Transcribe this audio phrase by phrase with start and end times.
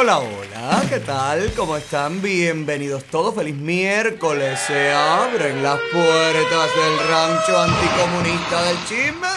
[0.00, 1.52] Hola, hola, ¿qué tal?
[1.56, 2.22] ¿Cómo están?
[2.22, 3.34] Bienvenidos todos.
[3.34, 4.56] Feliz miércoles.
[4.64, 9.28] Se abren las puertas del rancho anticomunista del chisme.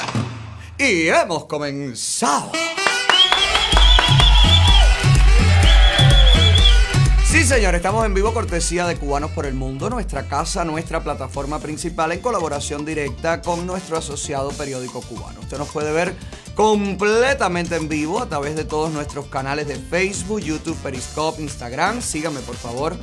[0.77, 2.52] Y hemos comenzado.
[7.56, 12.14] Señor, estamos en vivo cortesía de Cubanos por el Mundo, nuestra casa, nuestra plataforma principal
[12.14, 15.42] en colaboración directa con nuestro asociado periódico cubano.
[15.42, 16.16] Usted nos puede ver
[16.56, 22.02] completamente en vivo a través de todos nuestros canales de Facebook, YouTube, Periscope, Instagram.
[22.02, 22.95] Síganme por favor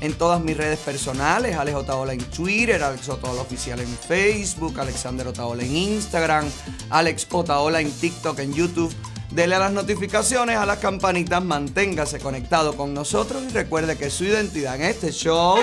[0.00, 5.28] en todas mis redes personales, Alex Otaola en Twitter, Alex Otaola Oficial en Facebook, Alexander
[5.28, 6.44] Otaola en Instagram,
[6.90, 8.92] Alex Otaola en TikTok, en YouTube.
[9.34, 14.24] Dele a las notificaciones, a las campanitas, manténgase conectado con nosotros y recuerde que su
[14.24, 15.56] identidad en este show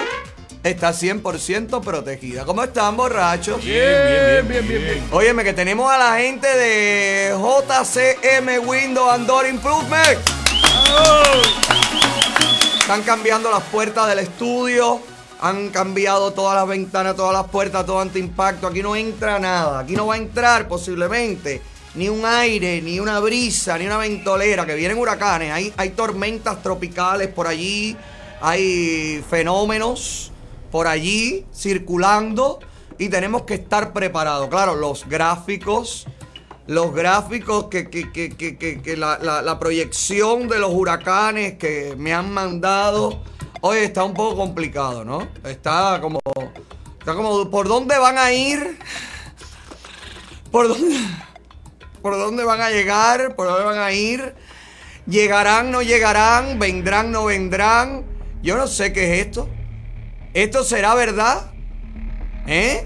[0.63, 2.45] está 100% protegida.
[2.45, 3.63] ¿Cómo están, borrachos?
[3.63, 5.07] Bien, bien, bien, bien, bien.
[5.11, 10.19] Óyeme, que tenemos a la gente de JCM Window and Door Improvement.
[12.79, 14.99] Están cambiando las puertas del estudio.
[15.41, 18.66] Han cambiado todas las ventanas, todas las puertas, todo antiimpacto.
[18.66, 19.77] Aquí no entra nada.
[19.81, 21.61] Aquí no va a entrar posiblemente
[21.95, 24.65] ni un aire, ni una brisa, ni una ventolera.
[24.65, 25.51] Que vienen huracanes.
[25.51, 27.95] Hay, hay tormentas tropicales por allí.
[28.41, 30.31] Hay fenómenos
[30.71, 32.59] por allí circulando.
[32.97, 34.49] Y tenemos que estar preparados.
[34.49, 36.05] Claro, los gráficos
[36.67, 42.13] los gráficos, que, que, que, que, la, la- la proyección de los huracanes que me
[42.13, 43.23] han mandado.
[43.61, 45.27] Oye, está un poco complicado, ¿no?
[45.43, 46.19] Está como.
[46.99, 47.49] Está como.
[47.49, 48.77] ¿Por dónde van a ir?
[50.51, 50.95] ¿Por dónde?
[52.02, 53.36] ¿Por dónde van a llegar?
[53.36, 54.36] ¿Por dónde van a ir?
[55.05, 56.59] ¿Llegarán, no llegarán?
[56.59, 58.06] ¿Vendrán, no vendrán?
[58.41, 59.50] Yo no sé qué es esto.
[60.33, 61.52] ¿Esto será verdad?
[62.47, 62.86] ¿Eh?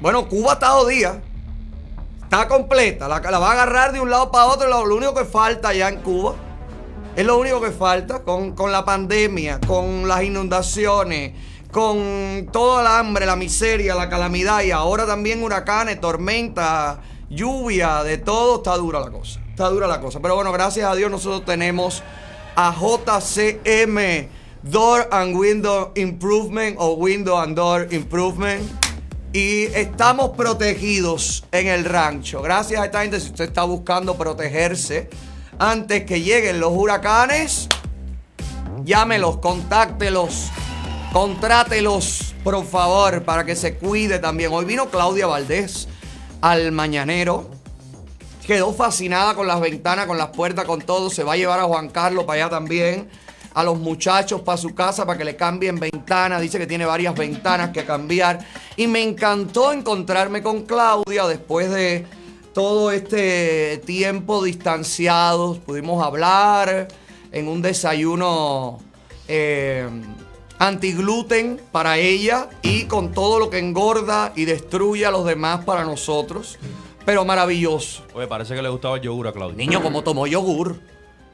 [0.00, 1.20] Bueno, Cuba está jodida.
[2.22, 3.08] Está completa.
[3.08, 4.68] La, va a agarrar de un lado para otro.
[4.68, 6.36] Lo, lo único que falta ya en Cuba.
[7.16, 11.32] Es lo único que falta con, con la pandemia, con las inundaciones,
[11.72, 18.18] con todo el hambre, la miseria, la calamidad y ahora también huracanes, tormentas, lluvia, de
[18.18, 18.56] todo.
[18.56, 19.40] Está dura la cosa.
[19.50, 20.20] Está dura la cosa.
[20.20, 22.02] Pero bueno, gracias a Dios nosotros tenemos
[22.54, 24.28] a JCM
[24.62, 28.62] Door and Window Improvement o Window and Door Improvement.
[29.32, 32.40] Y estamos protegidos en el rancho.
[32.40, 35.10] Gracias a esta gente, si usted está buscando protegerse
[35.58, 37.68] antes que lleguen los huracanes,
[38.84, 40.50] llámelos, contáctelos,
[41.12, 44.52] contrátelos, por favor, para que se cuide también.
[44.52, 45.88] Hoy vino Claudia Valdés
[46.40, 47.50] al mañanero.
[48.46, 51.10] Quedó fascinada con las ventanas, con las puertas, con todo.
[51.10, 53.08] Se va a llevar a Juan Carlos para allá también.
[53.54, 56.40] A los muchachos para su casa para que le cambien ventanas.
[56.40, 58.38] Dice que tiene varias ventanas que cambiar.
[58.76, 62.06] Y me encantó encontrarme con Claudia después de
[62.52, 65.58] todo este tiempo distanciados.
[65.58, 66.88] Pudimos hablar
[67.32, 68.78] en un desayuno
[69.28, 69.88] eh,
[70.58, 75.84] antigluten para ella y con todo lo que engorda y destruye a los demás para
[75.84, 76.58] nosotros.
[77.04, 78.02] Pero maravilloso.
[78.14, 79.56] Oye, parece que le gustaba el yogur a Claudia.
[79.56, 80.80] Niño, como tomó yogur.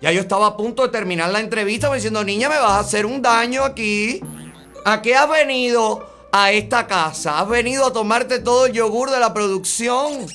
[0.03, 2.79] Ya yo estaba a punto de terminar la entrevista me diciendo, niña, me vas a
[2.81, 4.21] hacer un daño aquí.
[4.85, 7.39] ¿A qué has venido a esta casa?
[7.41, 10.27] ¿Has venido a tomarte todo el yogur de la producción?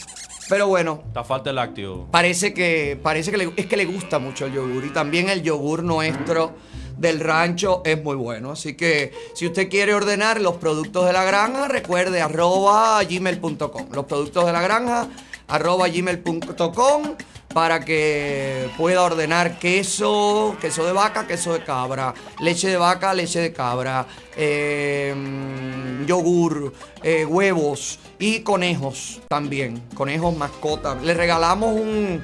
[0.50, 2.08] Pero bueno, Está falta el lácteo.
[2.10, 4.86] parece que, parece que le, es que le gusta mucho el yogur.
[4.86, 6.54] Y también el yogur nuestro
[6.98, 8.52] del rancho es muy bueno.
[8.52, 13.88] Así que si usted quiere ordenar los productos de la granja, recuerde arroba gmail.com.
[13.92, 15.08] Los productos de la granja,
[15.48, 17.16] arroba gmail.com
[17.54, 23.40] para que pueda ordenar queso, queso de vaca, queso de cabra, leche de vaca, leche
[23.40, 24.06] de cabra,
[24.36, 31.02] mm, yogur, eh, huevos y conejos también, conejos mascotas.
[31.02, 32.22] Le regalamos un,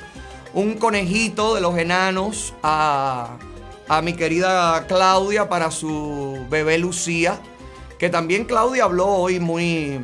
[0.53, 3.38] un conejito de los enanos a,
[3.88, 7.39] a mi querida Claudia para su bebé Lucía,
[7.97, 9.99] que también Claudia habló hoy muy,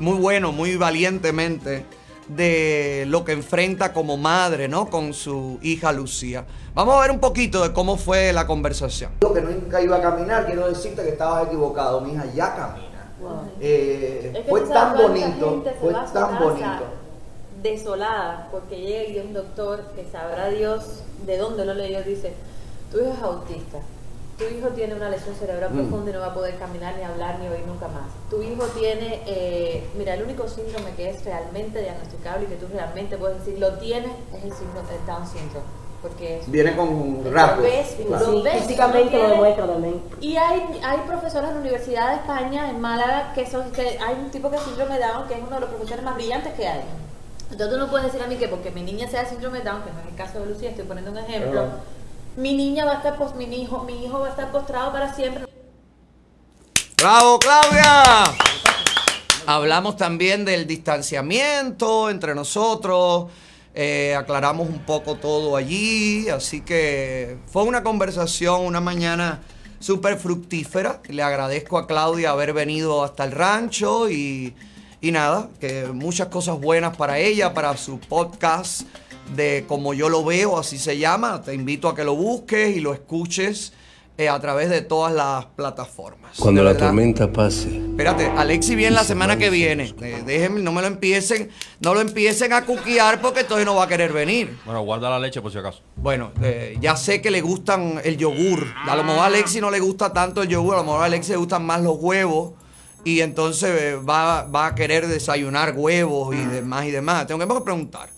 [0.00, 1.84] muy bueno, muy valientemente
[2.28, 4.90] de lo que enfrenta como madre, ¿no?
[4.90, 6.44] Con su hija Lucía.
[6.74, 9.12] Vamos a ver un poquito de cómo fue la conversación.
[9.22, 12.88] Lo que nunca iba a caminar, quiero decirte que estabas equivocado, mi hija ya camina.
[13.60, 16.84] Eh, Es que fue tan bonito, fue tan bonito.
[17.62, 22.32] Desolada, porque llega y un doctor que sabrá Dios de dónde lo leyó, dice,
[22.90, 23.78] tu hijo es autista,
[24.38, 25.76] tu hijo tiene una lesión cerebral Mm.
[25.78, 28.04] profunda y no va a poder caminar, ni hablar, ni oír nunca más.
[28.30, 32.66] Tu hijo tiene, eh, mira, el único síndrome que es realmente diagnosticable y que tú
[32.72, 35.66] realmente puedes decir, lo tienes, es el síndrome del Down syndrome.
[36.00, 37.64] Porque es, Viene con lo rasgos.
[37.64, 38.42] ves, claro.
[38.60, 40.00] físicamente lo demuestra también.
[40.20, 44.14] Y hay, hay profesores en la Universidad de España, en Málaga, que son que hay
[44.14, 46.54] un tipo que es síndrome de Down, que es uno de los profesores más brillantes
[46.54, 46.82] que hay.
[47.50, 49.82] Entonces tú no puedes decir a mí que porque mi niña sea síndrome de Down,
[49.82, 51.64] que no es el caso de Lucía, estoy poniendo un ejemplo.
[52.38, 55.44] Mi niña va a estar, mi hijo, mi hijo va a estar postrado para siempre.
[56.96, 58.02] ¡Bravo, Claudia!
[59.44, 63.26] Hablamos también del distanciamiento entre nosotros,
[63.74, 69.40] eh, aclaramos un poco todo allí, así que fue una conversación, una mañana
[69.80, 71.00] súper fructífera.
[71.08, 74.54] Le agradezco a Claudia haber venido hasta el rancho y,
[75.00, 78.82] y nada, que muchas cosas buenas para ella, para su podcast
[79.34, 81.42] de Como yo lo veo, así se llama.
[81.42, 83.72] Te invito a que lo busques y lo escuches
[84.20, 86.36] eh, a través de todas las plataformas.
[86.40, 87.76] Cuando la tormenta pase.
[87.76, 89.94] Espérate, Alexi viene la semana que viene.
[90.02, 93.84] Eh, déjenme, no me lo empiecen, no lo empiecen a cuquear porque entonces no va
[93.84, 94.58] a querer venir.
[94.64, 95.82] Bueno, guarda la leche por si acaso.
[95.94, 98.66] Bueno, eh, ya sé que le gustan el yogur.
[98.88, 101.04] A lo mejor a Alexi no le gusta tanto el yogur, a lo mejor a
[101.04, 102.54] Alexi le gustan más los huevos.
[103.04, 107.24] Y entonces eh, va, va a querer desayunar huevos y demás y demás.
[107.28, 108.17] Tengo que preguntar.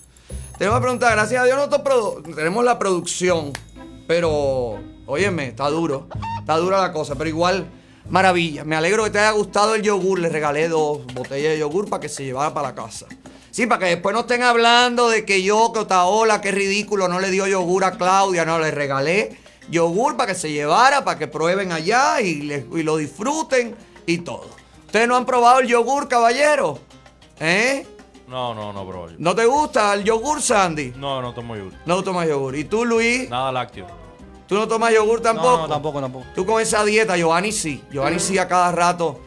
[0.60, 3.50] Tenemos que preguntar, gracias a Dios nosotros tenemos la producción.
[4.06, 6.06] Pero, óyeme, está duro.
[6.38, 7.66] Está dura la cosa, pero igual,
[8.10, 8.62] maravilla.
[8.64, 10.18] Me alegro que te haya gustado el yogur.
[10.18, 13.06] Le regalé dos botellas de yogur para que se llevara para la casa.
[13.50, 17.20] Sí, para que después no estén hablando de que yo, que Otaola, qué ridículo, no
[17.20, 18.44] le dio yogur a Claudia.
[18.44, 19.38] No, le regalé
[19.70, 23.74] yogur para que se llevara, para que prueben allá y, le- y lo disfruten
[24.04, 24.50] y todo.
[24.84, 26.78] ¿Ustedes no han probado el yogur, caballero?
[27.40, 27.86] ¿Eh?
[28.30, 29.08] No, no, no, bro.
[29.18, 30.92] ¿No te gusta el yogur, Sandy?
[30.96, 31.72] No, no tomo yogur.
[31.84, 32.54] No tomas yogur.
[32.54, 33.28] ¿Y tú, Luis?
[33.28, 33.86] Nada lácteo.
[34.46, 35.50] ¿Tú no tomas yogur tampoco?
[35.56, 36.24] No, no, tampoco, tampoco.
[36.34, 37.82] Tú con esa dieta, Giovanni sí.
[37.90, 39.18] Giovanni sí a cada rato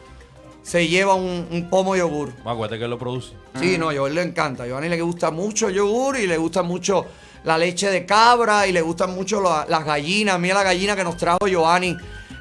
[0.62, 2.32] se lleva un, un pomo de yogur.
[2.46, 3.34] Acuérdate que él lo produce.
[3.60, 4.62] Sí, no, a Giovanni le encanta.
[4.62, 7.04] A Giovanni le gusta mucho el yogur y le gusta mucho
[7.44, 10.38] la leche de cabra y le gustan mucho la- las gallinas.
[10.40, 11.94] Mira la gallina que nos trajo Giovanni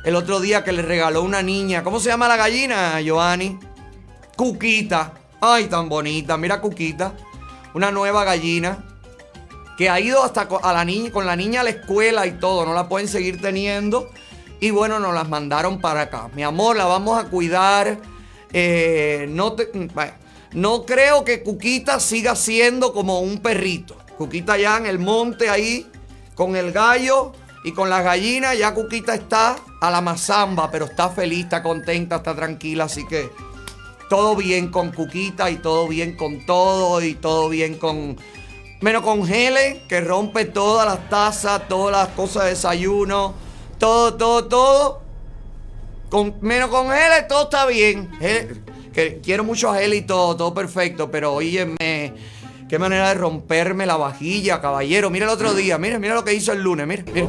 [0.06, 1.84] el otro día que le regaló una niña.
[1.84, 3.60] ¿Cómo se llama la gallina, Giovanni?
[4.38, 5.14] Cuquita.
[5.46, 6.38] Ay, tan bonita.
[6.38, 7.14] Mira Cuquita.
[7.74, 8.78] Una nueva gallina
[9.78, 12.66] que ha ido hasta a la niña, con la niña a la escuela y todo,
[12.66, 14.10] no la pueden seguir teniendo.
[14.62, 16.30] Y bueno, nos las mandaron para acá.
[16.34, 18.00] Mi amor, la vamos a cuidar.
[18.54, 20.14] Eh, no, te- bueno,
[20.54, 23.98] no creo que Cuquita siga siendo como un perrito.
[24.18, 25.92] Cuquita ya en el monte ahí,
[26.36, 27.34] con el gallo
[27.66, 32.18] y con las gallinas, ya Cuquita está a la mazamba, pero está feliz, está contenta,
[32.18, 33.30] está tranquila, así que
[34.10, 38.18] todo bien con Cuquita y todo bien con todo y todo bien con...
[38.82, 43.34] Menos con Hele, que rompe todas las tazas, todas las cosas de desayuno,
[43.78, 45.02] todo, todo, todo.
[46.10, 48.12] Con, menos con Hele todo está bien.
[48.94, 52.14] Que quiero mucho a Hele y todo, todo perfecto, pero óyeme,
[52.74, 55.12] qué manera de romperme la vajilla, caballero.
[55.12, 57.28] Mira el otro día, mira, mira lo que hizo el lunes, mira, mira.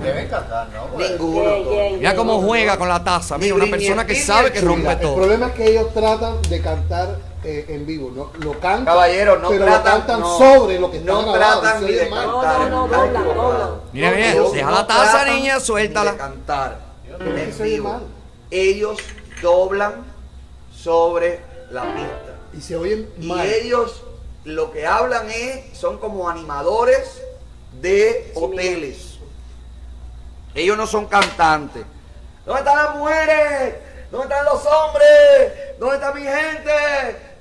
[0.96, 1.50] Ninguno.
[1.98, 3.36] Mira cómo juega con la taza.
[3.36, 5.16] Mira, una persona que sabe que rompe El todo.
[5.16, 8.30] problema es que ellos tratan de cantar eh, en vivo, ¿no?
[8.42, 11.60] Lo cantan, Caballero, no pero tratan, lo cantan no, sobre lo que está no grabado.
[11.60, 12.26] tratan ni de cantar.
[12.30, 13.70] No, no, no, doblan, doblan.
[13.92, 16.12] Mira, mira, Ellos deja la taza, niña, suéltala.
[16.12, 16.78] de cantar.
[18.50, 18.98] Ellos
[19.42, 19.92] doblan
[20.74, 22.34] sobre la pista.
[22.56, 23.46] Y se oyen Y mal.
[23.46, 24.04] ellos
[24.44, 27.22] lo que hablan es, son como animadores
[27.80, 29.18] de hoteles.
[30.54, 31.84] Ellos no son cantantes.
[32.44, 33.74] ¿Dónde están las mujeres?
[34.10, 35.78] ¿Dónde están los hombres?
[35.78, 36.70] ¿Dónde está mi gente?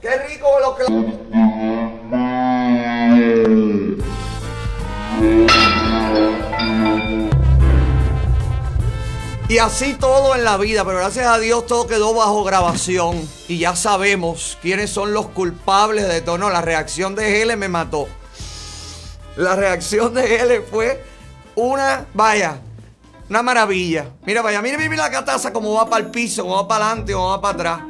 [0.01, 0.83] Qué rico lo que...
[9.53, 13.59] Y así todo en la vida, pero gracias a Dios todo quedó bajo grabación y
[13.59, 16.39] ya sabemos quiénes son los culpables de todo.
[16.39, 18.07] No, la reacción de Hele me mató.
[19.35, 21.03] La reacción de Hele fue
[21.53, 22.61] una, vaya,
[23.29, 24.07] una maravilla.
[24.25, 27.13] Mira, vaya, mira, mira la taza como va para el piso, cómo va para adelante,
[27.13, 27.81] cómo va para atrás.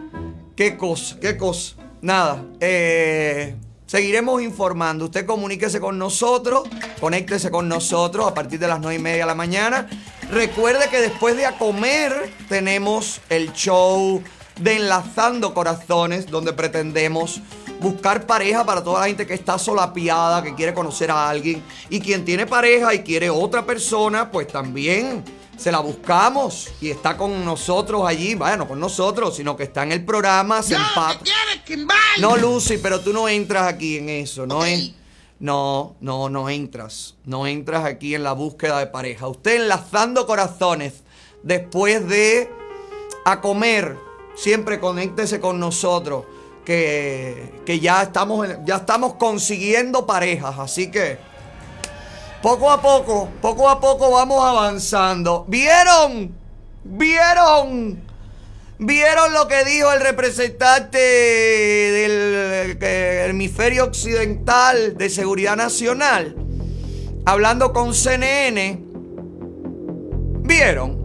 [0.58, 1.76] Qué cosa, qué cosa.
[2.02, 3.56] Nada, eh,
[3.86, 5.06] seguiremos informando.
[5.06, 6.68] Usted comuníquese con nosotros,
[7.00, 9.88] conéctese con nosotros a partir de las 9 y media de la mañana.
[10.34, 14.24] Recuerde que después de a comer tenemos el show
[14.60, 17.40] de Enlazando Corazones, donde pretendemos
[17.80, 21.62] buscar pareja para toda la gente que está solapiada, que quiere conocer a alguien.
[21.92, 25.24] Y quien tiene pareja y quiere otra persona, pues también
[25.56, 28.34] se la buscamos y está con nosotros allí.
[28.34, 31.20] Vaya, no con nosotros, sino que está en el programa, se empata.
[32.20, 34.94] No, Lucy, pero tú no entras aquí en eso, no es.
[35.40, 37.16] No, no, no entras.
[37.26, 39.28] No entras aquí en la búsqueda de pareja.
[39.28, 41.04] Usted enlazando corazones
[41.44, 42.50] después de
[43.26, 43.98] a comer,
[44.36, 46.26] siempre conéctese con nosotros.
[46.66, 50.58] Que, que ya, estamos, ya estamos consiguiendo parejas.
[50.60, 51.18] Así que
[52.42, 55.46] poco a poco, poco a poco vamos avanzando.
[55.48, 56.34] ¿Vieron?
[56.84, 58.13] ¿Vieron?
[58.80, 66.36] ¿Vieron lo que dijo el representante del eh, hemisferio occidental de seguridad nacional?
[67.26, 68.84] Hablando con CNN,
[70.46, 70.98] ¿Vieron?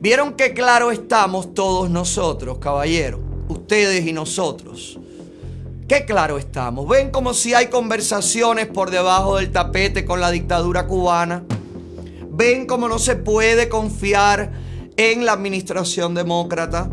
[0.00, 3.20] ¿Vieron que claro estamos todos nosotros, caballeros?
[3.48, 4.98] Ustedes y nosotros.
[5.86, 6.88] Qué claro estamos.
[6.88, 11.44] ¿Ven como si hay conversaciones por debajo del tapete con la dictadura cubana?
[12.30, 14.63] ¿Ven cómo no se puede confiar
[14.96, 16.88] en la administración demócrata?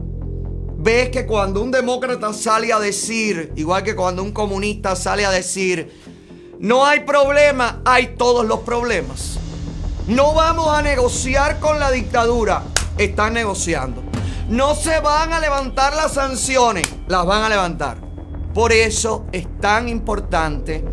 [0.77, 5.31] ¿Ves que cuando un demócrata sale a decir, igual que cuando un comunista sale a
[5.31, 5.91] decir,
[6.59, 9.37] no hay problema, hay todos los problemas?
[10.07, 12.63] No vamos a negociar con la dictadura.
[12.97, 14.01] Están negociando.
[14.49, 16.87] No se van a levantar las sanciones.
[17.07, 17.97] Las van a levantar.
[18.53, 20.83] Por eso es tan importante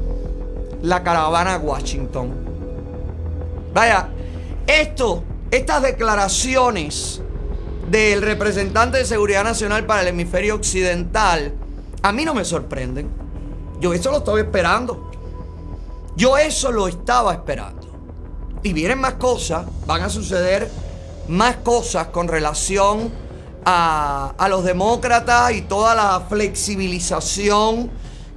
[0.83, 2.33] la caravana a Washington.
[3.73, 4.11] Vaya,
[4.67, 7.23] esto, estas declaraciones
[7.91, 11.55] del representante de Seguridad Nacional para el hemisferio occidental,
[12.03, 13.09] a mí no me sorprenden.
[13.81, 15.11] Yo eso lo estoy esperando.
[16.17, 17.89] Yo eso lo estaba esperando.
[18.63, 20.71] Y vienen más cosas, van a suceder
[21.29, 23.11] más cosas con relación
[23.65, 27.91] a, a los demócratas y toda la flexibilización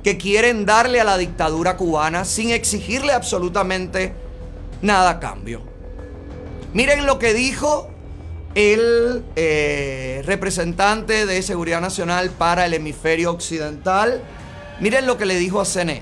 [0.03, 4.13] que quieren darle a la dictadura cubana sin exigirle absolutamente
[4.81, 5.70] nada a cambio.
[6.73, 7.89] Miren lo que dijo
[8.55, 14.21] el eh, representante de Seguridad Nacional para el hemisferio occidental.
[14.79, 16.01] Miren lo que le dijo a CNN.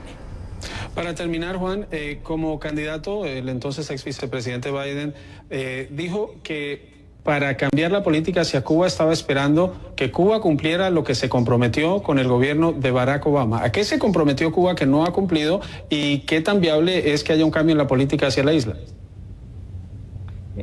[0.93, 5.15] Para terminar, Juan, eh, como candidato, el entonces ex vicepresidente Biden
[5.49, 11.03] eh, dijo que para cambiar la política hacia Cuba estaba esperando que Cuba cumpliera lo
[11.03, 13.63] que se comprometió con el gobierno de Barack Obama.
[13.63, 17.33] ¿A qué se comprometió Cuba que no ha cumplido y qué tan viable es que
[17.33, 18.75] haya un cambio en la política hacia la isla?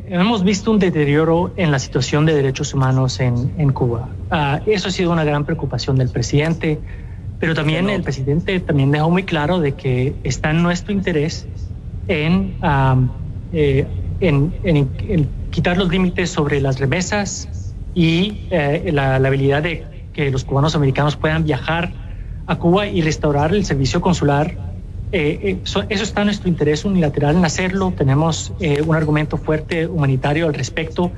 [0.08, 4.08] Hemos visto un deterioro en la situación de derechos humanos en, en Cuba.
[4.30, 6.78] Uh, eso ha sido una gran preocupación del presidente,
[7.38, 11.46] pero también el presidente también dejó muy claro de que está en nuestro interés
[12.08, 13.08] en, um,
[13.52, 13.86] eh,
[14.20, 19.84] en, en, en, quitar los límites sobre las remesas y eh, la, la habilidad de
[20.12, 21.92] que los cubanos americanos puedan viajar
[22.46, 24.56] a Cuba y restaurar el servicio consular
[25.12, 27.92] eh, eso, eso, está nuestro interés unilateral en hacerlo.
[27.96, 31.12] Tenemos eh, un argumento fuerte humanitario al respecto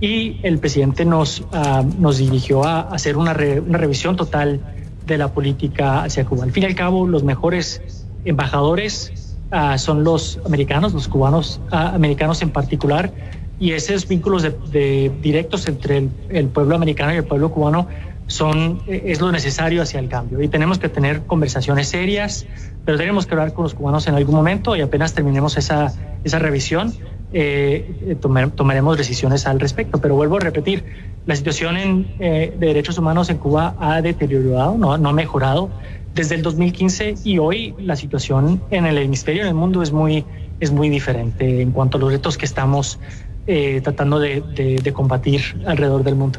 [0.00, 4.60] y el presidente nos, uh, nos dirigió a hacer una, una, revisión total
[5.06, 6.44] de la política hacia Cuba.
[6.44, 7.80] Al fin y al cabo, los mejores
[8.24, 13.12] embajadores uh, son los americanos, los cubanos uh, americanos en particular,
[13.60, 17.86] y esos vínculos directos entre el pueblo americano y el pueblo cubano
[18.26, 20.42] son, es lo necesario hacia el cambio.
[20.42, 22.46] Y tenemos que tener conversaciones serias,
[22.84, 25.92] pero tenemos que hablar con los cubanos en algún momento y apenas terminemos esa,
[26.24, 26.94] esa revisión,
[27.32, 30.00] eh, tomar, tomaremos decisiones al respecto.
[30.00, 30.84] Pero vuelvo a repetir,
[31.26, 35.70] la situación en, eh, de derechos humanos en Cuba ha deteriorado, no, no ha mejorado
[36.14, 40.24] desde el 2015 y hoy la situación en el hemisferio, en el mundo, es muy,
[40.60, 42.98] es muy diferente en cuanto a los retos que estamos
[43.46, 44.40] eh, tratando de,
[44.82, 46.38] de combatir alrededor del mundo.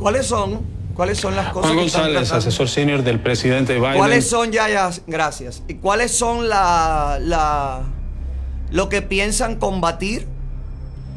[0.00, 0.60] ¿Cuáles son?
[0.94, 3.96] ¿Cuáles son las cosas Juan González, que asesor senior del presidente Biden.
[3.96, 5.62] ¿Cuáles son, ya, ya, gracias.
[5.68, 7.82] ¿Y cuáles son la, la,
[8.70, 10.26] lo que piensan combatir?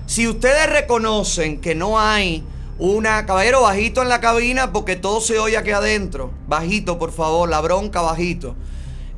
[0.05, 2.43] Si ustedes reconocen que no hay
[2.77, 6.31] una, caballero, bajito en la cabina porque todo se oye aquí adentro.
[6.47, 8.55] Bajito, por favor, la bronca, bajito.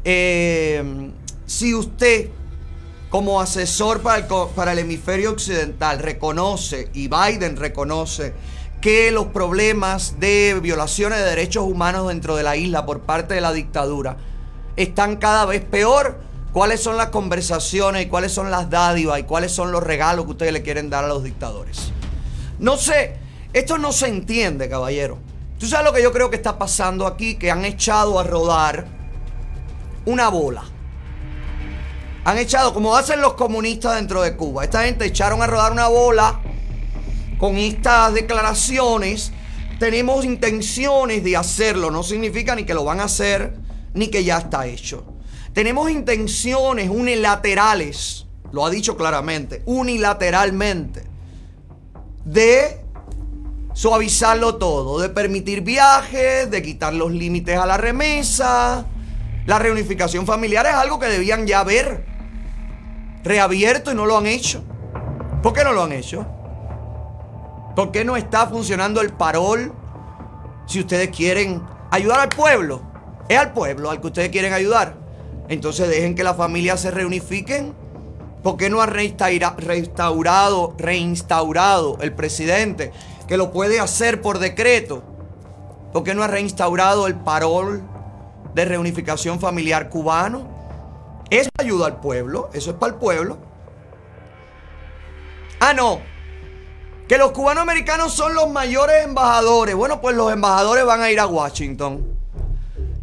[0.03, 1.11] Eh,
[1.45, 2.29] si usted,
[3.09, 8.33] como asesor para el, para el hemisferio occidental, reconoce y Biden reconoce
[8.81, 13.41] que los problemas de violaciones de derechos humanos dentro de la isla por parte de
[13.41, 14.17] la dictadura
[14.75, 16.19] están cada vez peor.
[16.53, 20.31] ¿Cuáles son las conversaciones y cuáles son las dádivas y cuáles son los regalos que
[20.31, 21.91] ustedes le quieren dar a los dictadores?
[22.59, 23.17] No sé,
[23.51, 25.17] esto no se entiende, caballero.
[25.59, 27.35] ¿Tú sabes lo que yo creo que está pasando aquí?
[27.35, 28.85] Que han echado a rodar
[30.05, 30.63] una bola.
[32.23, 34.63] Han echado, como hacen los comunistas dentro de Cuba.
[34.63, 36.39] Esta gente echaron a rodar una bola
[37.45, 39.31] con estas declaraciones
[39.77, 41.91] tenemos intenciones de hacerlo.
[41.91, 43.53] No significa ni que lo van a hacer
[43.93, 45.05] ni que ya está hecho.
[45.53, 51.03] Tenemos intenciones unilaterales, lo ha dicho claramente, unilateralmente,
[52.23, 52.81] de
[53.75, 58.87] suavizarlo todo, de permitir viajes, de quitar los límites a la remesa.
[59.45, 62.07] La reunificación familiar es algo que debían ya haber
[63.23, 64.63] reabierto y no lo han hecho.
[65.43, 66.34] ¿Por qué no lo han hecho?
[67.75, 69.73] ¿Por qué no está funcionando el parol?
[70.65, 72.81] Si ustedes quieren ayudar al pueblo,
[73.27, 74.95] es al pueblo al que ustedes quieren ayudar.
[75.49, 77.73] Entonces dejen que las familias se reunifiquen.
[78.43, 82.91] ¿Por qué no ha restaurado, reinstaurado el presidente
[83.27, 85.03] que lo puede hacer por decreto?
[85.91, 87.81] ¿Por qué no ha reinstaurado el parol
[88.53, 90.47] de reunificación familiar cubano?
[91.29, 93.37] Es ayuda al pueblo, eso es para el pueblo.
[95.59, 96.14] Ah, no.
[97.07, 99.75] Que los cubanos americanos son los mayores embajadores.
[99.75, 102.15] Bueno, pues los embajadores van a ir a Washington.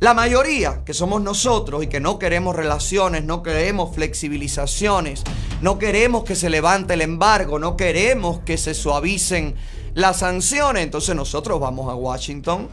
[0.01, 5.23] La mayoría, que somos nosotros y que no queremos relaciones, no queremos flexibilizaciones,
[5.61, 9.55] no queremos que se levante el embargo, no queremos que se suavicen
[9.95, 12.69] las sanciones, entonces nosotros vamos a Washington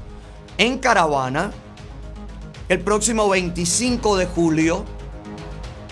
[0.58, 1.52] en caravana
[2.68, 4.84] el próximo 25 de julio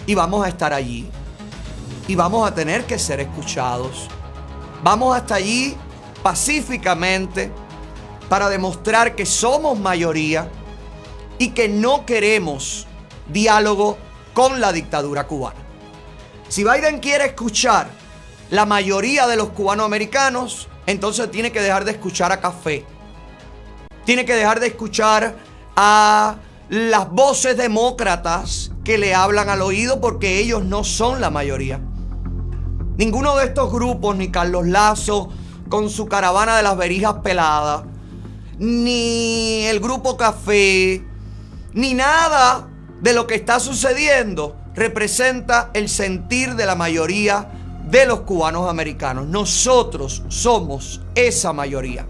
[0.07, 1.07] y vamos a estar allí
[2.07, 4.09] y vamos a tener que ser escuchados.
[4.83, 5.75] Vamos hasta allí
[6.21, 7.51] pacíficamente
[8.29, 10.49] para demostrar que somos mayoría
[11.39, 12.87] y que no queremos
[13.27, 13.97] diálogo
[14.33, 15.59] con la dictadura cubana.
[16.47, 17.89] Si Biden quiere escuchar
[18.49, 22.85] la mayoría de los cubanos americanos, entonces tiene que dejar de escuchar a Café.
[24.05, 25.35] Tiene que dejar de escuchar
[25.75, 26.37] a
[26.69, 31.81] las voces demócratas que le hablan al oído porque ellos no son la mayoría.
[32.97, 35.29] Ninguno de estos grupos, ni Carlos Lazo
[35.69, 37.83] con su caravana de las verijas peladas,
[38.57, 41.03] ni el grupo Café,
[41.73, 42.67] ni nada
[43.01, 47.51] de lo que está sucediendo representa el sentir de la mayoría
[47.89, 49.27] de los cubanos americanos.
[49.27, 52.07] Nosotros somos esa mayoría.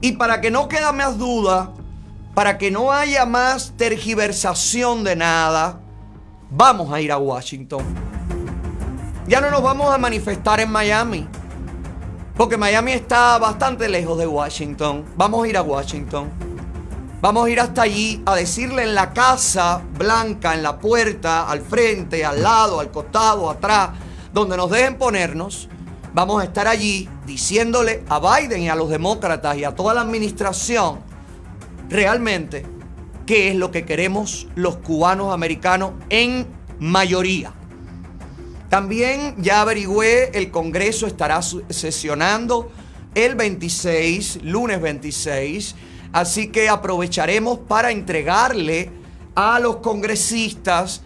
[0.00, 1.72] Y para que no quede más duda,
[2.34, 5.80] para que no haya más tergiversación de nada,
[6.50, 8.13] vamos a ir a Washington.
[9.26, 11.26] Ya no nos vamos a manifestar en Miami,
[12.36, 15.04] porque Miami está bastante lejos de Washington.
[15.16, 16.30] Vamos a ir a Washington.
[17.22, 21.62] Vamos a ir hasta allí a decirle en la casa blanca, en la puerta, al
[21.62, 23.90] frente, al lado, al costado, atrás,
[24.34, 25.70] donde nos dejen ponernos.
[26.12, 30.02] Vamos a estar allí diciéndole a Biden y a los demócratas y a toda la
[30.02, 30.98] administración
[31.88, 32.66] realmente
[33.24, 36.46] qué es lo que queremos los cubanos americanos en
[36.78, 37.54] mayoría.
[38.74, 42.72] También ya averigüé, el Congreso estará sesionando
[43.14, 45.76] el 26, lunes 26
[46.12, 48.90] Así que aprovecharemos para entregarle
[49.36, 51.02] a los congresistas,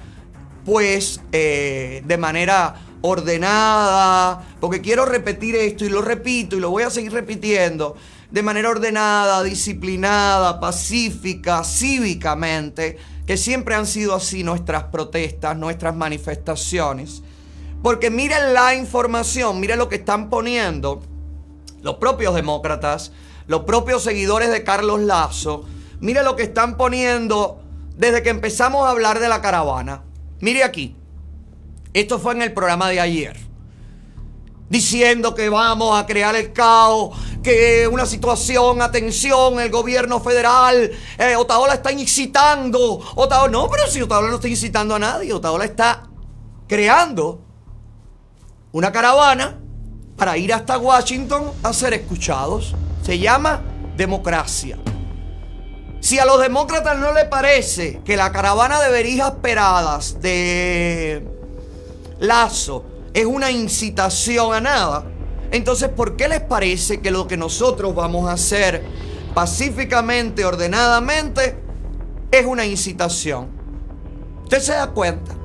[0.65, 6.85] pues eh, de manera ordenada, porque quiero repetir esto y lo repito y lo voy
[6.85, 7.99] a seguir repitiendo,
[8.31, 17.23] de manera ordenada, disciplinada, pacífica, cívicamente, que siempre han sido así nuestras protestas, nuestras manifestaciones.
[17.83, 21.03] Porque miren la información, miren lo que están poniendo
[21.83, 23.13] los propios demócratas,
[23.47, 25.65] los propios seguidores de Carlos Lazo,
[26.01, 27.63] mire lo que están poniendo
[27.97, 30.03] desde que empezamos a hablar de la caravana.
[30.41, 30.97] Mire aquí,
[31.95, 33.37] esto fue en el programa de ayer,
[34.69, 41.37] diciendo que vamos a crear el caos, que una situación, atención, el gobierno federal, eh,
[41.37, 46.09] Otaola está incitando, Otaola, no, pero si Otaola no está incitando a nadie, Otaola está
[46.67, 47.48] creando
[48.79, 49.59] una caravana
[50.17, 52.77] para ir hasta Washington a ser escuchados.
[53.03, 53.61] Se llama
[53.97, 54.79] democracia.
[55.99, 61.27] Si a los demócratas no les parece que la caravana de verijas peradas de
[62.21, 65.05] Lazo es una incitación a nada,
[65.51, 68.85] entonces ¿por qué les parece que lo que nosotros vamos a hacer
[69.35, 71.59] pacíficamente, ordenadamente,
[72.31, 73.49] es una incitación?
[74.45, 75.38] Usted se da cuenta.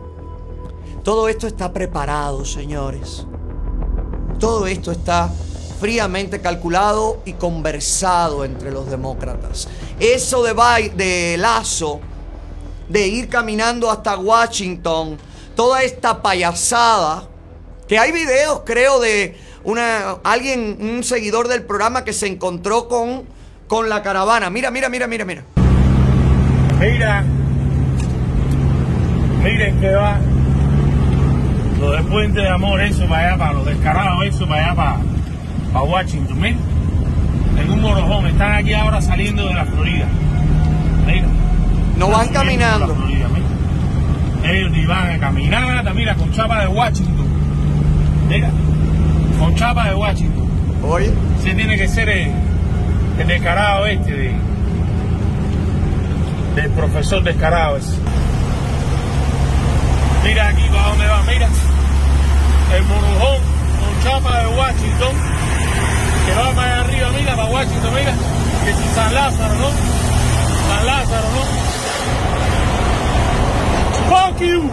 [1.03, 3.27] Todo esto está preparado, señores.
[4.39, 5.29] Todo esto está
[5.81, 9.67] fríamente calculado y conversado entre los demócratas.
[9.99, 11.99] Eso de, Lazo,
[12.87, 15.17] de ir caminando hasta Washington,
[15.57, 17.27] toda esta payasada,
[17.85, 23.23] que hay videos, creo, de una, alguien, un seguidor del programa que se encontró con,
[23.67, 24.49] con la caravana.
[24.49, 25.43] Mira, mira, mira, mira, mira.
[26.79, 27.25] Mira,
[29.43, 30.17] miren que va
[31.83, 34.97] lo del puente de amor, eso para allá, para los descarados, eso para allá, para
[35.73, 36.57] para Washington, mira.
[37.57, 38.27] En un morojón.
[38.27, 40.05] Están aquí ahora saliendo de la Florida.
[41.05, 41.27] Mira.
[41.97, 42.95] No van caminando.
[44.43, 47.27] Ellos ni van a caminar, mira, con chapa de Washington.
[48.29, 48.49] Mira,
[49.39, 50.47] con chapa de Washington.
[50.83, 51.11] Oye.
[51.41, 52.31] Se tiene que ser el,
[53.27, 54.33] descarado este de,
[56.55, 57.97] del profesor descarado ese.
[60.23, 61.49] Mira aquí para dónde va, mira.
[62.73, 63.37] El morojón
[63.79, 65.15] con chapa de Washington
[66.25, 68.13] que va más arriba, mira, para Washington, mira,
[68.65, 69.69] que si San Lázaro, ¿no?
[70.69, 71.41] San Lázaro, ¿no?
[74.09, 74.71] Fuck you.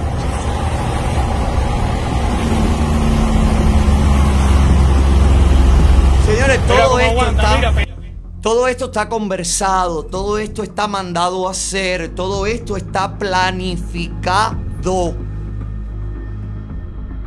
[6.27, 7.75] Señores, todo esto está...
[8.41, 14.57] todo esto está conversado, todo esto está mandado a hacer, todo esto está planificado.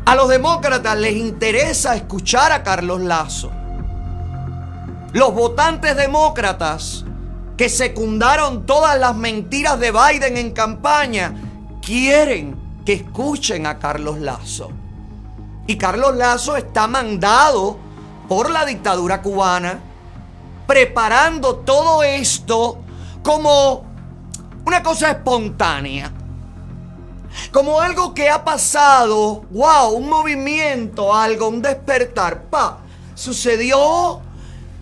[0.06, 3.52] A los demócratas les interesa escuchar a Carlos Lazo.
[5.14, 7.06] Los votantes demócratas
[7.56, 11.34] que secundaron todas las mentiras de Biden en campaña
[11.82, 14.72] quieren que escuchen a Carlos Lazo.
[15.68, 17.78] Y Carlos Lazo está mandado
[18.28, 19.80] por la dictadura cubana
[20.68, 22.80] preparando todo esto
[23.22, 23.86] como
[24.66, 26.12] una cosa espontánea.
[27.52, 32.80] Como algo que ha pasado, wow, un movimiento, algo, un despertar, pa,
[33.16, 34.22] sucedió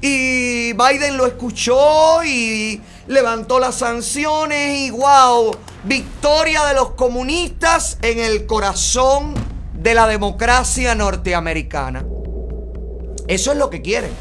[0.02, 8.20] y Biden lo escuchó y levantó las sanciones y wow, victoria de los comunistas en
[8.20, 9.34] el corazón
[9.74, 12.06] de la democracia norteamericana.
[13.28, 14.12] Eso es lo que quieren.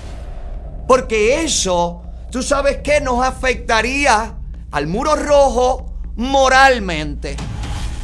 [0.86, 4.34] Porque eso, tú sabes que nos afectaría
[4.70, 7.36] al muro rojo moralmente.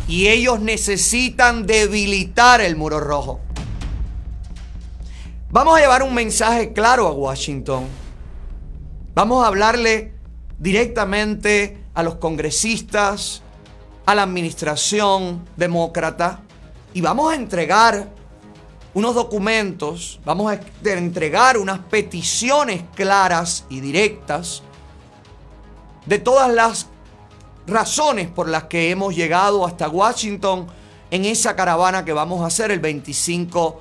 [0.09, 3.41] Y ellos necesitan debilitar el muro rojo.
[5.51, 7.85] Vamos a llevar un mensaje claro a Washington.
[9.15, 10.13] Vamos a hablarle
[10.59, 13.43] directamente a los congresistas,
[14.05, 16.41] a la administración demócrata
[16.95, 18.09] y vamos a entregar
[18.95, 24.63] unos documentos, vamos a entregar unas peticiones claras y directas
[26.07, 26.87] de todas las
[27.67, 30.67] razones por las que hemos llegado hasta Washington
[31.11, 33.81] en esa caravana que vamos a hacer el 25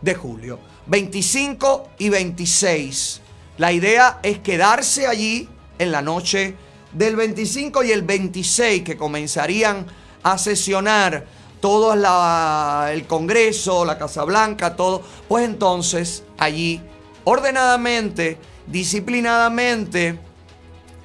[0.00, 0.58] de julio.
[0.86, 3.20] 25 y 26.
[3.58, 6.56] La idea es quedarse allí en la noche
[6.92, 9.86] del 25 y el 26 que comenzarían
[10.22, 11.26] a sesionar
[11.60, 15.02] todo el Congreso, la Casa Blanca, todo.
[15.28, 16.80] Pues entonces allí
[17.24, 20.18] ordenadamente, disciplinadamente,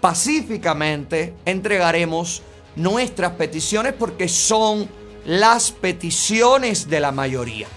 [0.02, 2.44] pacíficamente entregaremos
[2.76, 4.88] nuestras peticiones porque son
[5.26, 7.68] las peticiones de la mayoría.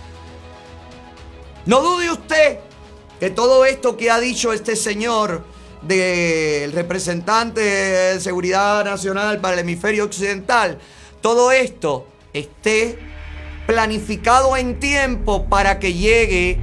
[1.67, 2.59] No dude usted
[3.19, 5.45] que todo esto que ha dicho este señor
[5.83, 10.79] del representante de seguridad nacional para el hemisferio occidental,
[11.21, 12.99] todo esto esté
[13.67, 16.59] planificado en tiempo para que llegue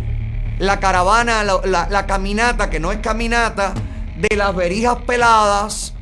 [0.60, 3.74] la caravana, la, la caminata, que no es caminata,
[4.18, 5.94] de las verijas peladas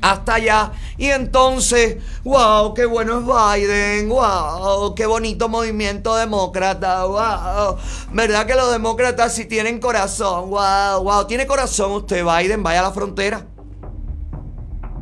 [0.00, 0.72] hasta allá.
[0.96, 7.76] Y entonces, wow, qué bueno es Biden, wow, qué bonito movimiento demócrata, wow.
[8.12, 10.50] ¿Verdad que los demócratas sí tienen corazón?
[10.50, 13.46] Wow, wow, tiene corazón usted, Biden, vaya a la frontera.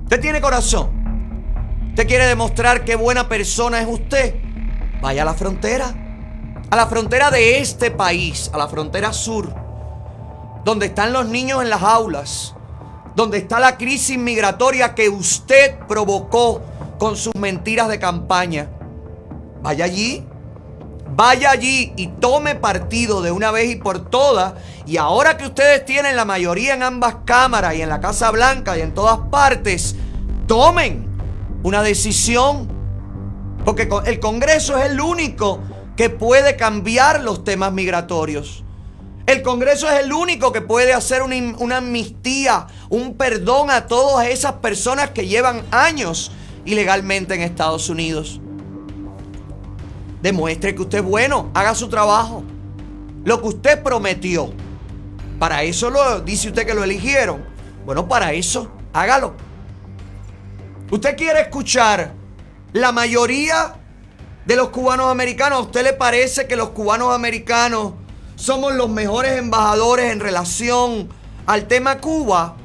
[0.05, 0.99] Usted tiene corazón.
[1.91, 4.37] Usted quiere demostrar qué buena persona es usted.
[5.01, 5.95] Vaya a la frontera.
[6.71, 9.53] A la frontera de este país, a la frontera sur,
[10.65, 12.55] donde están los niños en las aulas
[13.19, 16.63] donde está la crisis migratoria que usted provocó
[17.01, 18.71] con sus mentiras de campaña.
[19.61, 20.25] Vaya allí,
[21.17, 24.55] vaya allí y tome partido de una vez y por todas.
[24.87, 28.79] Y ahora que ustedes tienen la mayoría en ambas cámaras y en la Casa Blanca
[28.79, 29.97] y en todas partes,
[30.47, 31.09] tomen
[31.65, 32.69] una decisión.
[33.65, 35.59] Porque el Congreso es el único
[35.97, 38.63] que puede cambiar los temas migratorios.
[39.29, 44.55] El Congreso es el único que puede hacer una, amnistía, un perdón a todas esas
[44.55, 46.33] personas que llevan años
[46.65, 48.41] ilegalmente en Estados Unidos.
[50.23, 52.43] Demuestre que usted es bueno, haga su trabajo.
[53.23, 54.51] Lo que usted prometió.
[55.39, 57.45] Para eso lo dice usted que lo eligieron.
[57.85, 59.35] Bueno, para eso, hágalo.
[60.91, 62.15] Usted quiere escuchar
[62.73, 63.75] la mayoría
[64.47, 65.59] de los cubanos americanos.
[65.59, 67.93] ¿A usted le parece que los cubanos americanos
[68.39, 71.09] somos los mejores embajadores en relación
[71.45, 72.57] al tema Cuba?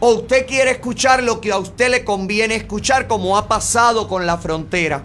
[0.00, 4.26] ¿O usted quiere escuchar lo que a usted le conviene escuchar como ha pasado con
[4.26, 5.04] la frontera?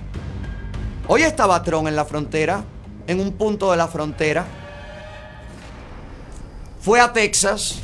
[1.08, 2.64] Hoy estaba Trump en la frontera,
[3.06, 4.46] en un punto de la frontera.
[6.82, 7.76] Fue a Texas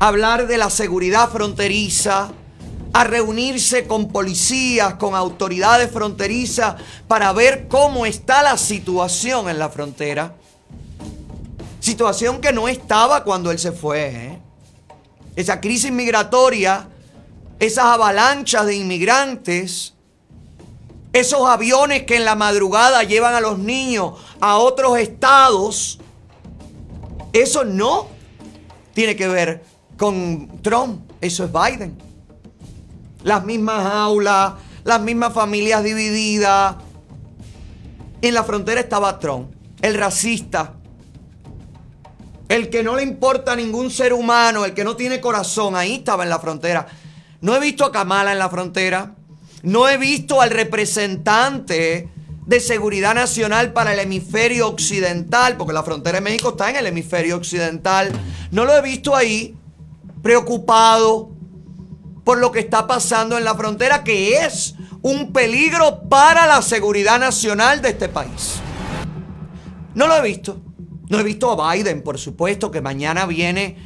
[0.00, 2.32] a hablar de la seguridad fronteriza,
[2.92, 9.68] a reunirse con policías, con autoridades fronterizas para ver cómo está la situación en la
[9.68, 10.34] frontera.
[11.82, 14.06] Situación que no estaba cuando él se fue.
[14.06, 14.38] ¿eh?
[15.34, 16.86] Esa crisis migratoria,
[17.58, 19.92] esas avalanchas de inmigrantes,
[21.12, 25.98] esos aviones que en la madrugada llevan a los niños a otros estados,
[27.32, 28.06] eso no
[28.94, 29.64] tiene que ver
[29.96, 31.98] con Trump, eso es Biden.
[33.24, 34.52] Las mismas aulas,
[34.84, 36.76] las mismas familias divididas.
[38.20, 40.74] En la frontera estaba Trump, el racista,
[42.52, 45.94] el que no le importa a ningún ser humano, el que no tiene corazón, ahí
[45.94, 46.86] estaba en la frontera.
[47.40, 49.14] No he visto a Kamala en la frontera.
[49.62, 52.10] No he visto al representante
[52.44, 56.86] de seguridad nacional para el hemisferio occidental, porque la frontera de México está en el
[56.86, 58.12] hemisferio occidental.
[58.50, 59.56] No lo he visto ahí
[60.22, 61.30] preocupado
[62.22, 67.18] por lo que está pasando en la frontera, que es un peligro para la seguridad
[67.18, 68.60] nacional de este país.
[69.94, 70.60] No lo he visto.
[71.12, 73.76] No he visto a Biden, por supuesto, que mañana viene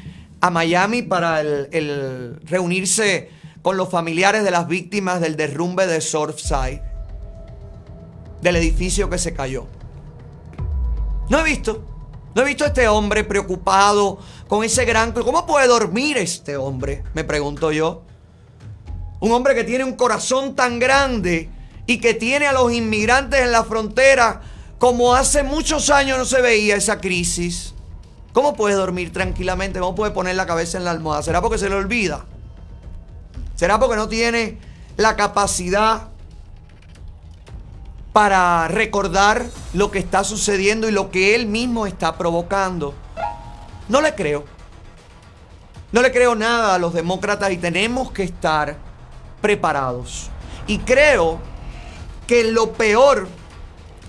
[0.41, 3.31] a Miami para el, reunirse
[3.63, 6.83] con los familiares de las víctimas del derrumbe de Surfside,
[8.43, 9.67] del edificio que se cayó.
[11.29, 11.85] No he visto.
[12.37, 15.11] No he visto a este hombre preocupado con ese gran...
[15.11, 17.03] ¿Cómo puede dormir este hombre?
[17.13, 18.05] Me pregunto yo.
[19.19, 21.51] Un hombre que tiene un corazón tan grande
[21.89, 24.43] y que tiene a los inmigrantes en la frontera
[24.79, 27.75] como hace muchos años no se veía esa crisis.
[28.33, 29.81] ¿Cómo puede dormir tranquilamente?
[29.81, 31.23] ¿Cómo puede poner la cabeza en la almohada?
[31.23, 32.27] ¿Será porque se le olvida?
[33.55, 34.59] ¿Será porque no tiene
[34.99, 36.09] la capacidad
[38.13, 42.95] para recordar lo que está sucediendo y lo que él mismo está provocando?
[43.89, 44.45] No le creo.
[45.93, 48.77] No le creo nada a los demócratas y tenemos que estar
[49.41, 50.29] preparados.
[50.67, 51.39] Y creo
[52.27, 53.29] que lo peor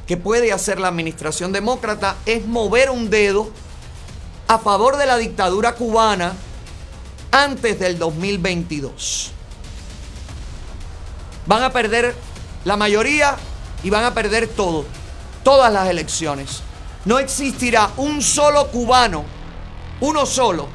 [0.08, 3.52] que puede hacer la administración demócrata es mover un dedo
[4.48, 6.34] a favor de la dictadura cubana
[7.32, 9.32] antes del 2022.
[11.46, 12.16] Van a perder
[12.64, 13.36] la mayoría
[13.84, 14.86] y van a perder todo,
[15.44, 16.62] todas las elecciones.
[17.04, 19.26] No existirá un solo cubano,
[20.00, 20.68] uno solo,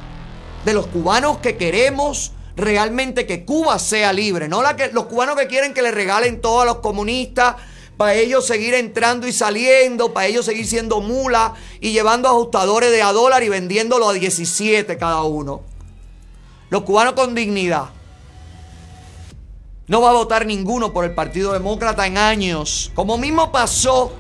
[0.64, 5.36] de los cubanos que queremos realmente que Cuba sea libre, no la que, los cubanos
[5.36, 7.56] que quieren que le regalen todo a los comunistas,
[7.96, 13.02] para ellos seguir entrando y saliendo, para ellos seguir siendo mula y llevando ajustadores de
[13.02, 15.62] a dólar y vendiéndolo a 17 cada uno.
[16.70, 17.90] Los cubanos con dignidad.
[19.88, 22.90] No va a votar ninguno por el Partido Demócrata en años.
[22.94, 24.12] Como mismo pasó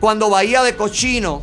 [0.00, 1.42] cuando Bahía de Cochino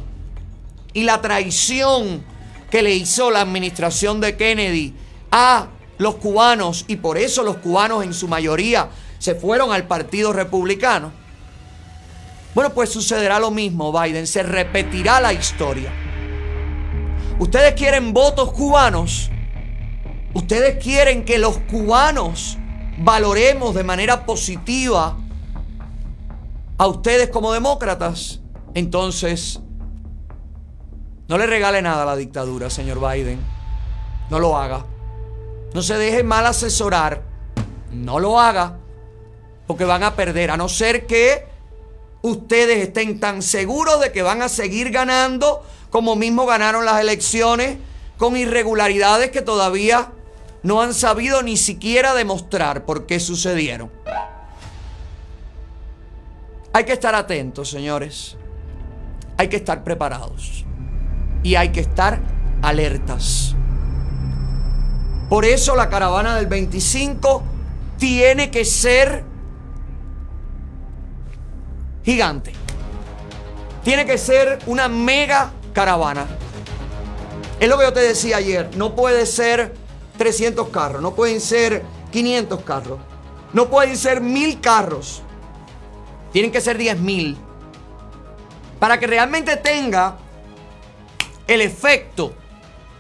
[0.94, 2.24] y la traición
[2.72, 4.96] que le hizo la administración de Kennedy
[5.32, 10.34] a los cubanos y por eso los cubanos en su mayoría se fueron al Partido
[10.34, 11.21] Republicano.
[12.54, 14.28] Bueno, pues sucederá lo mismo, Biden.
[14.28, 15.92] Se repetirá la historia.
[17.40, 19.30] Ustedes quieren votos cubanos.
[20.34, 22.58] Ustedes quieren que los cubanos
[22.98, 25.18] valoremos de manera positiva
[26.78, 28.42] a ustedes como demócratas.
[28.74, 29.60] Entonces,
[31.28, 33.40] no le regale nada a la dictadura, señor Biden.
[34.30, 34.86] No lo haga.
[35.74, 37.24] No se deje mal asesorar.
[37.92, 38.78] No lo haga.
[39.68, 40.52] Porque van a perder.
[40.52, 41.51] A no ser que
[42.22, 47.78] ustedes estén tan seguros de que van a seguir ganando como mismo ganaron las elecciones
[48.18, 50.12] con irregularidades que todavía
[50.64, 53.92] no han sabido ni siquiera demostrar por qué sucedieron.
[56.74, 58.38] Hay que estar atentos, señores.
[59.38, 60.66] Hay que estar preparados.
[61.44, 62.22] Y hay que estar
[62.62, 63.56] alertas.
[65.28, 67.44] Por eso la caravana del 25
[67.98, 69.24] tiene que ser
[72.04, 72.54] gigante.
[73.84, 76.28] Tiene que ser una mega caravana.
[77.60, 78.70] Es lo que yo te decía ayer.
[78.76, 79.74] No puede ser
[80.18, 83.00] 300 carros, no pueden ser 500 carros,
[83.54, 85.24] no pueden ser mil carros.
[86.32, 87.38] Tienen que ser 10 mil.
[88.80, 90.18] Para que realmente tenga
[91.48, 92.34] el efecto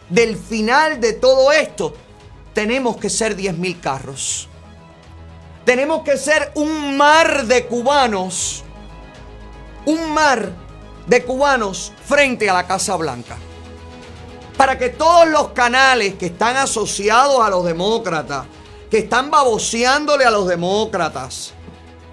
[0.09, 1.93] del final de todo esto,
[2.53, 4.47] tenemos que ser 10 mil carros.
[5.63, 8.63] Tenemos que ser un mar de cubanos
[9.85, 10.51] un mar
[11.07, 13.37] de cubanos frente a la Casa Blanca.
[14.57, 18.45] Para que todos los canales que están asociados a los demócratas,
[18.89, 21.53] que están baboseándole a los demócratas,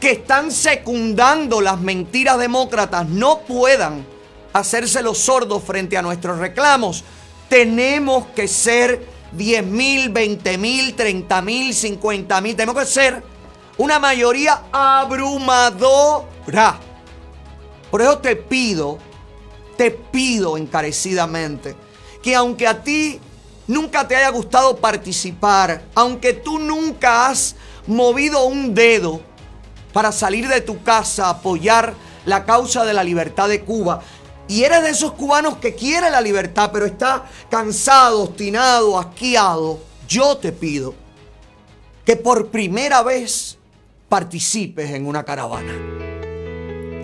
[0.01, 4.07] que están secundando las mentiras demócratas, no puedan
[4.53, 7.05] hacerse los sordos frente a nuestros reclamos.
[7.49, 12.57] Tenemos que ser 10 mil, 20 mil, 30 mil, 50 mil.
[12.57, 13.23] Tenemos que ser
[13.77, 16.25] una mayoría abrumadora
[17.91, 18.99] por eso te pido,
[19.77, 21.77] te pido encarecidamente
[22.23, 23.21] que aunque a ti
[23.67, 27.55] nunca te haya gustado participar, aunque tú nunca has
[27.87, 29.21] movido un dedo
[29.93, 31.95] para salir de tu casa a apoyar
[32.27, 34.03] la causa de la libertad de Cuba,
[34.49, 40.39] y eres de esos cubanos que quiere la libertad, pero está cansado, obstinado, asqueado, yo
[40.39, 40.95] te pido
[42.05, 43.59] que por primera vez
[44.09, 46.18] participes en una caravana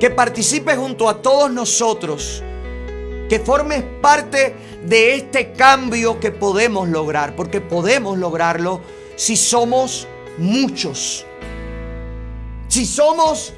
[0.00, 2.42] que participes junto a todos nosotros,
[3.28, 4.54] que formes parte
[4.84, 8.80] de este cambio que podemos lograr, porque podemos lograrlo
[9.16, 10.06] si somos
[10.38, 11.24] muchos,
[12.68, 13.54] si somos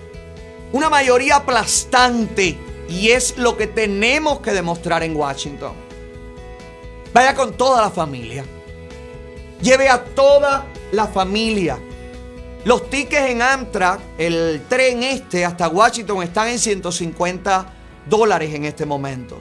[0.72, 2.58] Una mayoría aplastante.
[2.88, 5.72] Y es lo que tenemos que demostrar en Washington.
[7.12, 8.44] Vaya con toda la familia.
[9.60, 11.78] Lleve a toda la familia.
[12.66, 17.72] Los tickets en Amtrak, el tren este hasta Washington están en 150
[18.10, 19.40] dólares en este momento.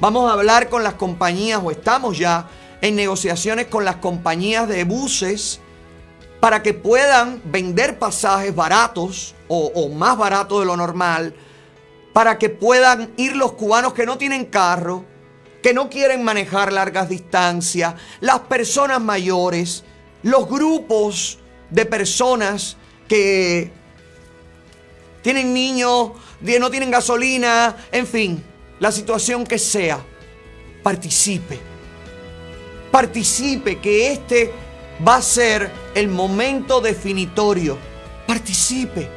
[0.00, 2.48] Vamos a hablar con las compañías o estamos ya
[2.80, 5.60] en negociaciones con las compañías de buses
[6.40, 11.36] para que puedan vender pasajes baratos o, o más baratos de lo normal,
[12.12, 15.04] para que puedan ir los cubanos que no tienen carro,
[15.62, 19.84] que no quieren manejar largas distancias, las personas mayores,
[20.24, 21.38] los grupos
[21.70, 22.76] de personas
[23.08, 23.70] que
[25.22, 28.44] tienen niños, no tienen gasolina, en fin,
[28.78, 29.98] la situación que sea,
[30.82, 31.58] participe.
[32.90, 34.52] Participe, que este
[35.06, 37.76] va a ser el momento definitorio.
[38.26, 39.08] Participe.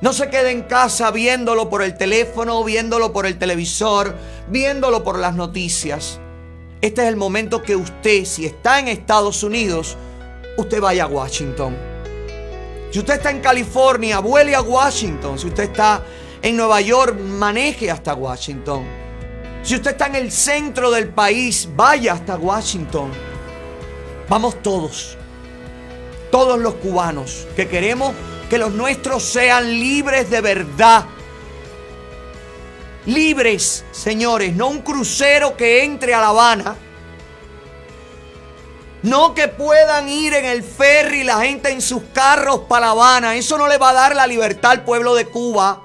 [0.00, 4.14] No se quede en casa viéndolo por el teléfono, viéndolo por el televisor,
[4.48, 6.20] viéndolo por las noticias.
[6.80, 9.96] Este es el momento que usted, si está en Estados Unidos,
[10.56, 11.76] usted vaya a Washington.
[12.90, 15.38] Si usted está en California, vuele a Washington.
[15.38, 16.02] Si usted está
[16.40, 18.84] en Nueva York, maneje hasta Washington.
[19.62, 23.10] Si usted está en el centro del país, vaya hasta Washington.
[24.28, 25.16] Vamos todos,
[26.30, 28.14] todos los cubanos que queremos
[28.48, 31.06] que los nuestros sean libres de verdad.
[33.06, 36.76] Libres, señores, no un crucero que entre a La Habana.
[39.04, 43.36] No que puedan ir en el ferry la gente en sus carros para La Habana.
[43.36, 45.82] Eso no le va a dar la libertad al pueblo de Cuba.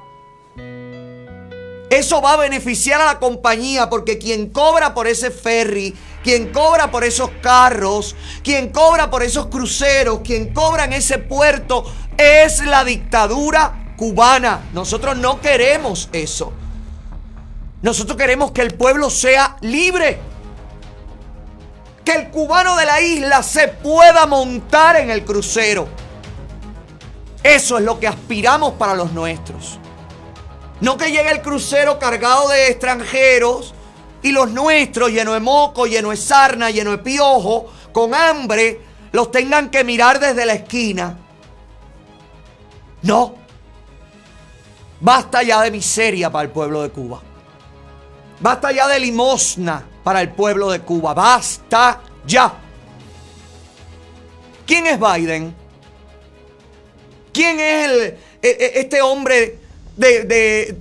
[1.89, 6.91] Eso va a beneficiar a la compañía porque quien cobra por ese ferry, quien cobra
[6.91, 11.83] por esos carros, quien cobra por esos cruceros, quien cobra en ese puerto
[12.17, 14.69] es la dictadura cubana.
[14.71, 16.53] Nosotros no queremos eso.
[17.81, 20.28] Nosotros queremos que el pueblo sea libre.
[22.09, 25.87] Que el cubano de la isla se pueda montar en el crucero.
[27.43, 29.77] Eso es lo que aspiramos para los nuestros.
[30.81, 33.75] No que llegue el crucero cargado de extranjeros
[34.23, 39.29] y los nuestros, lleno de moco, lleno de sarna, lleno de piojo, con hambre, los
[39.29, 41.15] tengan que mirar desde la esquina.
[43.03, 43.35] No.
[44.99, 47.21] Basta ya de miseria para el pueblo de Cuba.
[48.39, 51.13] Basta ya de limosna para el pueblo de Cuba.
[51.13, 52.53] Basta ya.
[54.65, 55.55] ¿Quién es Biden?
[57.33, 59.57] ¿Quién es e- e- este hombre
[59.97, 60.77] de- de-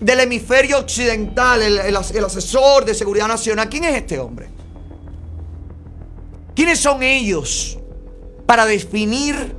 [0.00, 3.68] del hemisferio occidental, el, el asesor de seguridad nacional?
[3.68, 4.48] ¿Quién es este hombre?
[6.54, 7.78] ¿Quiénes son ellos
[8.46, 9.56] para definir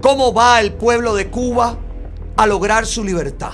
[0.00, 1.76] cómo va el pueblo de Cuba
[2.36, 3.52] a lograr su libertad?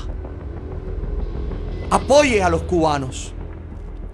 [1.91, 3.34] Apoye a los cubanos,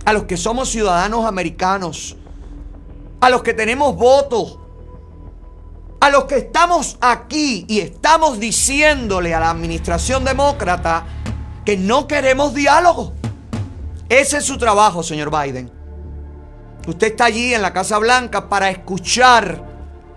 [0.05, 2.17] a los que somos ciudadanos americanos,
[3.21, 4.59] a los que tenemos votos,
[6.01, 11.05] a los que estamos aquí y estamos diciéndole a la administración demócrata
[11.65, 13.13] que no queremos diálogo.
[14.09, 15.71] Ese es su trabajo, señor Biden.
[16.87, 19.63] Usted está allí en la Casa Blanca para escuchar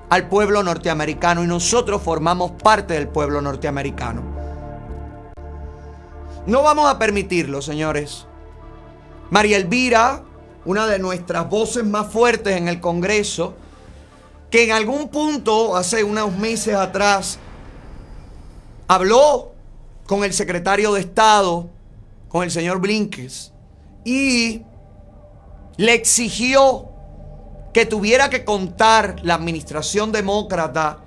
[0.09, 4.23] al pueblo norteamericano y nosotros formamos parte del pueblo norteamericano.
[6.45, 8.25] No vamos a permitirlo, señores.
[9.29, 10.23] María Elvira,
[10.65, 13.55] una de nuestras voces más fuertes en el Congreso,
[14.49, 17.39] que en algún punto, hace unos meses atrás,
[18.87, 19.53] habló
[20.05, 21.69] con el secretario de Estado,
[22.29, 23.51] con el señor Blinkes,
[24.05, 24.63] y
[25.77, 26.89] le exigió
[27.73, 30.99] que tuviera que contar la administración demócrata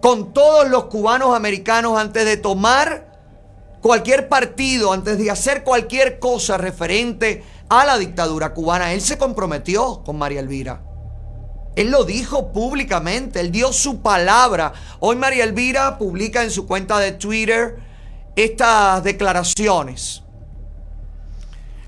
[0.00, 3.05] con todos los cubanos americanos antes de tomar
[3.86, 8.92] cualquier partido, antes de hacer cualquier cosa referente a la dictadura cubana.
[8.92, 10.82] Él se comprometió con María Elvira.
[11.76, 14.72] Él lo dijo públicamente, él dio su palabra.
[14.98, 17.76] Hoy María Elvira publica en su cuenta de Twitter
[18.34, 20.24] estas declaraciones.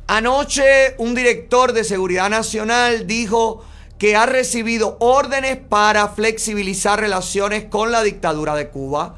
[0.06, 3.64] Anoche un director de Seguridad Nacional dijo
[3.98, 9.16] que ha recibido órdenes para flexibilizar relaciones con la dictadura de Cuba.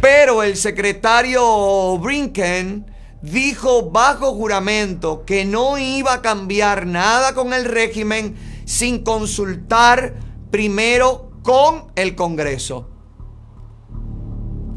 [0.00, 2.86] Pero el secretario Brinken
[3.20, 10.14] dijo bajo juramento que no iba a cambiar nada con el régimen sin consultar
[10.50, 12.88] primero con el Congreso.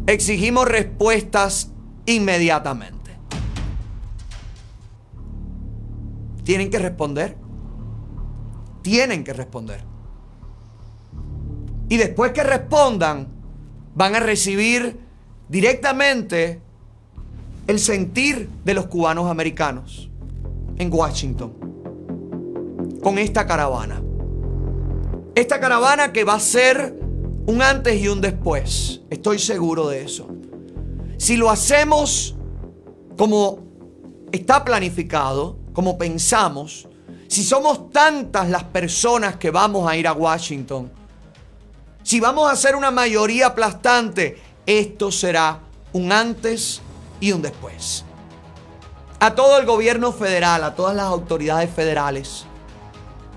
[0.08, 1.72] Exigimos respuestas
[2.08, 3.18] inmediatamente.
[6.44, 7.38] Tienen que responder.
[8.82, 9.84] Tienen que responder.
[11.90, 13.28] Y después que respondan,
[13.94, 15.11] van a recibir
[15.52, 16.62] directamente
[17.68, 20.10] el sentir de los cubanos americanos
[20.78, 21.54] en Washington
[23.04, 24.02] con esta caravana.
[25.36, 26.98] Esta caravana que va a ser
[27.48, 29.02] un antes y un después.
[29.10, 30.30] Estoy seguro de eso.
[31.18, 32.36] Si lo hacemos
[33.18, 33.60] como
[34.32, 36.88] está planificado, como pensamos,
[37.28, 40.90] si somos tantas las personas que vamos a ir a Washington,
[42.04, 45.60] si vamos a hacer una mayoría aplastante, esto será
[45.94, 46.82] un antes
[47.20, 48.06] y un después.
[49.20, 52.46] A todo el gobierno federal, a todas las autoridades federales,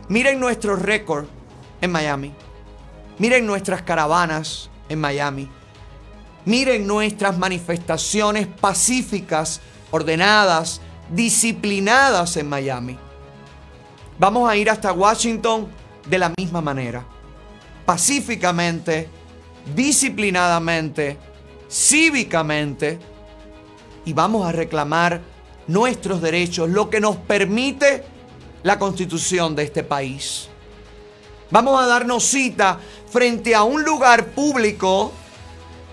[0.09, 1.27] miren nuestro récord
[1.81, 2.33] en Miami.
[3.19, 5.49] Miren nuestras caravanas en Miami.
[6.45, 9.61] Miren nuestras manifestaciones pacíficas,
[9.91, 12.99] ordenadas, disciplinadas en Miami.
[14.19, 15.69] Vamos a ir hasta Washington
[16.09, 17.05] de la misma manera.
[17.87, 19.09] Pacíficamente,
[19.75, 21.17] disciplinadamente,
[21.71, 22.99] cívicamente.
[24.05, 25.21] Y vamos a reclamar
[25.67, 28.05] nuestros derechos, lo que nos permite
[28.63, 30.49] la constitución de este país.
[31.51, 32.79] Vamos a darnos cita
[33.11, 35.13] frente a un lugar público,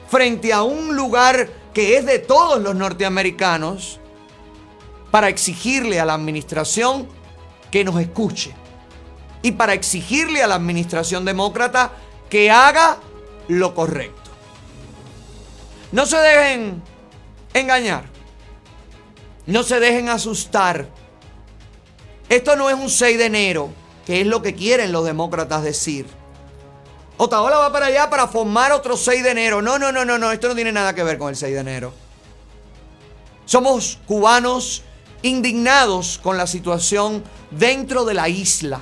[0.10, 4.00] frente a un lugar que es de todos los norteamericanos,
[5.12, 7.08] para exigirle a la administración
[7.70, 8.54] que nos escuche
[9.42, 11.92] y para exigirle a la administración demócrata
[12.30, 12.98] que haga
[13.48, 14.32] lo correcto.
[15.92, 16.82] No se dejen
[17.54, 18.06] engañar,
[19.46, 20.88] no se dejen asustar.
[22.30, 23.70] Esto no es un 6 de enero,
[24.06, 26.08] que es lo que quieren los demócratas decir.
[27.18, 29.62] Otaola va para allá para formar otro 6 de enero.
[29.62, 31.60] No, no, no, no, no, esto no tiene nada que ver con el 6 de
[31.60, 31.94] enero.
[33.46, 34.84] Somos cubanos
[35.22, 38.82] indignados con la situación dentro de la isla,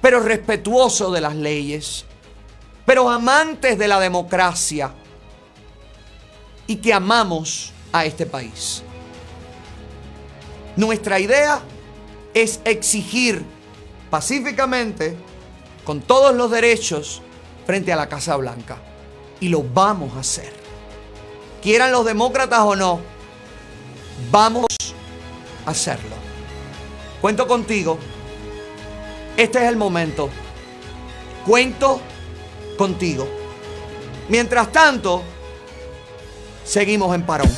[0.00, 2.04] pero respetuosos de las leyes,
[2.86, 4.92] pero amantes de la democracia
[6.66, 8.82] y que amamos a este país.
[10.76, 11.60] Nuestra idea
[12.32, 13.44] es exigir
[14.10, 15.16] pacíficamente,
[15.84, 17.22] con todos los derechos,
[17.66, 18.78] frente a la Casa Blanca.
[19.40, 20.52] Y lo vamos a hacer.
[21.62, 23.00] Quieran los demócratas o no,
[24.30, 24.66] vamos
[25.64, 26.14] a hacerlo.
[27.20, 27.98] Cuento contigo.
[29.36, 30.30] Este es el momento.
[31.44, 32.00] Cuento
[32.76, 33.26] contigo.
[34.28, 35.22] Mientras tanto,
[36.64, 37.50] seguimos en parón.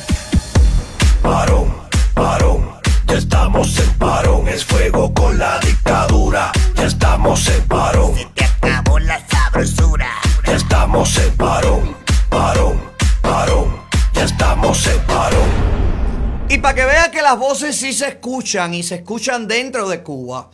[1.21, 1.75] Parón,
[2.13, 2.69] parón.
[3.07, 4.47] Ya estamos en parón.
[4.47, 6.51] Es fuego con la dictadura.
[6.75, 8.15] Ya estamos en parón.
[8.15, 10.09] Se te acabó la sabrosura.
[10.45, 11.95] Ya estamos en parón.
[12.29, 12.79] Parón,
[13.21, 13.81] parón.
[14.13, 15.49] Ya estamos en parón.
[16.49, 20.01] Y para que vea que las voces sí se escuchan y se escuchan dentro de
[20.01, 20.49] Cuba.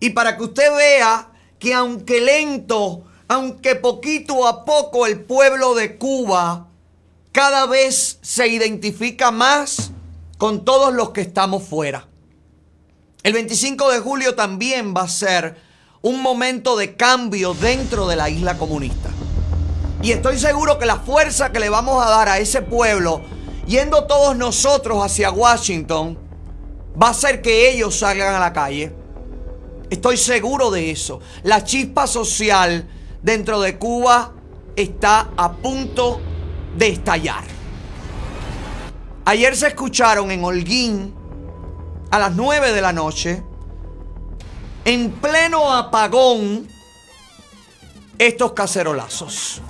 [0.00, 5.96] Y para que usted vea que aunque lento, aunque poquito a poco el pueblo de
[5.96, 6.68] Cuba
[7.32, 9.90] cada vez se identifica más
[10.38, 12.06] con todos los que estamos fuera.
[13.22, 15.56] El 25 de julio también va a ser
[16.02, 19.10] un momento de cambio dentro de la isla comunista.
[20.02, 23.22] Y estoy seguro que la fuerza que le vamos a dar a ese pueblo,
[23.66, 26.18] yendo todos nosotros hacia Washington,
[27.02, 28.92] va a hacer que ellos salgan a la calle.
[29.88, 31.20] Estoy seguro de eso.
[31.42, 32.86] La chispa social
[33.24, 34.32] dentro de Cuba
[34.76, 36.20] está a punto
[36.76, 37.42] de estallar.
[39.24, 41.14] Ayer se escucharon en Holguín
[42.10, 43.42] a las 9 de la noche,
[44.84, 46.68] en pleno apagón,
[48.18, 49.62] estos cacerolazos.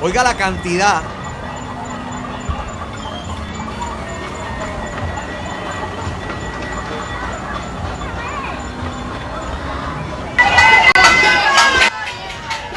[0.00, 1.02] Oiga la cantidad.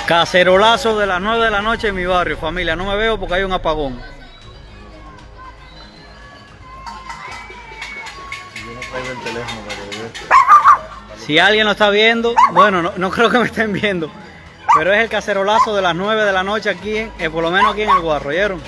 [0.07, 2.75] Cacerolazo de las 9 de la noche en mi barrio, familia.
[2.75, 4.01] No me veo porque hay un apagón.
[11.17, 14.11] Si alguien lo está viendo, bueno, no, no creo que me estén viendo.
[14.75, 17.51] Pero es el cacerolazo de las 9 de la noche aquí, en, eh, por lo
[17.51, 18.61] menos aquí en el Guarro, ¿oyeron?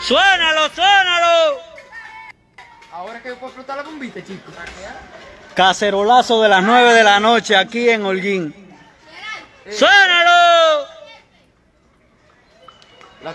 [0.00, 1.60] ¡Suénalo, suénalo!
[2.92, 4.54] Ahora que puedo explotar la bombita, chicos.
[5.54, 8.54] Cacerolazo de las 9 de la noche aquí en Holguín.
[9.70, 10.86] ¡Suénalo!
[13.22, 13.34] ¿La?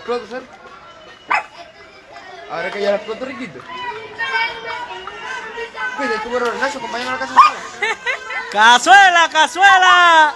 [2.50, 3.60] Ahora que ya la exploto, riquito.
[6.30, 7.34] Bro, Nacho, acompáñame a la casa.
[8.50, 10.34] ¡Cazuela, cazuela!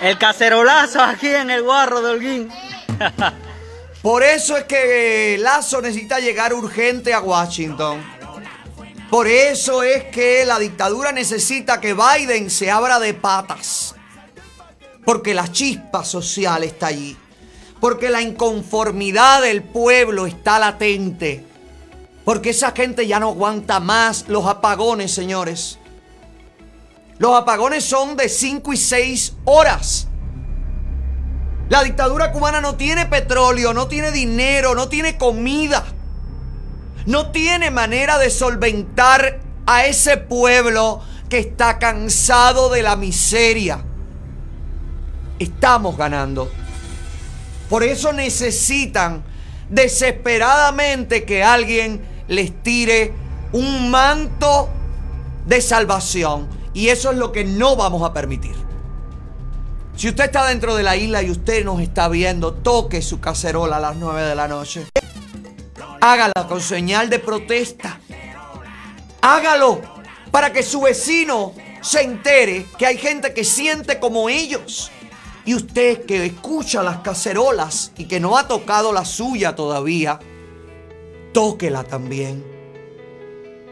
[0.00, 2.52] El cacerolazo aquí en el guarro de Holguín.
[4.02, 8.02] Por eso es que Lazo necesita llegar urgente a Washington.
[9.08, 13.94] Por eso es que la dictadura necesita que Biden se abra de patas.
[15.04, 17.16] Porque la chispa social está allí.
[17.80, 21.44] Porque la inconformidad del pueblo está latente.
[22.24, 25.78] Porque esa gente ya no aguanta más los apagones, señores.
[27.18, 30.08] Los apagones son de 5 y 6 horas.
[31.68, 35.84] La dictadura cubana no tiene petróleo, no tiene dinero, no tiene comida.
[37.06, 43.84] No tiene manera de solventar a ese pueblo que está cansado de la miseria.
[45.42, 46.48] Estamos ganando.
[47.68, 49.24] Por eso necesitan
[49.68, 53.12] desesperadamente que alguien les tire
[53.52, 54.68] un manto
[55.46, 56.48] de salvación.
[56.74, 58.54] Y eso es lo que no vamos a permitir.
[59.96, 63.78] Si usted está dentro de la isla y usted nos está viendo, toque su cacerola
[63.78, 64.86] a las 9 de la noche.
[66.00, 67.98] Hágala con señal de protesta.
[69.20, 69.80] Hágalo
[70.30, 74.92] para que su vecino se entere que hay gente que siente como ellos.
[75.44, 80.20] Y usted que escucha las cacerolas y que no ha tocado la suya todavía,
[81.32, 82.44] tóquela también.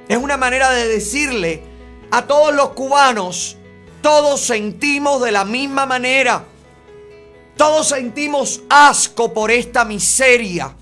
[0.09, 1.63] Es una manera de decirle
[2.11, 3.57] a todos los cubanos,
[4.03, 6.45] todos sentimos de la misma manera.
[7.57, 10.75] Todos sentimos asco por esta miseria.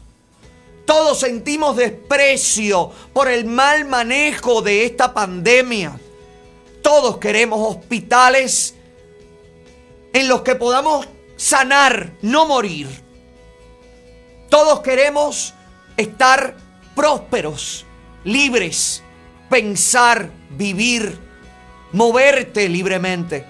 [0.86, 5.98] Todos sentimos desprecio por el mal manejo de esta pandemia.
[6.80, 8.74] Todos queremos hospitales
[10.12, 12.88] en los que podamos sanar, no morir.
[14.48, 15.54] Todos queremos
[15.96, 16.56] estar
[16.94, 17.84] prósperos,
[18.24, 19.02] libres,
[19.48, 21.18] pensar, vivir,
[21.92, 23.44] moverte libremente.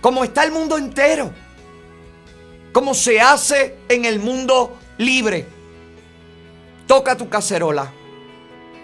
[0.00, 1.32] Como está el mundo entero.
[2.72, 5.46] Como se hace en el mundo libre.
[6.86, 7.92] Toca tu cacerola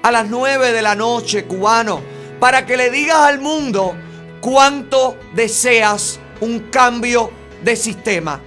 [0.03, 2.03] a las 9 de la noche, cubano,
[2.39, 3.95] para que le digas al mundo
[4.43, 7.31] cuánto deseas un cambio
[7.63, 8.39] de sistema.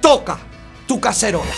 [0.00, 0.36] Toca
[0.86, 1.54] tu cacerola.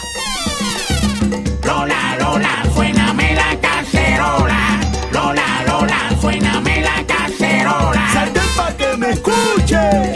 [1.64, 4.80] Lola, Lola, suéname la cacerola.
[5.10, 8.08] Lola, Lola, suéname la cacerola.
[8.12, 10.15] Salte pa' que me escuche.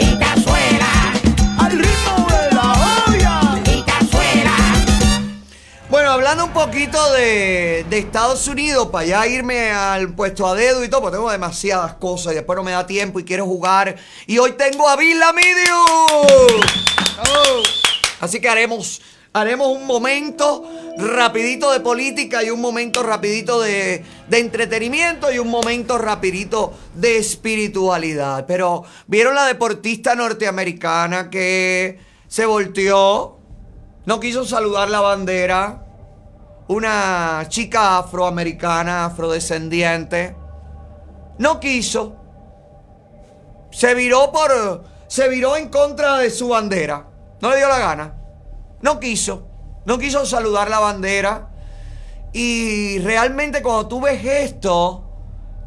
[6.81, 11.17] Poquito de, de Estados Unidos, para ya irme al puesto a dedo y todo, porque
[11.17, 13.97] tengo demasiadas cosas y después no me da tiempo y quiero jugar.
[14.25, 16.59] Y hoy tengo a Villa Medium.
[18.19, 18.99] Así que haremos,
[19.31, 20.67] haremos un momento
[20.97, 27.17] rapidito de política y un momento rapidito de, de entretenimiento y un momento rapidito de
[27.17, 28.47] espiritualidad.
[28.47, 33.37] Pero, ¿vieron la deportista norteamericana que se volteó?
[34.07, 35.85] No quiso saludar la bandera.
[36.67, 40.35] Una chica afroamericana, afrodescendiente.
[41.37, 42.15] No quiso.
[43.71, 44.83] Se viró por.
[45.07, 47.07] Se viró en contra de su bandera.
[47.41, 48.15] No le dio la gana.
[48.81, 49.47] No quiso.
[49.85, 51.49] No quiso saludar la bandera.
[52.33, 55.03] Y realmente cuando tú ves esto,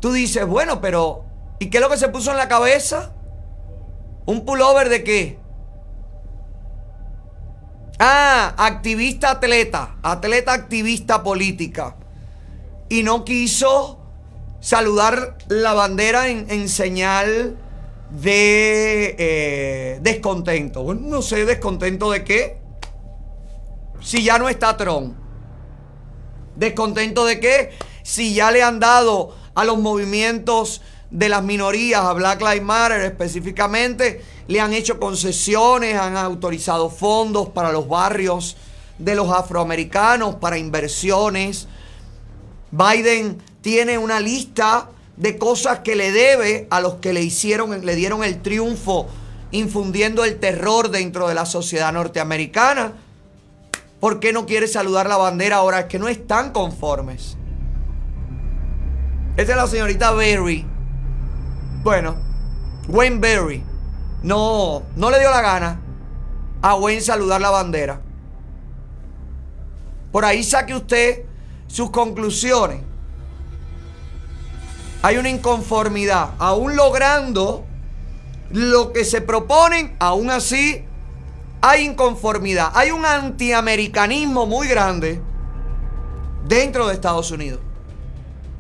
[0.01, 1.25] tú dices, bueno, pero.
[1.59, 3.13] ¿Y qué es lo que se puso en la cabeza?
[4.27, 5.44] ¿Un pullover de qué?
[7.99, 11.97] Ah, activista atleta, atleta activista política.
[12.89, 14.01] Y no quiso
[14.61, 17.57] saludar la bandera en, señal
[18.11, 20.83] de eh, descontento.
[20.83, 22.59] Bueno, no sé, descontento de qué.
[24.01, 25.17] Si ya no está Trump.
[26.57, 27.71] Descontento de qué.
[28.03, 30.83] Si ya le han dado a los movimientos
[31.15, 37.51] de las minorías, a Black Lives Matter específicamente, le han hecho concesiones, han autorizado fondos
[37.51, 38.57] para los barrios
[38.99, 41.69] de los afroamericanos, para inversiones.
[42.73, 47.95] Biden tiene una lista de cosas que le debe a los que le hicieron, le
[47.95, 49.07] dieron el triunfo,
[49.53, 52.95] infundiendo el terror dentro de la sociedad norteamericana.
[54.01, 55.79] ¿Por qué no quiere saludar la bandera ahora?
[55.79, 57.37] Es que no están conformes.
[59.37, 60.74] Esta es la señorita Berry.
[61.85, 62.17] Bueno,
[62.89, 63.63] Wayne Berry.
[64.23, 65.81] No, no le dio la gana
[66.63, 68.01] a Wayne saludar la bandera.
[70.11, 71.25] Por ahí saque usted
[71.67, 72.81] sus conclusiones.
[75.03, 76.31] Hay una inconformidad.
[76.39, 77.67] Aún logrando
[78.51, 80.87] lo que se proponen, aún así
[81.61, 82.71] hay inconformidad.
[82.75, 85.21] Hay un antiamericanismo muy grande.
[86.47, 87.61] dentro de Estados Unidos.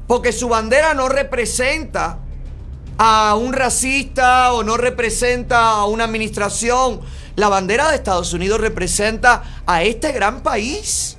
[0.07, 2.19] Porque su bandera no representa
[2.99, 7.01] a un racista o no representa a una administración.
[7.37, 11.17] La bandera de Estados Unidos representa a este gran país.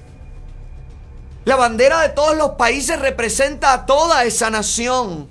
[1.44, 5.30] La bandera de todos los países representa a toda esa nación,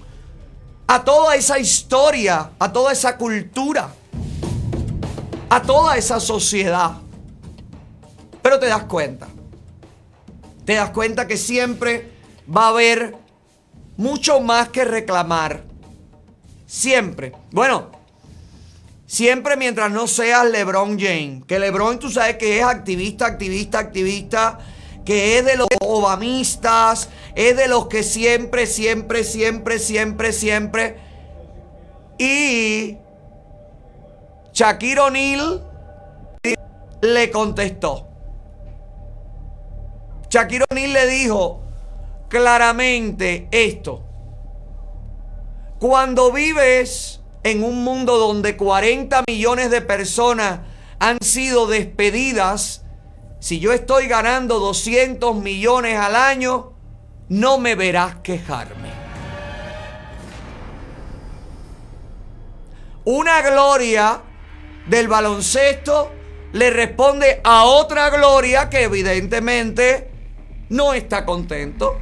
[0.86, 3.88] a toda esa historia, a toda esa cultura,
[5.48, 6.98] a toda esa sociedad.
[8.42, 9.26] Pero te das cuenta,
[10.64, 12.12] te das cuenta que siempre
[12.54, 13.16] va a haber
[13.96, 15.64] mucho más que reclamar.
[16.66, 17.32] Siempre.
[17.50, 17.90] Bueno,
[19.06, 21.44] siempre mientras no seas LeBron James.
[21.46, 24.58] Que LeBron tú sabes que es activista, activista, activista.
[25.04, 27.08] Que es de los obamistas.
[27.34, 30.96] Es de los que siempre, siempre, siempre, siempre, siempre.
[32.18, 32.96] Y
[34.52, 35.66] Shaquille O'Neal
[37.02, 38.08] le contestó.
[40.30, 41.60] Shaquille O'Neal le dijo
[42.28, 44.03] claramente esto.
[45.78, 50.60] Cuando vives en un mundo donde 40 millones de personas
[50.98, 52.84] han sido despedidas,
[53.40, 56.72] si yo estoy ganando 200 millones al año,
[57.28, 58.88] no me verás quejarme.
[63.04, 64.22] Una gloria
[64.86, 66.10] del baloncesto
[66.52, 70.10] le responde a otra gloria que evidentemente
[70.70, 71.98] no está contento.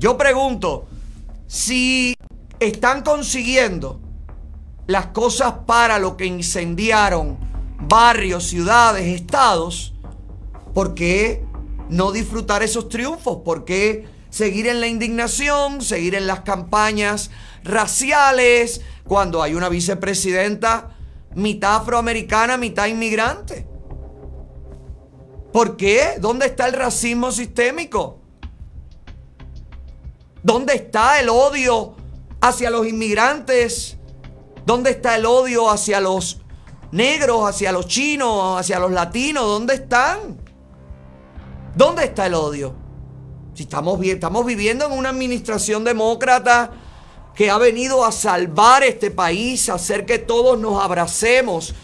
[0.00, 0.88] Yo pregunto,
[1.46, 2.16] si
[2.58, 4.00] están consiguiendo
[4.86, 7.36] las cosas para lo que incendiaron
[7.82, 9.92] barrios, ciudades, estados,
[10.72, 11.44] ¿por qué
[11.90, 13.42] no disfrutar esos triunfos?
[13.44, 17.30] ¿Por qué seguir en la indignación, seguir en las campañas
[17.62, 20.96] raciales, cuando hay una vicepresidenta
[21.34, 23.66] mitad afroamericana, mitad inmigrante?
[25.52, 26.14] ¿Por qué?
[26.18, 28.19] ¿Dónde está el racismo sistémico?
[30.42, 31.94] ¿Dónde está el odio
[32.40, 33.96] hacia los inmigrantes?
[34.64, 36.40] ¿Dónde está el odio hacia los
[36.92, 39.44] negros, hacia los chinos, hacia los latinos?
[39.44, 40.38] ¿Dónde están?
[41.76, 42.74] ¿Dónde está el odio?
[43.54, 46.70] Si estamos, estamos viviendo en una administración demócrata
[47.34, 51.74] que ha venido a salvar este país, a hacer que todos nos abracemos.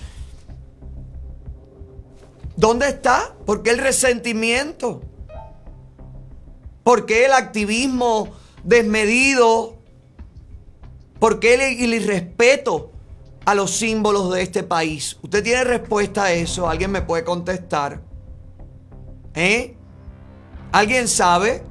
[2.56, 3.34] ¿Dónde está?
[3.44, 5.02] ¿Por qué el resentimiento?
[6.82, 8.30] ¿Por qué el activismo
[8.66, 9.76] desmedido?
[11.18, 12.90] ¿Por qué el, el irrespeto
[13.46, 15.16] a los símbolos de este país?
[15.22, 16.68] ¿Usted tiene respuesta a eso?
[16.68, 18.02] ¿Alguien me puede contestar?
[19.34, 19.76] ¿Eh?
[20.72, 21.62] ¿Alguien sabe?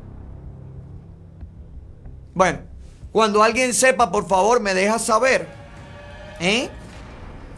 [2.33, 2.59] Bueno,
[3.11, 5.47] cuando alguien sepa, por favor, me deja saber.
[6.39, 6.69] ¿Eh?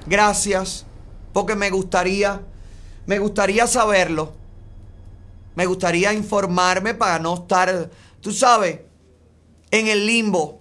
[0.05, 0.85] Gracias,
[1.31, 2.41] porque me gustaría,
[3.05, 4.33] me gustaría saberlo.
[5.55, 7.89] Me gustaría informarme para no estar,
[8.21, 8.79] tú sabes,
[9.71, 10.59] en el limbo.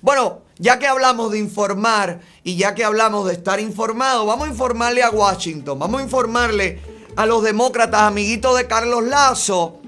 [0.00, 4.50] Bueno, ya que hablamos de informar y ya que hablamos de estar informado, vamos a
[4.50, 6.80] informarle a Washington, vamos a informarle
[7.16, 9.80] a los demócratas, amiguitos de Carlos Lazo,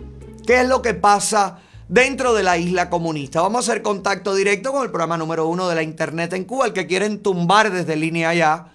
[0.46, 3.42] qué es lo que pasa dentro de la isla comunista.
[3.42, 6.66] Vamos a hacer contacto directo con el programa número uno de la internet en Cuba,
[6.66, 8.66] el que quieren tumbar desde línea allá.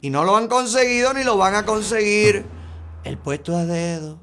[0.00, 2.44] Y no lo han conseguido ni lo van a conseguir.
[3.04, 4.18] El puesto a dedo.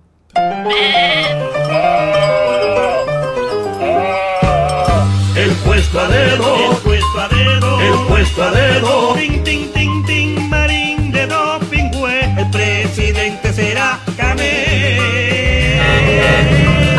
[5.55, 9.13] El puesto a dedo, el puesto a dedo, el puesto a dedo.
[9.15, 12.21] Tin, tin, tin, tin, marín de doping fue.
[12.37, 14.99] El presidente será Canel.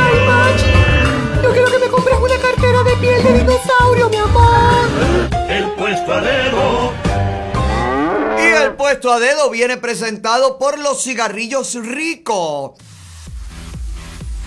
[0.00, 4.88] Ay, Machi, yo quiero que me compres una cartera de piel de dinosaurio, mi amor.
[5.48, 6.92] El puesto a dedo.
[8.38, 12.74] Y el puesto a dedo viene presentado por los cigarrillos Rico.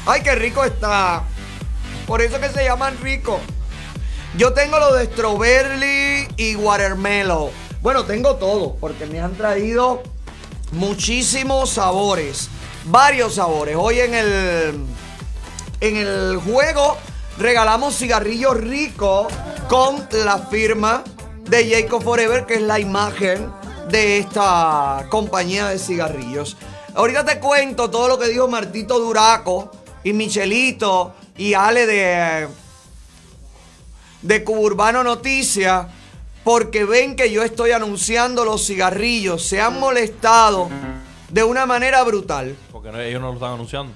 [0.08, 1.24] Ay, qué rico está.
[2.08, 3.40] Por eso que se llaman Rico.
[4.38, 7.50] Yo tengo los de strawberry y watermelon.
[7.82, 10.04] Bueno, tengo todo porque me han traído
[10.72, 12.50] muchísimos sabores.
[12.86, 13.76] Varios sabores.
[13.78, 14.86] Hoy en el
[15.82, 16.98] en el juego
[17.38, 19.28] regalamos cigarrillos Rico
[19.68, 21.04] con la firma
[21.50, 23.50] de Jacob Forever, que es la imagen
[23.90, 26.58] de esta compañía de cigarrillos.
[26.94, 29.72] Ahorita te cuento todo lo que dijo Martito Duraco
[30.04, 32.48] y Michelito y Ale de,
[34.22, 35.88] de Cuburbano Noticias,
[36.44, 39.44] porque ven que yo estoy anunciando los cigarrillos.
[39.46, 40.70] Se han molestado
[41.30, 42.56] de una manera brutal.
[42.72, 43.94] Porque no- ellos no lo están anunciando.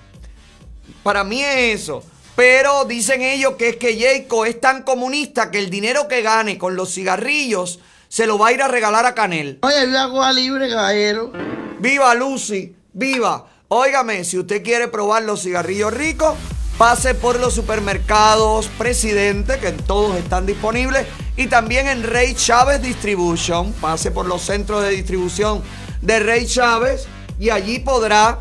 [1.02, 2.04] Para mí es eso.
[2.36, 6.58] Pero dicen ellos que es que Jayco es tan comunista que el dinero que gane
[6.58, 9.60] con los cigarrillos se lo va a ir a regalar a Canel.
[9.62, 11.32] Oye, viva Cuba libre, caballero.
[11.80, 13.48] Viva Lucy, Viva.
[13.68, 16.36] Óigame, si usted quiere probar los cigarrillos ricos,
[16.84, 21.08] pase por los supermercados Presidente, que todos están disponibles,
[21.38, 23.72] y también en Rey Chávez Distribution.
[23.72, 25.64] Pase por los centros de distribución
[26.02, 27.08] de Rey Chávez
[27.40, 28.40] y allí podrá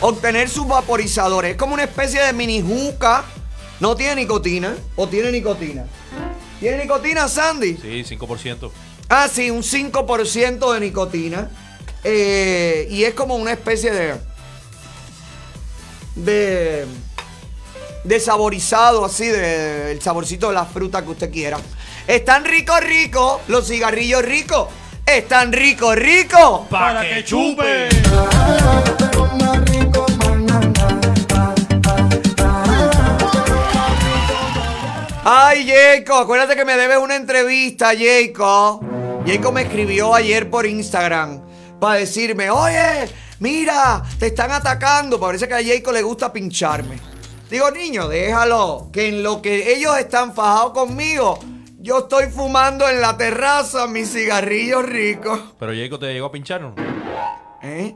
[0.00, 1.52] obtener sus vaporizadores.
[1.52, 3.24] Es como una especie de mini juca.
[3.78, 4.74] No tiene nicotina.
[4.96, 5.84] ¿O tiene nicotina?
[6.58, 7.76] ¿Tiene nicotina, Sandy?
[7.76, 8.72] Sí, 5%.
[9.08, 11.48] Ah, sí, un 5% de nicotina.
[12.02, 14.33] Eh, y es como una especie de.
[16.14, 16.86] De.
[18.04, 21.58] de saborizado, así, de, el saborcito de la fruta que usted quiera.
[22.06, 24.68] Están ricos, ricos, los cigarrillos ricos.
[25.06, 26.66] Están ricos, ricos.
[26.68, 27.88] Pa' que chupe.
[35.26, 38.82] Ay, Jacob, acuérdate que me debes una entrevista, Jacob.
[39.26, 41.40] Jacob me escribió ayer por Instagram
[41.80, 43.08] para decirme, oye,
[43.40, 45.18] mira, te están atacando.
[45.18, 46.98] Parece que a Jacob le gusta pincharme.
[47.50, 51.38] Digo, niño, déjalo, que en lo que ellos están fajados conmigo,
[51.78, 55.40] yo estoy fumando en la terraza mis cigarrillos ricos.
[55.58, 56.74] Pero Jacob te llegó a pinchar, ¿no?
[57.62, 57.94] ¿Eh?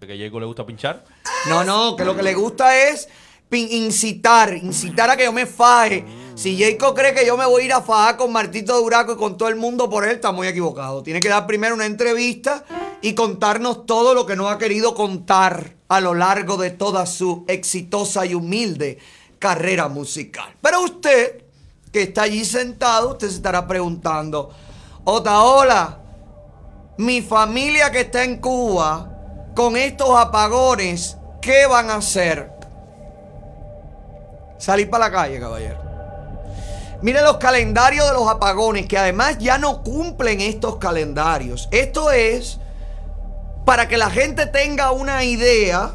[0.00, 1.04] ¿Que a Jacob le gusta pinchar?
[1.48, 3.08] No, no, que lo que le gusta es
[3.50, 6.04] incitar, incitar a que yo me faje.
[6.38, 9.16] Si Jacob cree que yo me voy a ir a fajar con Martito Duraco y
[9.16, 11.02] con todo el mundo por él, está muy equivocado.
[11.02, 12.64] Tiene que dar primero una entrevista
[13.02, 17.44] y contarnos todo lo que no ha querido contar a lo largo de toda su
[17.48, 18.98] exitosa y humilde
[19.40, 20.54] carrera musical.
[20.62, 21.42] Pero usted,
[21.90, 24.50] que está allí sentado, usted se estará preguntando,
[25.02, 25.98] Otaola,
[26.98, 29.10] mi familia que está en Cuba,
[29.56, 32.52] con estos apagones, ¿qué van a hacer?
[34.56, 35.87] Salir para la calle, caballero.
[37.00, 41.68] Mire los calendarios de los apagones, que además ya no cumplen estos calendarios.
[41.70, 42.58] Esto es
[43.64, 45.92] para que la gente tenga una idea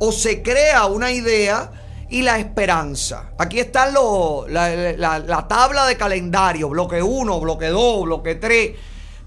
[0.00, 1.70] o se crea una idea
[2.08, 3.30] y la esperanza.
[3.38, 8.72] Aquí la, la- la tabla de calendario, bloque 1, bloque 2, bloque 3.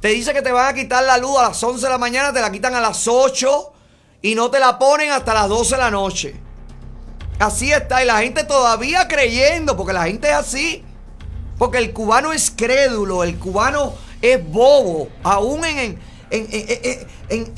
[0.02, 2.32] Te dice que te van a quitar la luz a las 11 de la mañana,
[2.34, 3.72] te la quitan a las 8
[4.22, 6.36] y no te la ponen hasta las 12 de la noche.
[7.40, 10.85] Así está, y la gente todavía creyendo, porque la gente es así.
[11.58, 16.00] Porque el cubano es crédulo, el cubano es bobo, aún en,
[16.30, 16.48] en-
[17.30, 17.54] en-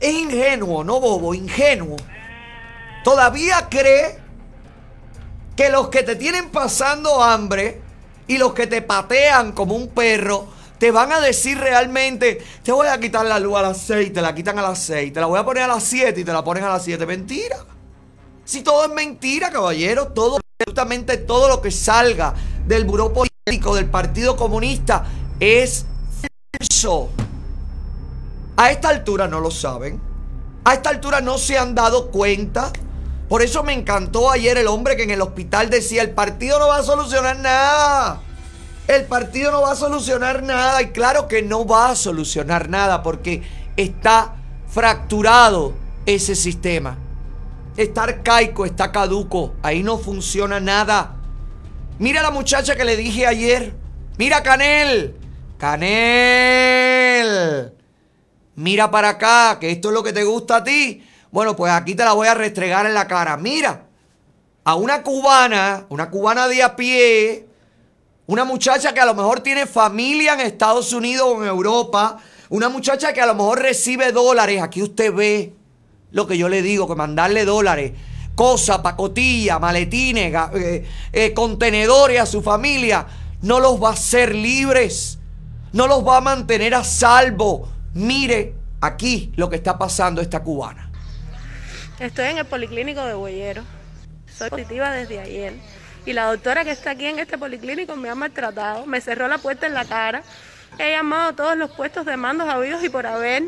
[0.00, 1.96] es ingenuo, no bobo, ingenuo.
[3.02, 4.18] Todavía cree
[5.56, 7.80] que los que te tienen pasando hambre
[8.26, 10.46] y los que te patean como un perro,
[10.78, 14.22] te van a decir realmente, te voy a quitar la luz a las 6, te
[14.22, 16.32] la quitan a las 6, te la voy a poner a las 7 y te
[16.32, 17.04] la ponen a las 7.
[17.04, 17.56] Mentira.
[18.44, 22.34] Si todo es mentira, caballero, todo, absolutamente todo lo que salga
[22.66, 25.06] del buró político del Partido Comunista
[25.40, 25.86] es
[26.60, 27.08] falso.
[28.54, 29.98] A esta altura no lo saben.
[30.64, 32.70] A esta altura no se han dado cuenta.
[33.30, 36.68] Por eso me encantó ayer el hombre que en el hospital decía, el partido no
[36.68, 38.20] va a solucionar nada.
[38.86, 40.82] El partido no va a solucionar nada.
[40.82, 43.42] Y claro que no va a solucionar nada porque
[43.74, 44.34] está
[44.68, 45.72] fracturado
[46.04, 46.98] ese sistema.
[47.78, 49.54] Está arcaico, está caduco.
[49.62, 51.19] Ahí no funciona nada.
[52.00, 53.74] Mira a la muchacha que le dije ayer.
[54.16, 55.14] Mira, Canel.
[55.58, 55.84] Canel.
[58.54, 61.06] Mira para acá, que esto es lo que te gusta a ti.
[61.30, 63.36] Bueno, pues aquí te la voy a restregar en la cara.
[63.36, 63.84] Mira,
[64.64, 67.46] a una cubana, una cubana de a pie,
[68.26, 72.16] una muchacha que a lo mejor tiene familia en Estados Unidos o en Europa,
[72.48, 74.62] una muchacha que a lo mejor recibe dólares.
[74.62, 75.52] Aquí usted ve
[76.12, 77.92] lo que yo le digo, que mandarle dólares,
[78.40, 83.06] cosas, pacotilla, maletines, eh, eh, contenedores a su familia,
[83.42, 85.18] no los va a hacer libres,
[85.74, 87.68] no los va a mantener a salvo.
[87.92, 90.90] Mire aquí lo que está pasando esta cubana.
[91.98, 93.62] Estoy en el policlínico de Boyero.
[94.34, 95.52] Soy positiva desde ayer.
[96.06, 99.36] Y la doctora que está aquí en este policlínico me ha maltratado, me cerró la
[99.36, 100.22] puerta en la cara.
[100.78, 103.42] He llamado a todos los puestos de mandos habidos y por haber.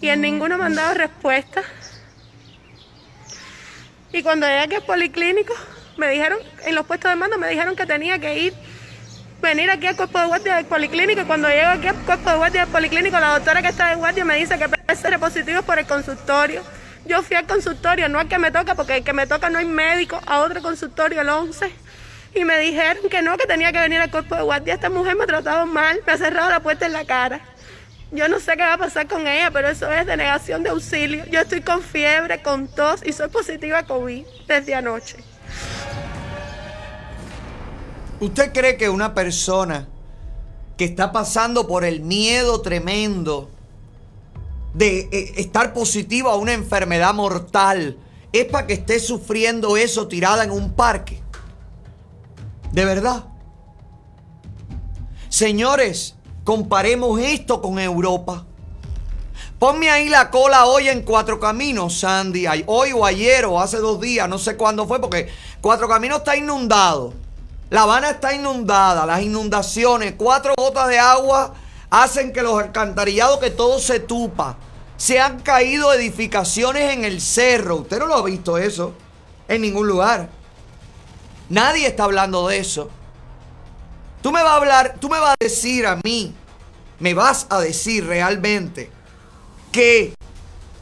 [0.00, 1.62] Y en ninguno me han dado respuesta.
[4.14, 5.52] Y cuando llegué aquí al policlínico,
[5.96, 8.54] me dijeron, en los puestos de mando me dijeron que tenía que ir,
[9.42, 11.22] venir aquí al cuerpo de guardia del policlínico.
[11.22, 13.96] Y cuando llego aquí al cuerpo de guardia del policlínico, la doctora que está de
[13.96, 16.62] guardia me dice que ser positivo por el consultorio.
[17.06, 19.58] Yo fui al consultorio, no al que me toca, porque el que me toca no
[19.58, 21.72] hay médico, a otro consultorio, el 11.
[22.36, 24.74] Y me dijeron que no, que tenía que venir al cuerpo de guardia.
[24.74, 27.40] Esta mujer me ha tratado mal, me ha cerrado la puerta en la cara.
[28.14, 31.24] Yo no sé qué va a pasar con ella, pero eso es denegación de auxilio.
[31.26, 35.16] Yo estoy con fiebre, con tos y soy positiva a COVID desde anoche.
[38.20, 39.88] ¿Usted cree que una persona
[40.76, 43.50] que está pasando por el miedo tremendo
[44.74, 47.96] de eh, estar positivo a una enfermedad mortal
[48.32, 51.20] es para que estés sufriendo eso tirada en un parque.
[52.72, 53.26] De verdad.
[55.28, 56.13] Señores,
[56.44, 58.44] comparemos esto con Europa.
[59.58, 62.46] Ponme ahí la cola hoy en Cuatro Caminos, Sandy.
[62.66, 65.28] Hoy o ayer o hace dos días, no sé cuándo fue, porque
[65.60, 67.14] Cuatro Caminos está inundado.
[67.70, 69.06] La Habana está inundada.
[69.06, 71.54] Las inundaciones, cuatro gotas de agua
[71.88, 74.56] hacen que los alcantarillados, que todo se tupa.
[74.96, 77.76] Se han caído edificaciones en el cerro.
[77.76, 78.92] Usted no lo ha visto eso
[79.48, 80.28] en ningún lugar.
[81.48, 82.90] Nadie está hablando de eso.
[84.24, 86.34] Tú me vas a hablar, tú me vas a decir a mí,
[86.98, 88.90] me vas a decir realmente
[89.70, 90.14] que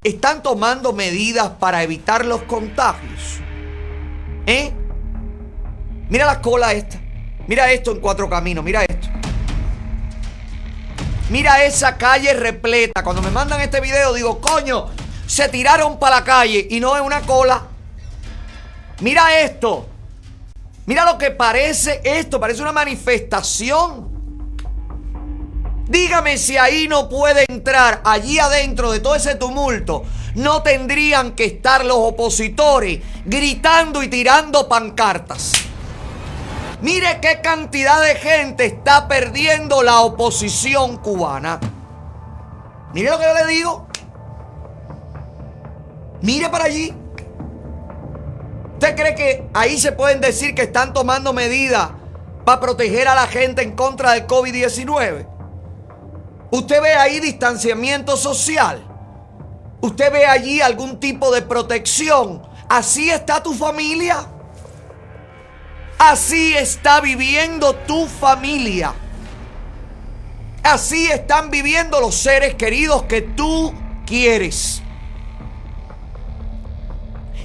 [0.04, 3.40] están tomando medidas para evitar los contagios.
[4.46, 4.72] ¿Eh?
[6.08, 7.00] Mira la cola esta.
[7.48, 9.08] Mira esto en cuatro caminos, mira esto.
[11.28, 13.02] Mira esa calle repleta.
[13.02, 14.88] Cuando me mandan este video digo, coño,
[15.26, 17.66] se tiraron para la calle y no es una cola.
[19.00, 19.88] Mira esto.
[20.86, 24.10] Mira lo que parece esto, parece una manifestación.
[25.88, 30.04] Dígame si ahí no puede entrar, allí adentro de todo ese tumulto,
[30.34, 35.52] no tendrían que estar los opositores gritando y tirando pancartas.
[36.80, 41.60] Mire qué cantidad de gente está perdiendo la oposición cubana.
[42.92, 43.86] Mire lo que yo le digo.
[46.22, 47.01] Mire para allí.
[48.82, 51.90] ¿Usted cree que ahí se pueden decir que están tomando medidas
[52.44, 55.24] para proteger a la gente en contra del COVID-19?
[56.50, 58.84] Usted ve ahí distanciamiento social.
[59.82, 62.42] Usted ve allí algún tipo de protección.
[62.68, 64.26] Así está tu familia.
[65.96, 68.94] Así está viviendo tu familia.
[70.64, 73.72] Así están viviendo los seres queridos que tú
[74.06, 74.82] quieres.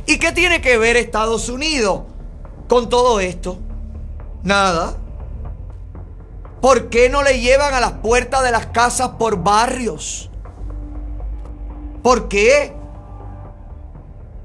[0.08, 2.04] ¿Y qué tiene que ver Estados Unidos
[2.70, 3.60] con todo esto?
[4.42, 4.96] Nada.
[6.62, 10.30] ¿Por qué no le llevan a las puertas de las casas por barrios?
[12.02, 12.74] ¿Por qué?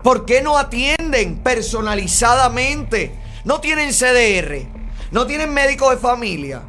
[0.03, 3.21] ¿Por qué no atienden personalizadamente?
[3.45, 4.67] No tienen CDR,
[5.13, 6.63] no tienen médicos de familia,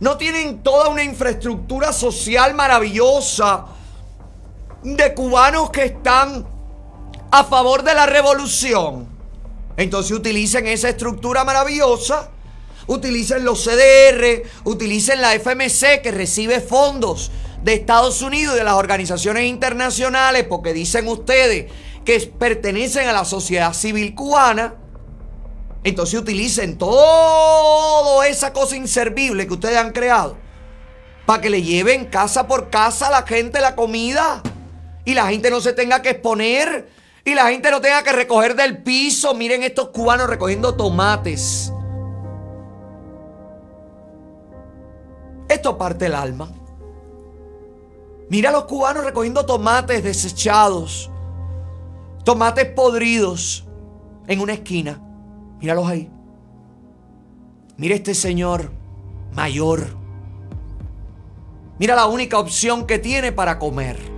[0.00, 3.66] no tienen toda una infraestructura social maravillosa
[4.82, 6.46] de cubanos que están
[7.32, 9.08] a favor de la revolución.
[9.78, 12.28] Entonces utilicen esa estructura maravillosa,
[12.86, 17.30] utilicen los CDR, utilicen la FMC que recibe fondos
[17.62, 21.72] de Estados Unidos y de las organizaciones internacionales porque dicen ustedes
[22.04, 24.74] que pertenecen a la sociedad civil cubana.
[25.84, 30.36] Entonces utilicen toda esa cosa inservible que ustedes han creado
[31.24, 34.42] para que le lleven casa por casa a la gente la comida
[35.06, 38.56] y la gente no se tenga que exponer y la gente no tenga que recoger
[38.56, 39.34] del piso.
[39.34, 41.72] Miren estos cubanos recogiendo tomates.
[45.48, 46.50] Esto parte el alma.
[48.28, 51.10] Mira a los cubanos recogiendo tomates desechados,
[52.24, 53.68] tomates podridos
[54.26, 55.00] en una esquina.
[55.60, 56.10] Míralos ahí.
[57.76, 58.72] Mira este señor
[59.32, 59.96] mayor.
[61.78, 64.11] Mira la única opción que tiene para comer.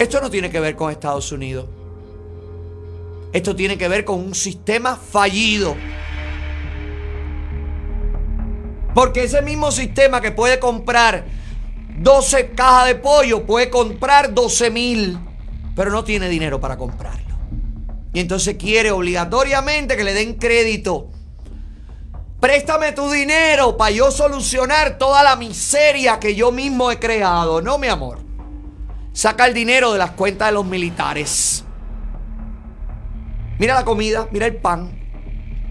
[0.00, 1.66] Esto no tiene que ver con Estados Unidos.
[3.34, 5.76] Esto tiene que ver con un sistema fallido.
[8.94, 11.26] Porque ese mismo sistema que puede comprar
[11.98, 15.18] 12 cajas de pollo puede comprar 12 mil,
[15.76, 17.36] pero no tiene dinero para comprarlo.
[18.14, 21.10] Y entonces quiere obligatoriamente que le den crédito.
[22.40, 27.60] Préstame tu dinero para yo solucionar toda la miseria que yo mismo he creado.
[27.60, 28.29] No, mi amor.
[29.12, 31.64] Saca el dinero de las cuentas de los militares.
[33.58, 34.98] Mira la comida, mira el pan.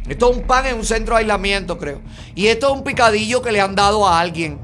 [0.07, 2.01] Esto es un pan en un centro de aislamiento, creo.
[2.35, 4.59] Y esto es un picadillo que le han dado a alguien.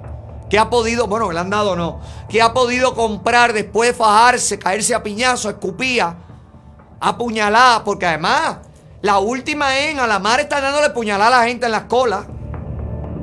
[0.49, 2.01] Que ha podido, bueno, le han dado no.
[2.29, 6.17] Que ha podido comprar después de fajarse, caerse a piñazo, escupía,
[6.99, 7.83] apuñalada.
[7.83, 8.57] Porque además,
[9.01, 12.25] la última en a la mar están dándole puñalada a la gente en las colas.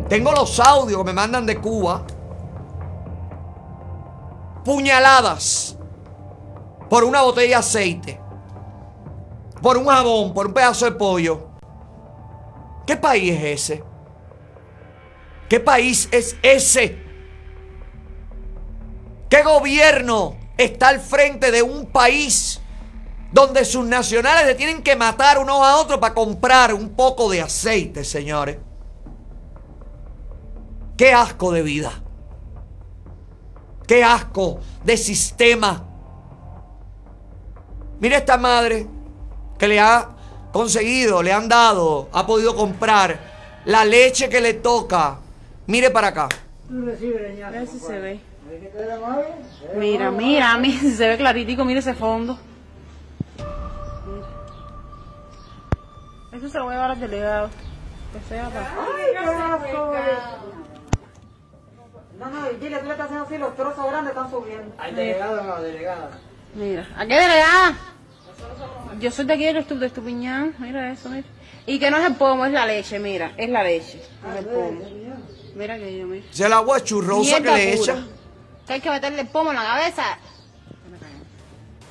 [0.09, 2.05] Tengo los audios que me mandan de Cuba.
[4.65, 5.77] Puñaladas.
[6.89, 8.21] Por una botella de aceite.
[9.61, 11.49] Por un jabón, por un pedazo de pollo.
[12.87, 13.85] ¿Qué país es ese?
[15.49, 16.99] ¿Qué país es ese?
[19.29, 22.61] ¿Qué gobierno está al frente de un país
[23.33, 27.41] donde sus nacionales se tienen que matar unos a otros para comprar un poco de
[27.41, 28.59] aceite, señores?
[30.97, 32.02] Qué asco de vida.
[33.87, 35.85] Qué asco de sistema.
[38.01, 38.87] Mira esta madre
[39.59, 40.09] que le ha
[40.53, 43.19] conseguido, le han dado, ha podido comprar
[43.65, 45.19] la leche que le toca.
[45.67, 46.29] Mire para acá.
[46.69, 48.21] Mira si se ve.
[49.77, 52.39] Mira, mira, mira si se ve claritico, mira ese fondo.
[56.33, 57.51] Eso se lo voy a llevar al delegado.
[58.13, 60.52] Que sea para...
[62.23, 64.73] No, no, y dile, tú le estás haciendo así, los trozos grandes están subiendo.
[64.79, 66.11] Al delegado o no, delegada.
[66.55, 67.77] Mira, ¿a qué delegada?
[69.01, 71.27] Yo soy de aquí de Estu- de Estupiñán, mira eso, mira.
[71.67, 74.39] Y que no es el pomo, es la leche, mira, es la leche, no es
[74.39, 74.81] el pomo.
[75.57, 76.25] Mira que yo, mira.
[76.31, 77.93] Es el agua churrosa que le pura.
[77.95, 78.07] echa.
[78.67, 80.03] Que hay que meterle el pomo en la cabeza.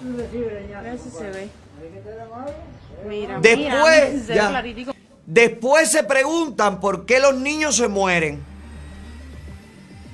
[0.02, 1.50] Mira si se ve.
[3.08, 4.50] Mira, mira, mira Después, se ve ya.
[4.50, 4.92] claritico.
[5.26, 8.44] Después se preguntan por qué los niños se mueren.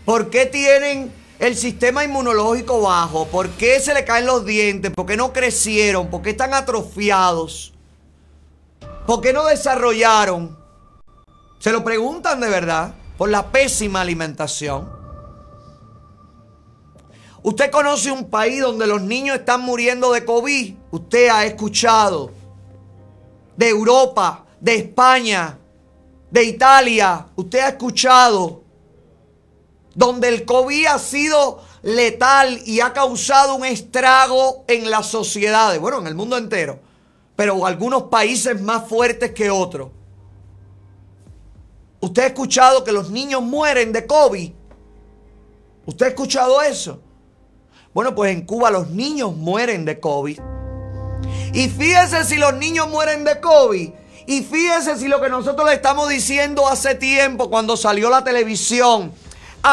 [0.08, 3.28] ¿Por qué tienen el sistema inmunológico bajo?
[3.28, 4.94] ¿Por qué se le caen los dientes?
[4.96, 6.10] ¿Por qué no crecieron?
[6.10, 7.74] ¿Por qué están atrofiados?
[9.06, 10.58] ¿Por qué no desarrollaron?
[11.60, 14.90] Se lo preguntan de verdad por la pésima alimentación.
[17.44, 20.74] ¿Usted conoce un país donde los niños están muriendo de COVID?
[20.90, 22.32] Usted ha escuchado
[23.58, 25.58] de Europa, de España,
[26.32, 27.28] de Italia.
[27.36, 28.67] Usted ha escuchado
[29.98, 35.98] donde el COVID ha sido letal y ha causado un estrago en las sociedades, bueno,
[35.98, 36.80] en el mundo entero,
[37.36, 39.90] pero algunos países más fuertes que otros.
[42.00, 44.52] ¿Usted ha escuchado que los niños mueren de COVID?
[45.88, 47.02] ¿Usted ha escuchado eso?
[47.92, 50.40] Bueno, pues en Cuba los niños mueren de COVID.
[51.56, 53.90] Y fíjese si los niños mueren de COVID.
[54.28, 59.12] Y fíjese si lo que nosotros le estamos diciendo hace tiempo cuando salió la televisión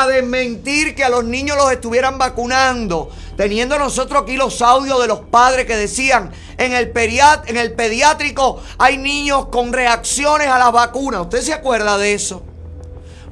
[0.03, 3.11] a desmentir que a los niños los estuvieran vacunando.
[3.37, 7.73] Teniendo nosotros aquí los audios de los padres que decían, en el, periat- en el
[7.73, 11.23] pediátrico hay niños con reacciones a las vacunas.
[11.23, 12.45] ¿Usted se acuerda de eso?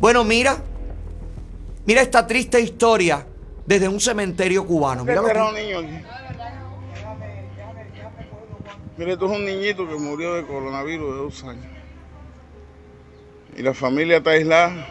[0.00, 0.56] Bueno, mira,
[1.86, 3.24] mira esta triste historia
[3.64, 5.04] desde un cementerio cubano.
[5.04, 5.22] Mira
[9.12, 11.66] esto es un niñito que murió de coronavirus de dos años.
[13.56, 14.86] Y la familia está aislada.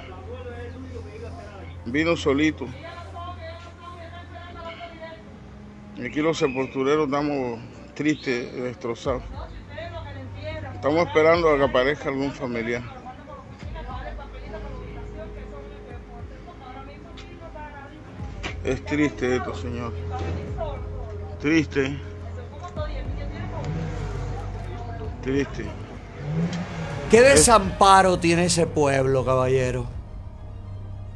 [1.86, 2.68] Vino solito.
[6.04, 7.60] Aquí los sepultureros estamos
[7.94, 9.24] tristes, destrozados.
[10.74, 12.82] Estamos esperando a que aparezca algún familiar.
[18.64, 19.94] Es triste esto, señor.
[21.40, 22.00] Triste.
[25.22, 25.66] Triste.
[27.10, 30.01] ¿Qué desamparo tiene ese pueblo, caballero?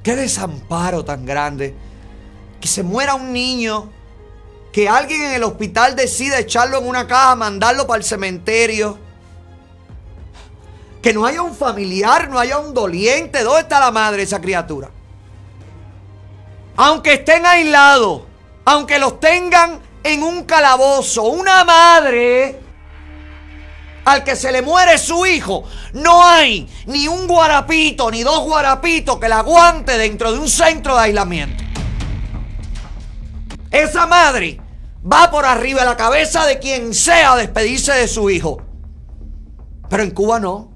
[0.05, 1.73] ¿Qué desamparo tan grande?
[2.61, 3.89] Que se muera un niño,
[4.71, 8.99] que alguien en el hospital decida echarlo en una caja, mandarlo para el cementerio.
[11.01, 13.41] Que no haya un familiar, no haya un doliente.
[13.41, 14.91] ¿Dónde está la madre de esa criatura?
[16.75, 18.21] Aunque estén aislados,
[18.63, 22.59] aunque los tengan en un calabozo, una madre
[24.05, 29.19] al que se le muere su hijo, no hay ni un guarapito ni dos guarapitos
[29.19, 31.63] que la aguante dentro de un centro de aislamiento.
[33.71, 34.61] Esa madre
[35.11, 38.61] va por arriba de la cabeza de quien sea a despedirse de su hijo.
[39.89, 40.71] Pero en Cuba no.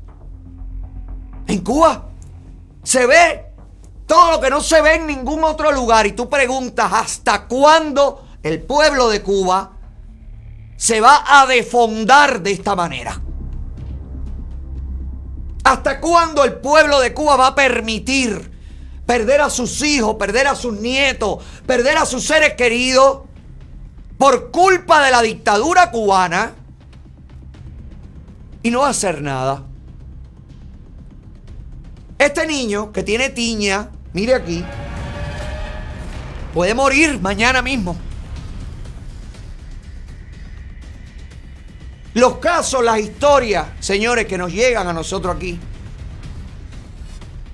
[1.48, 2.10] En Cuba
[2.84, 3.46] se ve
[4.06, 6.08] todo lo que no se ve en ningún otro lugar.
[6.08, 9.79] Y tú preguntas hasta cuándo el pueblo de Cuba
[10.80, 13.22] se va a defondar de esta manera.
[15.66, 18.50] ¿Hasta cuándo el pueblo de Cuba va a permitir
[19.06, 23.24] perder a sus hijos, perder a sus nietos, perder a sus seres queridos
[24.18, 26.54] por culpa de la dictadura cubana
[28.64, 29.66] y no hacer nada?
[32.18, 34.64] Este niño que tiene tiña, mire aquí,
[36.54, 37.98] puede morir mañana mismo.
[42.14, 45.60] Los casos, las historias, señores, que nos llegan a nosotros aquí.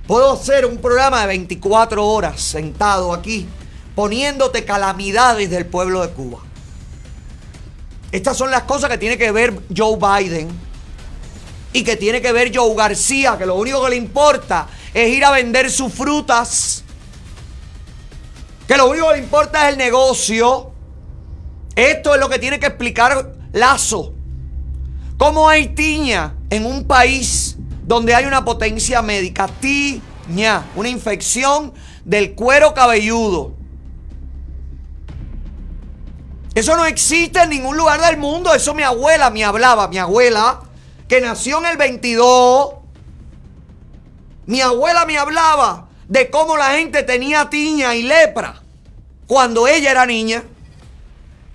[0.08, 3.47] Puedo hacer un programa de 24 horas sentado aquí,
[3.95, 6.39] poniéndote calamidades del pueblo de Cuba.
[8.12, 10.47] Estas son las cosas que tiene que ver Joe Biden
[11.74, 15.26] y que tiene que ver Joe García, que lo único que le importa es ir
[15.26, 16.84] a vender sus frutas.
[18.66, 20.72] Que lo único que le importa es el negocio.
[21.76, 24.14] Esto es lo que tiene que explicar Lazo.
[25.18, 29.47] ¿Cómo hay tiña en un país donde hay una potencia médica?
[29.47, 33.55] Tiña, una infección del cuero cabelludo.
[36.53, 38.53] Eso no existe en ningún lugar del mundo.
[38.53, 39.88] Eso mi abuela me hablaba.
[39.88, 40.61] Mi abuela,
[41.07, 42.76] que nació en el 22.
[44.47, 48.61] Mi abuela me hablaba de cómo la gente tenía tiña y lepra
[49.28, 50.43] cuando ella era niña.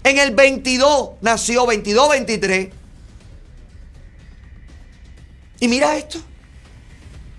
[0.02, 2.79] En el 22 nació, 22, 23.
[5.60, 6.18] Y mira esto.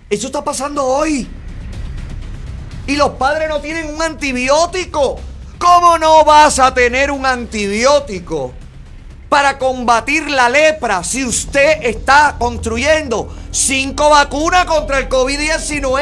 [0.08, 1.28] Eso está pasando hoy.
[2.86, 5.18] Y los padres no tienen un antibiótico.
[5.58, 8.52] ¿Cómo no vas a tener un antibiótico
[9.28, 16.00] para combatir la lepra si usted está construyendo cinco vacunas contra el COVID-19?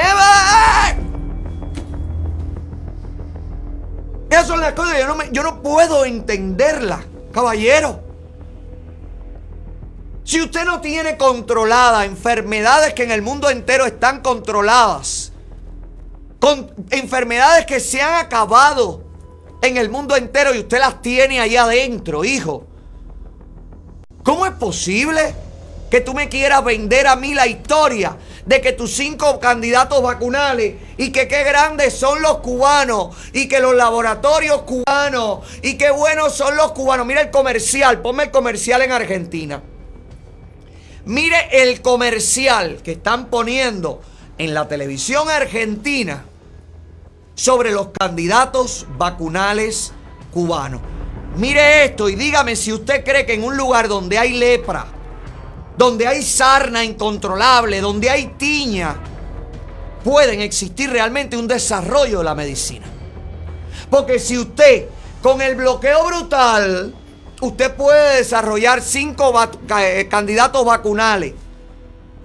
[4.31, 7.01] Esas son las cosas yo no, me- yo no puedo entenderlas,
[7.33, 8.01] caballero.
[10.31, 15.33] Si usted no tiene controlada enfermedades que en el mundo entero están controladas,
[16.39, 19.03] con enfermedades que se han acabado
[19.61, 22.65] en el mundo entero y usted las tiene ahí adentro, hijo.
[24.23, 25.35] ¿Cómo es posible
[25.91, 28.17] que tú me quieras vender a mí la historia
[28.47, 33.59] de que tus cinco candidatos vacunales y que qué grandes son los cubanos y que
[33.59, 37.05] los laboratorios cubanos y qué buenos son los cubanos?
[37.05, 39.61] Mira el comercial, ponme el comercial en Argentina.
[41.07, 44.03] Mire el comercial que están poniendo
[44.39, 46.25] en la televisión argentina
[47.35, 49.93] sobre los candidatos vacunales
[50.31, 50.81] cubanos.
[51.37, 54.87] Mire esto y dígame si usted cree que en un lugar donde hay lepra,
[55.77, 58.97] donde hay sarna incontrolable, donde hay tiña,
[60.05, 62.87] pueden existir realmente un desarrollo de la medicina.
[63.89, 64.89] Porque si usted,
[65.23, 66.95] con el bloqueo brutal,
[67.41, 69.33] usted puede desarrollar cinco
[69.79, 71.35] eh, candidatos vacunales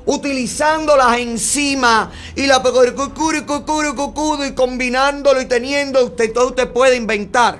[0.05, 7.59] utilizando las enzimas y la y combinándolo y teniendo usted, entonces usted puede inventar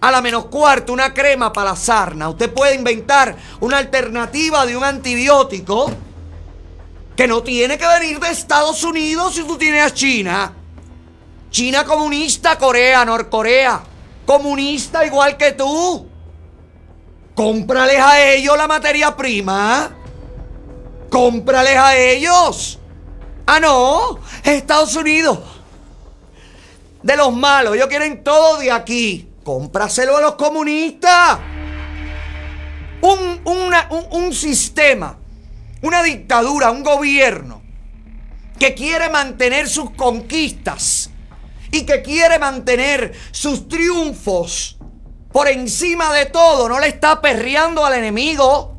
[0.00, 2.28] a la menos cuarto una crema para la sarna.
[2.28, 5.92] Usted puede inventar una alternativa de un antibiótico
[7.14, 10.52] que no tiene que venir de Estados Unidos si tú tienes a China.
[11.50, 13.80] China comunista, Corea, Norcorea,
[14.26, 16.11] comunista igual que tú.
[17.34, 19.90] Cómprales a ellos la materia prima.
[21.10, 22.78] Cómprales a ellos.
[23.46, 24.18] Ah, no.
[24.44, 25.38] Estados Unidos.
[27.02, 27.74] De los malos.
[27.74, 29.28] Ellos quieren todo de aquí.
[29.44, 31.38] Cómpraselo a los comunistas.
[33.00, 35.18] Un, un- un sistema,
[35.82, 37.60] una dictadura, un gobierno
[38.60, 41.10] que quiere mantener sus conquistas
[41.72, 44.78] y que quiere mantener sus triunfos
[45.32, 48.76] por encima de todo, no le está perreando al enemigo,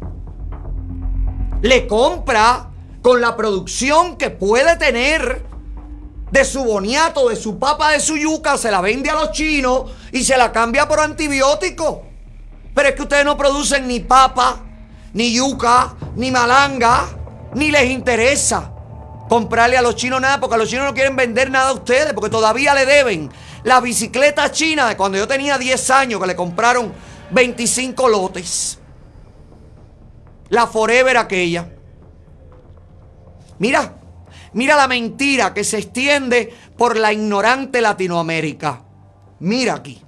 [1.62, 2.70] le compra
[3.01, 5.43] con la producción que puede tener
[6.32, 9.91] de su boniato, de su papa, de su yuca, se la vende a los chinos
[10.12, 12.04] y se la cambia por antibiótico.
[12.74, 14.60] Pero es que ustedes no producen ni papa,
[15.14, 17.06] ni yuca, ni malanga,
[17.54, 18.72] ni les interesa
[19.30, 22.14] comprarle a los chinos nada, porque a los chinos no quieren vender nada a ustedes,
[22.14, 23.32] porque todavía le deben
[23.64, 26.94] la bicicleta china de cuando yo tenía 10 años, que le compraron
[27.31, 28.80] 25 lotes.
[30.49, 31.69] La Forever aquella.
[33.60, 33.95] Mira,
[34.53, 38.84] mira la mentira que se extiende por la ignorante Latinoamérica.
[39.40, 40.02] Mira aquí.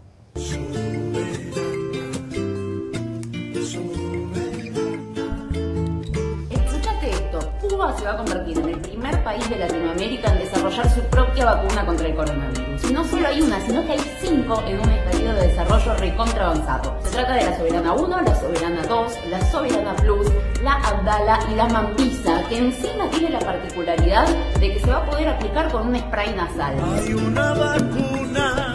[9.26, 12.92] País de Latinoamérica en desarrollar su propia vacuna contra el coronavirus.
[12.92, 16.96] No solo hay una, sino que hay cinco en un estadio de desarrollo recontra avanzado.
[17.04, 20.28] Se trata de la Soberana 1, la Soberana 2, la Soberana Plus,
[20.62, 24.28] la Abdala y la Mampisa, que encima tiene la particularidad
[24.60, 26.76] de que se va a poder aplicar con un spray nasal.
[26.96, 28.74] Hay una vacuna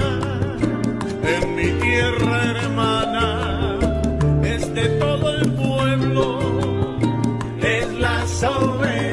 [1.23, 3.79] en mi tierra hermana,
[4.43, 6.41] es de todo el pueblo,
[7.63, 9.10] es la soberana.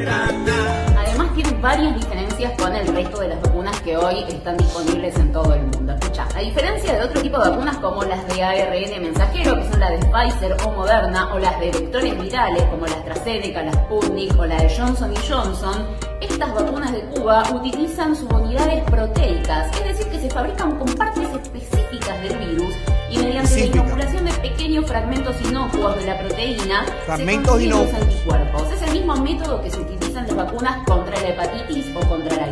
[1.67, 5.63] Varias diferencias con el resto de las vacunas que hoy están disponibles en todo el
[5.63, 5.95] mundo.
[5.99, 9.81] Escucha, a diferencia de otro tipo de vacunas como las de ARN mensajero, que son
[9.81, 14.39] las de Pfizer o Moderna, o las de vectores virales como la AstraZeneca, la Sputnik
[14.39, 15.85] o la de Johnson Johnson,
[16.21, 22.21] estas vacunas de Cuba utilizan subunidades proteicas, es decir, que se fabrican con partes específicas
[22.21, 22.75] del virus
[23.09, 27.89] y mediante la inoculación de pequeños fragmentos inocuos de la proteína Fragmentos se consiguen los
[27.89, 28.01] inocuos.
[28.01, 28.71] anticuerpos.
[28.71, 32.35] Es el mismo método que se utiliza en las vacunas contra la hepatitis o contra
[32.35, 32.46] la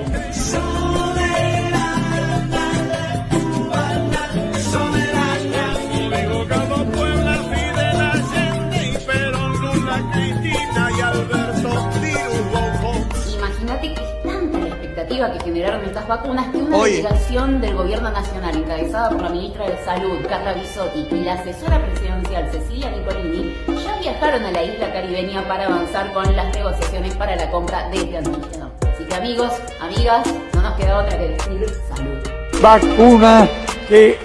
[15.26, 16.98] Que generaron estas vacunas que una Oye.
[16.98, 21.84] delegación del gobierno nacional encabezada por la ministra de Salud, Carla Bisotti, y la asesora
[21.84, 27.36] presidencial, Cecilia Nicolini, ya viajaron a la isla caribeña para avanzar con las negociaciones para
[27.36, 28.72] la compra de este antígeno.
[28.94, 32.62] Así que amigos, amigas, no nos queda otra que decir salud.
[32.62, 33.50] vacuna
[33.90, 34.18] que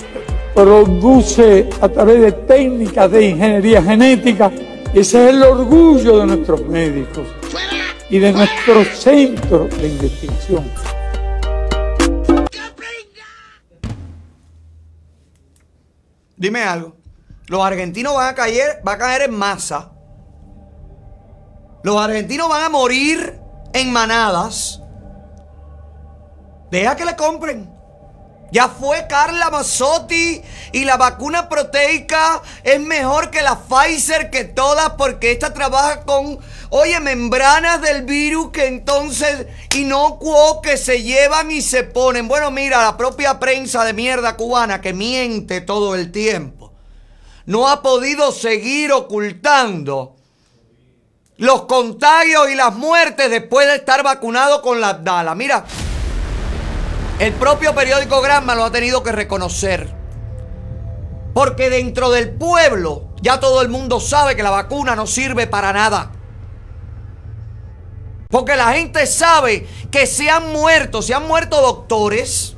[0.55, 4.53] produce a través de técnicas de ingeniería genética.
[4.93, 7.27] Ese es el orgullo de nuestros médicos
[8.11, 10.65] y de nuestros centros de investigación.
[16.41, 16.97] Dime algo.
[17.49, 19.93] Los argentinos van a caer, va a caer en masa.
[21.83, 23.39] Los argentinos van a morir
[23.75, 24.81] en manadas.
[26.71, 27.71] Deja que le compren.
[28.53, 30.41] Ya fue Carla Mazzotti
[30.73, 36.39] y la vacuna proteica es mejor que la Pfizer que todas porque esta trabaja con,
[36.71, 42.29] oye, membranas del virus que entonces inocuo que se llevan y se ponen.
[42.29, 46.73] Bueno, mira, la propia prensa de mierda cubana que miente todo el tiempo
[47.47, 50.17] no ha podido seguir ocultando
[51.37, 55.35] los contagios y las muertes después de estar vacunado con la Abdala.
[55.35, 55.65] Mira,
[57.19, 59.93] el propio periódico Granma lo ha tenido que reconocer.
[61.33, 65.73] Porque dentro del pueblo ya todo el mundo sabe que la vacuna no sirve para
[65.73, 66.13] nada.
[68.31, 72.55] Porque la gente sabe que se han muerto, se han muerto doctores.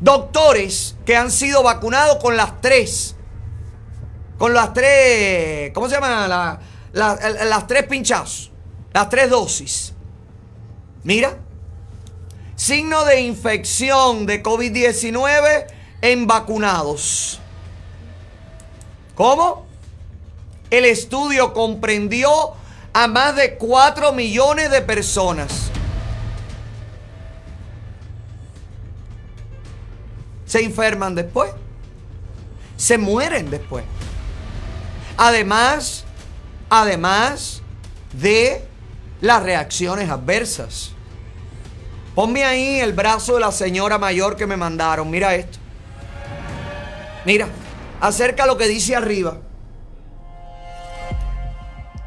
[0.00, 3.14] Doctores que han sido vacunados con las tres.
[4.38, 5.70] Con las tres.
[5.72, 6.26] ¿Cómo se llama?
[6.28, 6.60] La-
[6.92, 8.50] la- las tres pinchazos.
[8.92, 9.92] Las tres dosis.
[11.02, 11.36] Mira.
[12.56, 15.66] Signo de infección de COVID-19
[16.00, 17.38] en vacunados.
[19.14, 19.66] ¿Cómo?
[20.70, 22.30] El estudio comprendió
[22.98, 25.70] a más de 4 millones de personas.
[30.46, 31.50] Se enferman después.
[32.78, 33.84] Se mueren después.
[35.18, 36.04] Además,
[36.70, 37.60] además
[38.14, 38.66] de
[39.20, 40.92] las reacciones adversas.
[42.14, 45.10] Ponme ahí el brazo de la señora mayor que me mandaron.
[45.10, 45.58] Mira esto.
[47.26, 47.46] Mira,
[48.00, 49.36] acerca lo que dice arriba.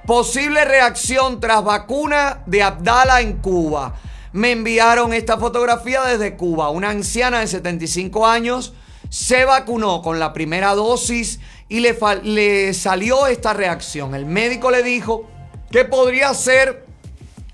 [0.09, 3.93] Posible reacción tras vacuna de Abdala en Cuba.
[4.33, 6.71] Me enviaron esta fotografía desde Cuba.
[6.71, 8.73] Una anciana de 75 años
[9.11, 14.15] se vacunó con la primera dosis y le, le salió esta reacción.
[14.15, 15.29] El médico le dijo
[15.69, 16.87] que podría ser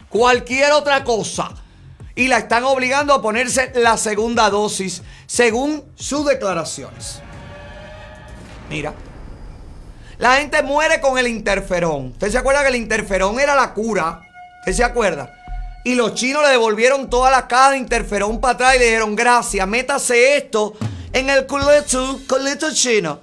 [0.07, 1.52] cualquier otra cosa
[2.15, 7.19] y la están obligando a ponerse la segunda dosis según sus declaraciones.
[8.69, 8.94] Mira.
[10.18, 12.08] La gente muere con el interferón.
[12.08, 14.22] ¿Usted se acuerda que el interferón era la cura?
[14.60, 15.34] ¿Usted se acuerda?
[15.84, 19.16] Y los chinos le devolvieron toda la caja de interferón para atrás y le dijeron,
[19.16, 20.74] gracias, métase esto
[21.14, 23.20] en el culito, culito chino.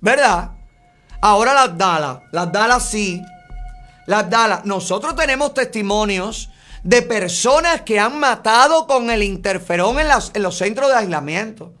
[0.00, 0.50] ¿Verdad?
[1.20, 3.22] Ahora las Dalas, las Dalas sí.
[4.06, 6.50] Las Dalas, nosotros tenemos testimonios
[6.82, 10.08] de personas que han matado con el interferón en,
[10.42, 11.72] los centros de aislamiento.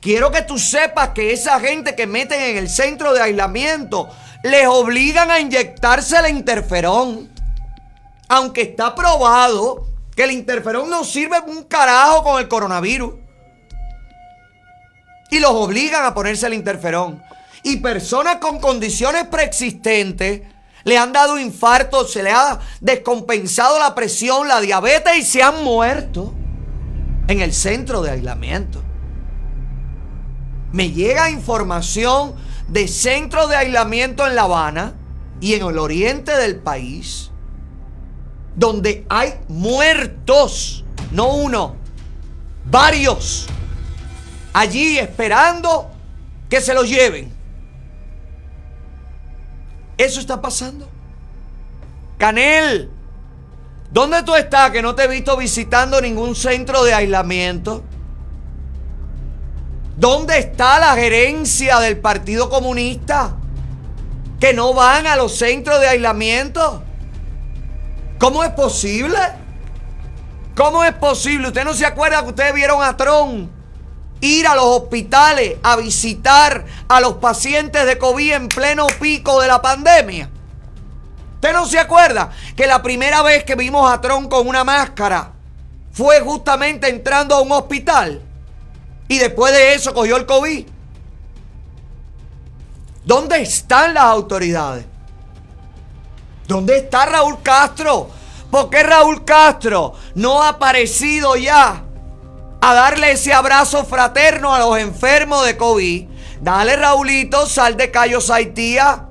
[0.00, 4.08] Quiero que tú sepas que esa gente que meten en el centro de aislamiento
[4.42, 7.30] les obligan a inyectarse el interferón.
[8.28, 13.14] Aunque está probado que el interferón no sirve un carajo con el coronavirus.
[15.30, 17.22] Y los obligan a ponerse el interferón.
[17.62, 20.42] Y personas con condiciones preexistentes
[20.84, 25.64] le han dado infarto, se le ha descompensado la presión, la diabetes y se han
[25.64, 26.32] muerto
[27.26, 28.82] en el centro de aislamiento.
[30.72, 32.34] Me llega información
[32.68, 34.94] de centros de aislamiento en La Habana
[35.40, 37.30] y en el oriente del país,
[38.54, 41.76] donde hay muertos, no uno,
[42.64, 43.46] varios,
[44.52, 45.90] allí esperando
[46.48, 47.32] que se los lleven.
[49.96, 50.88] Eso está pasando.
[52.18, 52.90] Canel,
[53.90, 57.84] ¿dónde tú estás que no te he visto visitando ningún centro de aislamiento?
[59.98, 63.34] ¿Dónde está la gerencia del Partido Comunista?
[64.38, 66.84] Que no van a los centros de aislamiento.
[68.20, 69.18] ¿Cómo es posible?
[70.54, 71.48] ¿Cómo es posible?
[71.48, 73.50] ¿Usted no se acuerda que ustedes vieron a Trump
[74.20, 79.48] ir a los hospitales a visitar a los pacientes de COVID en pleno pico de
[79.48, 80.30] la pandemia?
[81.34, 85.32] ¿Usted no se acuerda que la primera vez que vimos a Trump con una máscara
[85.90, 88.27] fue justamente entrando a un hospital?
[89.08, 90.66] Y después de eso cogió el COVID.
[93.04, 94.84] ¿Dónde están las autoridades?
[96.46, 98.10] ¿Dónde está Raúl Castro?
[98.50, 101.84] ¿Por qué Raúl Castro no ha aparecido ya
[102.60, 106.08] a darle ese abrazo fraterno a los enfermos de COVID?
[106.40, 109.06] Dale, Raulito, sal de Cayo Saitía.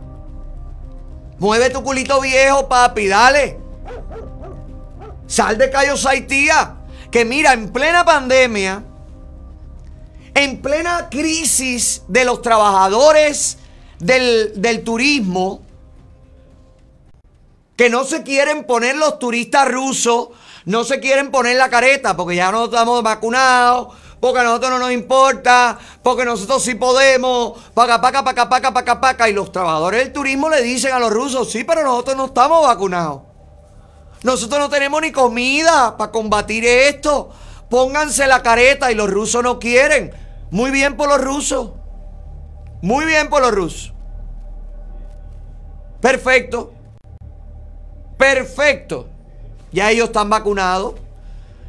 [1.40, 3.60] Mueve tu culito viejo, papi, dale.
[5.28, 6.76] Sal de Cayo Saitía.
[7.12, 8.84] Que mira, en plena pandemia,
[10.38, 13.58] en plena crisis de los trabajadores
[13.98, 15.64] del, del turismo,
[17.76, 20.30] que no se quieren poner los turistas rusos,
[20.66, 24.80] no se quieren poner la careta porque ya no estamos vacunados, porque a nosotros no
[24.80, 29.30] nos importa, porque nosotros sí podemos, paca, paca, paca, paca, paca, paca.
[29.30, 32.62] Y los trabajadores del turismo le dicen a los rusos, sí, pero nosotros no estamos
[32.64, 33.24] vacunados.
[34.22, 37.32] Nosotros no tenemos ni comida para combatir esto.
[37.72, 40.27] Pónganse la careta y los rusos no quieren.
[40.52, 41.72] Muy bien por los rusos.
[42.82, 43.94] Muy bien por los rusos.
[46.00, 46.74] Perfecto.
[48.18, 49.10] Perfecto.
[49.72, 50.96] Ya ellos están vacunados.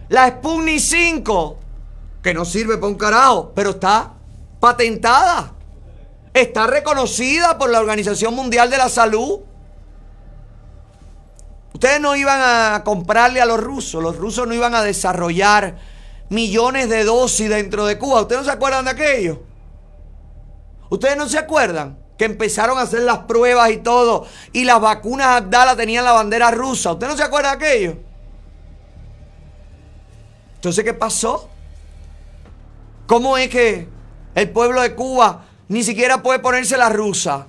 [0.09, 1.59] La Sputnik 5,
[2.22, 4.12] que no sirve para un carajo, pero está
[4.60, 5.52] patentada.
[6.32, 9.40] Está reconocida por la Organización Mundial de la Salud.
[11.74, 15.76] Ustedes no iban a comprarle a los rusos, los rusos no iban a desarrollar
[16.28, 18.22] millones de dosis dentro de Cuba.
[18.22, 19.42] ¿Ustedes no se acuerdan de aquello?
[20.90, 21.98] ¿Ustedes no se acuerdan?
[22.16, 24.26] Que empezaron a hacer las pruebas y todo.
[24.52, 26.92] Y las vacunas Abdala tenían la bandera rusa.
[26.92, 27.96] ¿Usted no se acuerda de aquello?
[30.56, 31.48] Entonces, ¿qué pasó?
[33.06, 33.88] ¿Cómo es que
[34.34, 37.46] el pueblo de Cuba ni siquiera puede ponerse la rusa?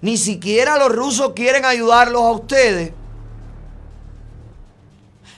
[0.00, 2.92] Ni siquiera los rusos quieren ayudarlos a ustedes.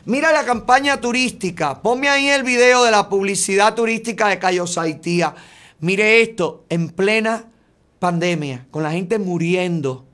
[0.09, 1.82] Mira la campaña turística.
[1.82, 5.35] Ponme ahí el video de la publicidad turística de Cayo Saitía.
[5.80, 7.52] Mire esto, en plena
[7.98, 10.06] pandemia, con la gente muriendo,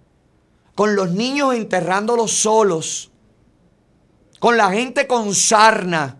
[0.74, 3.12] con los niños enterrándolos solos,
[4.40, 6.18] con la gente con sarna.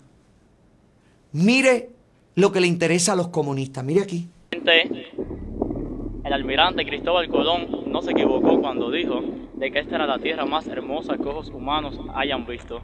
[1.33, 1.91] Mire
[2.37, 3.83] lo que le interesa a los comunistas.
[3.83, 4.29] Mire aquí.
[4.53, 9.21] El almirante Cristóbal Colón no se equivocó cuando dijo
[9.55, 12.81] de que esta era la tierra más hermosa que ojos humanos hayan visto.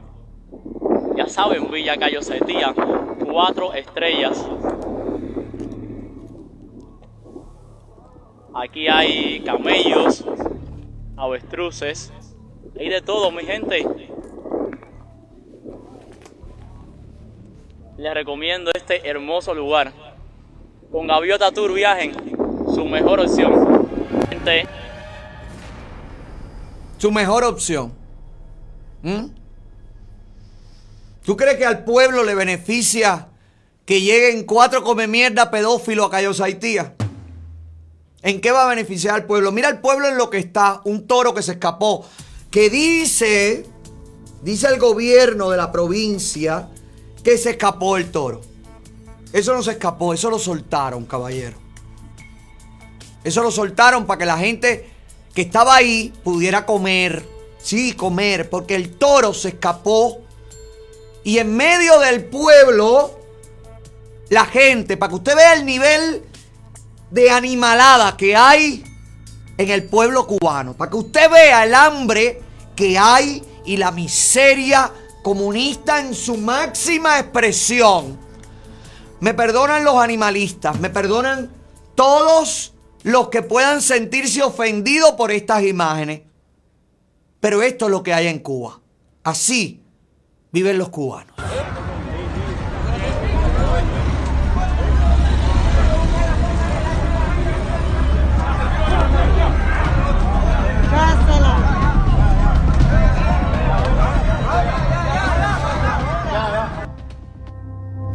[1.15, 2.73] Ya saben, Villa Cayo Saitía,
[3.25, 4.45] cuatro estrellas.
[8.53, 10.25] Aquí hay camellos,
[11.15, 12.11] avestruces,
[12.77, 13.85] hay de todo, mi gente.
[17.97, 19.93] Les recomiendo este hermoso lugar.
[20.91, 22.13] Con Gaviota Tour viajen,
[22.73, 23.87] su mejor opción.
[24.29, 24.67] Gente,
[26.97, 27.93] Su mejor opción.
[29.01, 29.40] ¿Mm?
[31.23, 33.27] ¿Tú crees que al pueblo le beneficia
[33.85, 36.95] que lleguen cuatro come mierda pedófilos a Cayo Saitía?
[38.23, 39.51] ¿En qué va a beneficiar al pueblo?
[39.51, 42.05] Mira el pueblo en lo que está, un toro que se escapó,
[42.49, 43.65] que dice,
[44.43, 46.69] dice el gobierno de la provincia
[47.23, 48.41] que se escapó el toro.
[49.33, 51.57] Eso no se escapó, eso lo soltaron, caballero.
[53.23, 54.89] Eso lo soltaron para que la gente
[55.33, 57.27] que estaba ahí pudiera comer.
[57.61, 60.21] Sí, comer, porque el toro se escapó.
[61.23, 63.19] Y en medio del pueblo,
[64.29, 66.23] la gente, para que usted vea el nivel
[67.11, 68.83] de animalada que hay
[69.57, 72.41] en el pueblo cubano, para que usted vea el hambre
[72.75, 74.91] que hay y la miseria
[75.21, 78.17] comunista en su máxima expresión.
[79.19, 81.51] Me perdonan los animalistas, me perdonan
[81.93, 82.73] todos
[83.03, 86.21] los que puedan sentirse ofendidos por estas imágenes.
[87.39, 88.79] Pero esto es lo que hay en Cuba.
[89.23, 89.80] Así
[90.51, 91.35] viven los cubanos.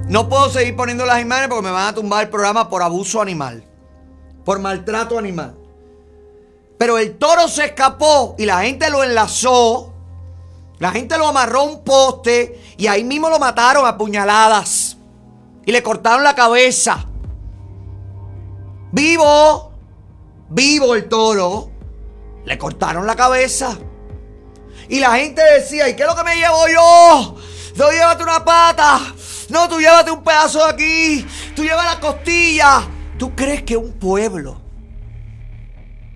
[0.08, 3.20] No puedo seguir poniendo las imágenes porque me van a tumbar el programa por abuso
[3.20, 3.64] animal.
[4.44, 5.56] Por maltrato animal.
[6.78, 9.92] Pero el toro se escapó y la gente lo enlazó.
[10.78, 14.96] La gente lo amarró a un poste y ahí mismo lo mataron a puñaladas.
[15.64, 17.06] Y le cortaron la cabeza.
[18.92, 19.72] Vivo.
[20.50, 21.70] Vivo el toro.
[22.44, 23.76] Le cortaron la cabeza.
[24.88, 27.36] Y la gente decía, ¿y qué es lo que me llevo yo?
[27.76, 29.00] No, llévate una pata.
[29.48, 31.26] No, tú llévate un pedazo de aquí.
[31.54, 32.88] Tú llevas la costilla.
[33.18, 34.60] ¿Tú crees que un pueblo,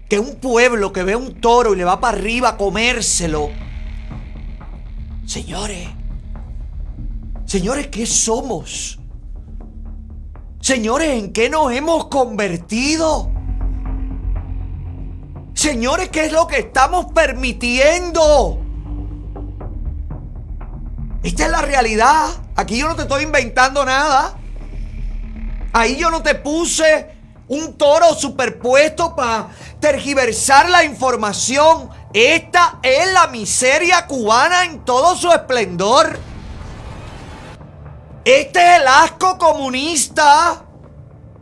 [0.08, 3.48] que un pueblo que ve un toro y le va para arriba a comérselo?
[5.30, 5.88] Señores,
[7.44, 8.98] señores, ¿qué somos?
[10.60, 13.30] Señores, ¿en qué nos hemos convertido?
[15.54, 18.58] Señores, ¿qué es lo que estamos permitiendo?
[21.22, 22.26] Esta es la realidad.
[22.56, 24.36] Aquí yo no te estoy inventando nada.
[25.72, 27.06] Ahí yo no te puse
[27.46, 31.88] un toro superpuesto para tergiversar la información.
[32.12, 36.18] Esta es la miseria cubana en todo su esplendor.
[38.24, 40.64] Este es el asco comunista.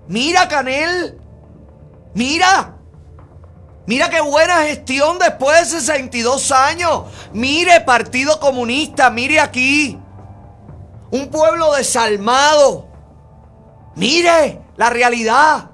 [0.09, 1.19] Mira, Canel.
[2.15, 2.74] Mira.
[3.86, 7.05] Mira qué buena gestión después de 62 años.
[7.32, 9.99] Mire, Partido Comunista, mire aquí.
[11.11, 12.86] Un pueblo desalmado.
[13.97, 15.70] Mire la realidad.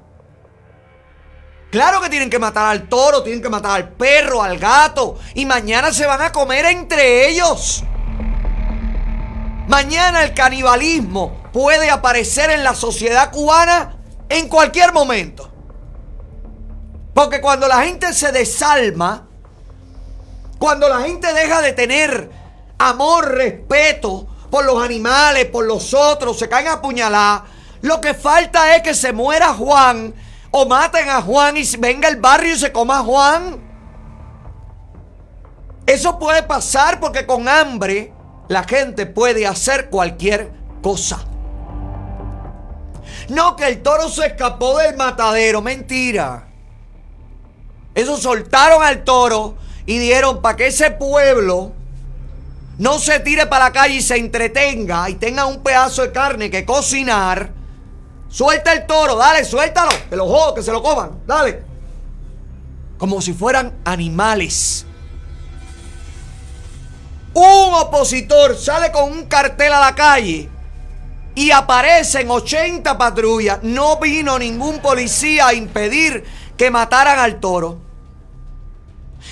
[1.75, 5.19] Claro que tienen que matar al toro, tienen que matar al perro, al gato.
[5.35, 7.83] Y mañana se van a comer entre ellos.
[9.67, 13.97] Mañana el canibalismo puede aparecer en la sociedad cubana
[14.29, 15.51] en cualquier momento.
[17.13, 19.27] Porque cuando la gente se desalma,
[20.61, 22.31] cuando la gente deja de tener
[22.79, 27.43] amor, respeto por los animales, por los otros, se caen a puñalar,
[27.83, 30.15] lo que falta es que se muera Juan
[30.57, 33.61] o maten a Juan y venga el barrio y se coma a Juan.
[35.85, 38.13] Eso puede pasar porque con hambre
[38.47, 41.25] la gente puede hacer cualquier cosa.
[43.31, 46.47] No que el toro se escapó del matadero, mentira.
[47.93, 49.57] Eso soltaron al toro
[49.87, 51.73] y dieron para que ese pueblo
[52.79, 56.49] no se tire para la calle y se entretenga y tenga un pedazo de carne
[56.49, 57.64] que cocinar.
[58.35, 59.93] Suelta el toro, dale, suéltalo.
[60.11, 61.63] Que lo jodo, que se lo coman, dale.
[62.99, 64.85] Como si fueran animales.
[67.33, 70.49] Un opositor sale con un cartel a la calle
[71.37, 73.61] y aparecen 80 patrullas.
[73.63, 76.25] No vino ningún policía a impedir
[76.57, 77.79] que mataran al toro.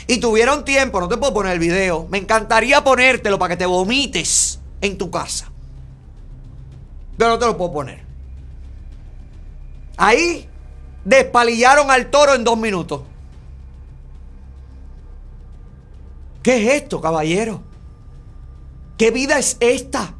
[0.06, 2.06] Y tuvieron tiempo, no te puedo poner el video.
[2.08, 5.50] Me encantaría ponértelo para que te vomites en tu casa.
[7.18, 8.11] Pero no te lo puedo poner.
[9.96, 10.48] Ahí
[11.04, 13.02] despalillaron al toro en dos minutos.
[16.42, 17.62] ¿Qué es esto, caballero?
[18.98, 20.14] ¿Qué vida es esta?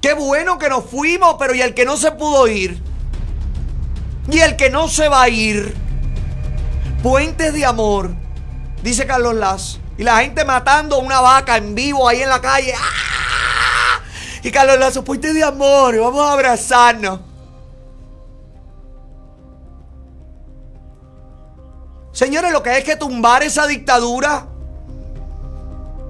[0.00, 2.82] Qué bueno que nos fuimos, pero ¿y el que no se pudo ir?
[4.30, 5.76] ¿Y el que no se va a ir?
[7.02, 8.10] Puentes de amor,
[8.82, 9.78] dice Carlos Lazo.
[9.98, 12.74] Y la gente matando una vaca en vivo ahí en la calle.
[12.76, 13.31] ¡Ah!
[14.42, 17.20] Y Carlos Lazo, puentes de amor, vamos a abrazarnos.
[22.12, 24.46] Señores, lo que hay que tumbar esa dictadura.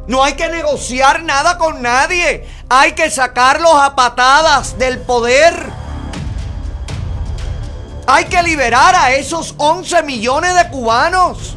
[0.08, 2.46] No hay que negociar nada con nadie.
[2.68, 5.54] Hay que sacarlos a patadas del poder.
[8.06, 11.56] Hay que liberar a esos 11 millones de cubanos.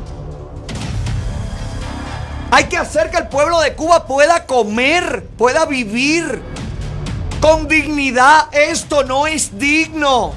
[2.52, 6.55] Hay que hacer que el pueblo de Cuba pueda comer, pueda vivir
[7.46, 8.48] con dignidad.
[8.52, 10.34] Esto no es digno.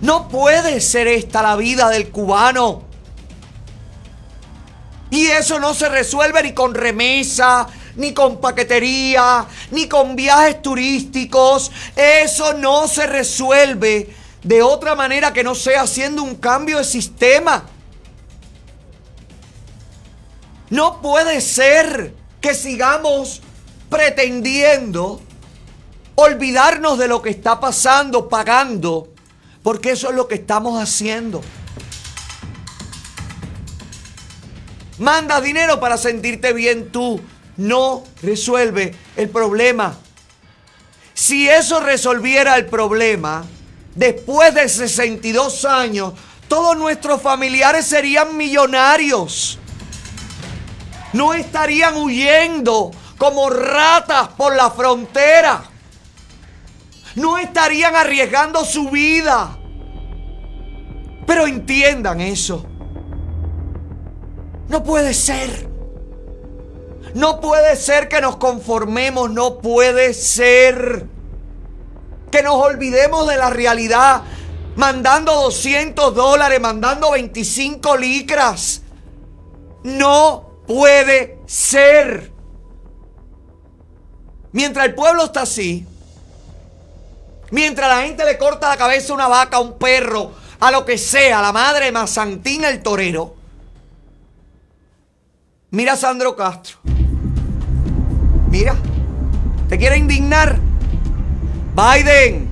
[0.00, 2.84] No puede ser esta la vida del cubano.
[5.10, 7.66] Y eso no se resuelve ni con remesa,
[7.96, 11.72] ni con paquetería, ni con viajes turísticos.
[11.96, 14.14] Eso no se resuelve
[14.44, 17.64] de otra manera que no sea haciendo un cambio de sistema.
[20.70, 23.42] No puede ser que sigamos
[23.88, 25.20] pretendiendo
[26.16, 29.08] olvidarnos de lo que está pasando, pagando,
[29.62, 31.42] porque eso es lo que estamos haciendo.
[34.98, 37.20] Manda dinero para sentirte bien tú.
[37.58, 39.96] No resuelve el problema.
[41.14, 43.44] Si eso resolviera el problema,
[43.94, 46.12] después de 62 años,
[46.48, 49.58] todos nuestros familiares serían millonarios.
[51.12, 55.64] No estarían huyendo como ratas por la frontera.
[57.16, 59.58] No estarían arriesgando su vida.
[61.26, 62.64] Pero entiendan eso.
[64.68, 65.68] No puede ser.
[67.14, 71.06] No puede ser que nos conformemos, no puede ser
[72.30, 74.22] que nos olvidemos de la realidad,
[74.74, 78.82] mandando 200 dólares, mandando 25 licras.
[79.84, 82.35] No puede ser.
[84.56, 85.86] Mientras el pueblo está así,
[87.50, 90.86] mientras la gente le corta la cabeza a una vaca, a un perro, a lo
[90.86, 93.34] que sea, a la madre de Mazantín el torero,
[95.72, 96.78] Mira a Sandro Castro.
[98.48, 98.74] Mira.
[99.68, 100.58] ¿Te quiere indignar?
[101.74, 102.48] Biden.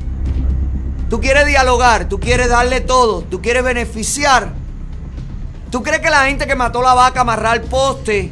[1.08, 4.52] Tú quieres dialogar, tú quieres darle todo, tú quieres beneficiar.
[5.70, 8.30] ¿Tú crees que la gente que mató la vaca amarrar al poste?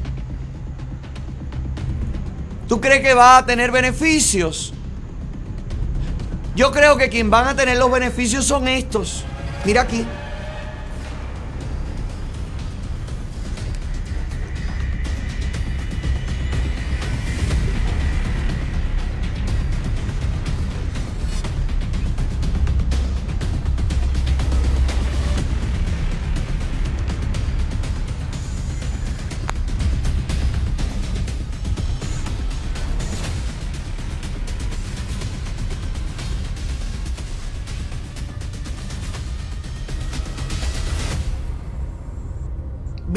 [2.73, 4.73] ¿Tú crees que va a tener beneficios?
[6.57, 9.25] Yo creo que quien van a tener los beneficios son estos.
[9.67, 10.07] Mira aquí.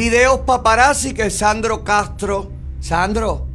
[0.06, 2.52] Videos paparazzi que Sandro Castro.
[2.80, 3.48] Sandro,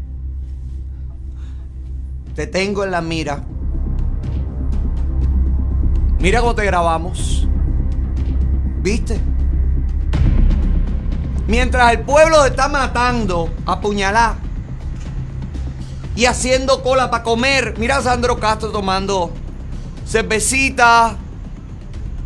[2.35, 3.45] te tengo en la mira.
[6.19, 7.47] Mira cómo te grabamos.
[8.83, 9.21] ¿Viste?
[11.47, 14.35] Mientras el pueblo está matando a puñalar
[16.17, 19.31] y haciendo cola para comer, mira a Sandro Castro tomando
[20.05, 21.17] cervecita,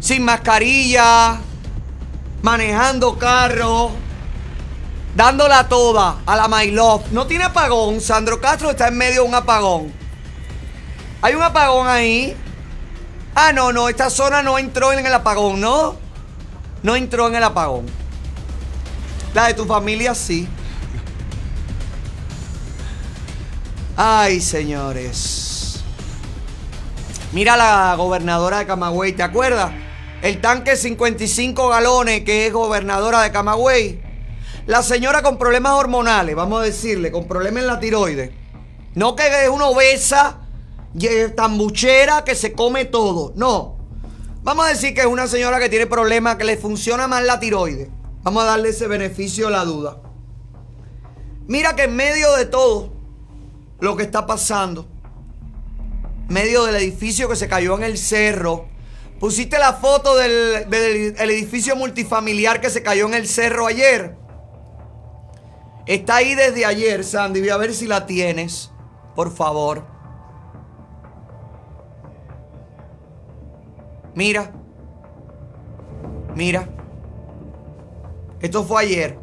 [0.00, 1.40] sin mascarilla,
[2.40, 4.02] manejando carro,
[5.14, 7.10] dándola toda a la My Love.
[7.12, 9.92] No tiene apagón, Sandro Castro está en medio de un apagón.
[11.22, 12.36] Hay un apagón ahí.
[13.34, 15.96] Ah, no, no, esta zona no entró en el apagón, ¿no?
[16.82, 17.86] No entró en el apagón.
[19.32, 20.46] La de tu familia sí.
[23.96, 25.82] Ay, señores.
[27.32, 29.72] Mira la gobernadora de Camagüey, ¿te acuerdas?
[30.22, 34.03] El tanque 55 galones que es gobernadora de Camagüey.
[34.66, 38.30] La señora con problemas hormonales, vamos a decirle, con problemas en la tiroides.
[38.94, 40.38] No que es una obesa,
[41.36, 43.32] tambuchera que se come todo.
[43.36, 43.76] No.
[44.42, 47.40] Vamos a decir que es una señora que tiene problemas, que le funciona mal la
[47.40, 47.88] tiroides.
[48.22, 50.00] Vamos a darle ese beneficio a la duda.
[51.46, 52.90] Mira que en medio de todo
[53.80, 54.86] lo que está pasando,
[56.28, 58.66] medio del edificio que se cayó en el cerro,
[59.20, 64.16] pusiste la foto del, del- el edificio multifamiliar que se cayó en el cerro ayer.
[65.86, 67.40] Está ahí desde ayer, Sandy.
[67.40, 68.70] Voy a ver si la tienes.
[69.14, 69.84] Por favor.
[74.14, 74.52] Mira.
[76.34, 76.68] Mira.
[78.40, 79.18] Esto fue ayer.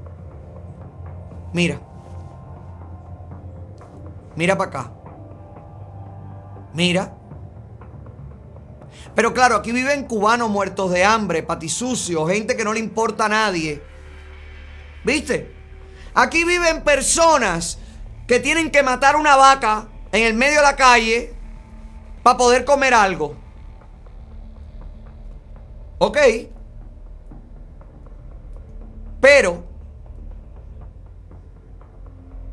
[1.53, 1.79] Mira.
[4.35, 4.91] Mira para acá.
[6.73, 7.17] Mira.
[9.15, 13.29] Pero claro, aquí viven cubanos muertos de hambre, patisucios, gente que no le importa a
[13.29, 13.81] nadie.
[15.03, 15.60] ¿Viste?
[16.13, 17.77] Aquí viven personas
[18.27, 21.33] que tienen que matar una vaca en el medio de la calle
[22.23, 23.35] para poder comer algo.
[25.99, 26.17] ¿Ok?
[29.19, 29.63] Pero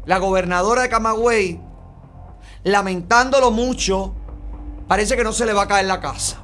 [0.05, 1.61] la gobernadora de Camagüey,
[2.63, 4.15] lamentándolo mucho,
[4.87, 6.39] parece que no se le va a caer la casa.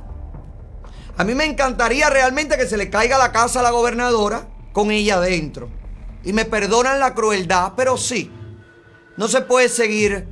[1.17, 4.91] A mí me encantaría realmente que se le caiga la casa a la gobernadora con
[4.91, 5.69] ella adentro.
[6.25, 8.31] Y me perdonan la crueldad, pero sí.
[9.17, 10.27] No se puede seguir,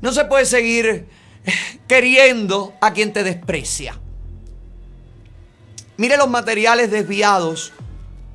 [0.00, 1.08] no se puede seguir
[1.44, 1.52] eh,
[1.88, 3.98] queriendo a quien te desprecia.
[5.96, 7.72] Mire los materiales desviados,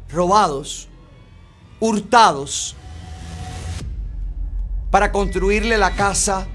[0.10, 0.88] robados,
[1.80, 2.76] hurtados
[4.92, 6.48] para construirle la casa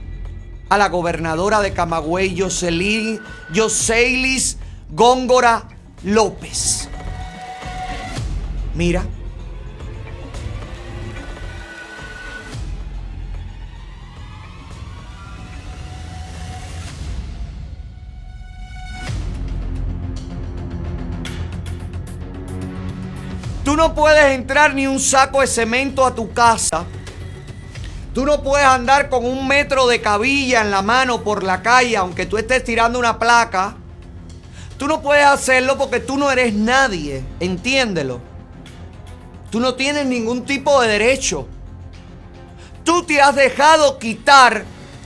[0.68, 3.20] a la gobernadora de Camagüey, Jocelyn,
[3.54, 4.56] Joseilis
[4.90, 5.68] Góngora
[6.02, 6.88] López.
[8.74, 9.04] Mira.
[23.64, 26.84] Tú no puedes entrar ni un saco de cemento a tu casa.
[28.12, 31.96] Tú no puedes andar con un metro de cabilla en la mano por la calle,
[31.96, 33.76] aunque tú estés tirando una placa.
[34.78, 37.24] Tú no puedes hacerlo porque tú no eres nadie.
[37.38, 38.20] Entiéndelo.
[39.50, 41.46] Tú no tienes ningún tipo de derecho.
[42.84, 44.64] Tú te has dejado quitar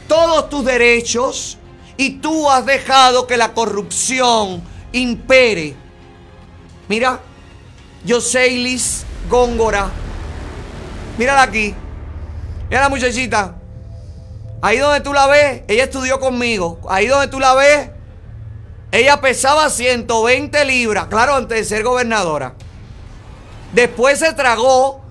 [0.08, 1.58] todos tus derechos
[1.96, 4.62] y tú has dejado que la corrupción
[4.92, 5.76] impere.
[6.88, 7.20] Mira,
[8.06, 9.90] Joseilis Góngora.
[11.18, 11.74] Mírala aquí.
[12.68, 13.54] Mira la muchachita.
[14.62, 16.80] Ahí donde tú la ves, ella estudió conmigo.
[16.88, 17.90] Ahí donde tú la ves,
[18.90, 22.54] ella pesaba 120 libras, claro, antes de ser gobernadora.
[23.72, 25.02] Después se tragó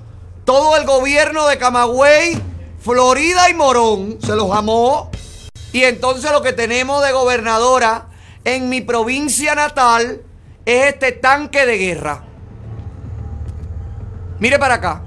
[0.44, 2.42] todo el gobierno de Camagüey,
[2.80, 4.18] Florida y Morón.
[4.22, 5.12] Se los amó.
[5.72, 8.08] Y entonces lo que tenemos de gobernadora
[8.44, 10.22] en mi provincia natal
[10.66, 12.24] es este tanque de guerra.
[14.40, 15.02] Mire para acá.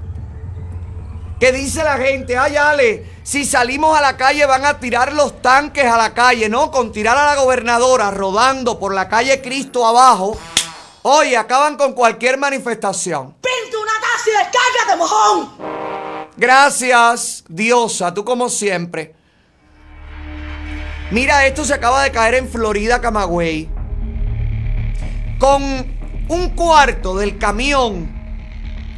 [1.39, 2.37] ¿Qué dice la gente?
[2.37, 6.49] Ay, Ale, si salimos a la calle van a tirar los tanques a la calle,
[6.49, 6.69] ¿no?
[6.69, 10.37] Con tirar a la gobernadora rodando por la calle Cristo abajo.
[11.03, 13.35] Oye, acaban con cualquier manifestación.
[13.39, 16.29] ¡Pinta una taza y descárgate, mojón!
[16.35, 19.15] Gracias, diosa, tú como siempre.
[21.11, 23.69] Mira, esto se acaba de caer en Florida, Camagüey.
[25.39, 25.63] Con
[26.27, 28.18] un cuarto del camión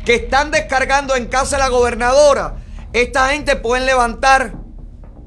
[0.06, 2.56] que están descargando en casa la gobernadora,
[2.94, 4.54] esta gente pueden levantar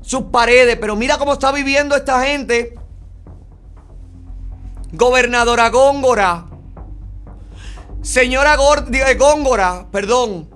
[0.02, 2.74] sus paredes, pero mira cómo está viviendo esta gente.
[4.92, 6.46] Gobernadora Góngora.
[8.02, 8.56] Señora
[8.92, 10.50] eh, Góngora, perdón.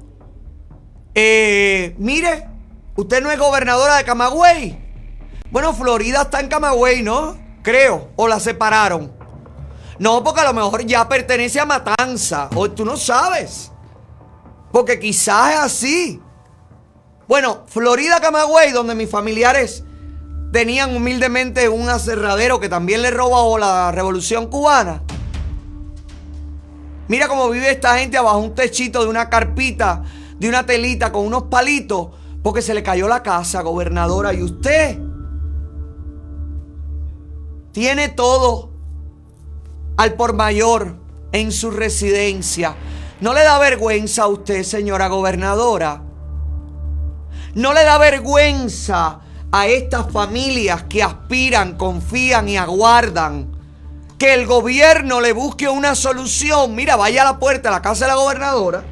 [1.14, 2.46] Eh, mire,
[2.94, 4.78] usted no es gobernadora de Camagüey.
[5.50, 7.36] Bueno, Florida está en Camagüey, ¿no?
[7.62, 8.10] Creo.
[8.16, 9.10] O la separaron.
[9.98, 12.50] No, porque a lo mejor ya pertenece a Matanza.
[12.54, 13.72] O tú no sabes.
[14.72, 16.22] Porque quizás es así.
[17.26, 19.84] Bueno, Florida, Camagüey, donde mis familiares
[20.52, 25.02] tenían humildemente un aserradero que también le robó la revolución cubana.
[27.08, 30.02] Mira cómo vive esta gente abajo un techito de una carpita,
[30.38, 32.08] de una telita con unos palitos,
[32.42, 34.32] porque se le cayó la casa, gobernadora.
[34.34, 34.98] Y usted
[37.72, 38.70] tiene todo
[39.96, 40.96] al por mayor
[41.32, 42.74] en su residencia.
[43.20, 46.02] ¿No le da vergüenza a usted, señora gobernadora?
[47.54, 49.20] ¿No le da vergüenza
[49.50, 53.56] a estas familias que aspiran, confían y aguardan
[54.18, 56.76] que el gobierno le busque una solución?
[56.76, 58.84] Mira, vaya a la puerta de la casa de la gobernadora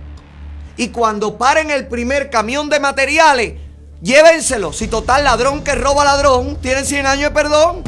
[0.77, 3.61] y cuando paren el primer camión de materiales,
[4.03, 4.73] llévenselo.
[4.73, 7.85] Si total ladrón que roba ladrón, tiene 100 años de perdón.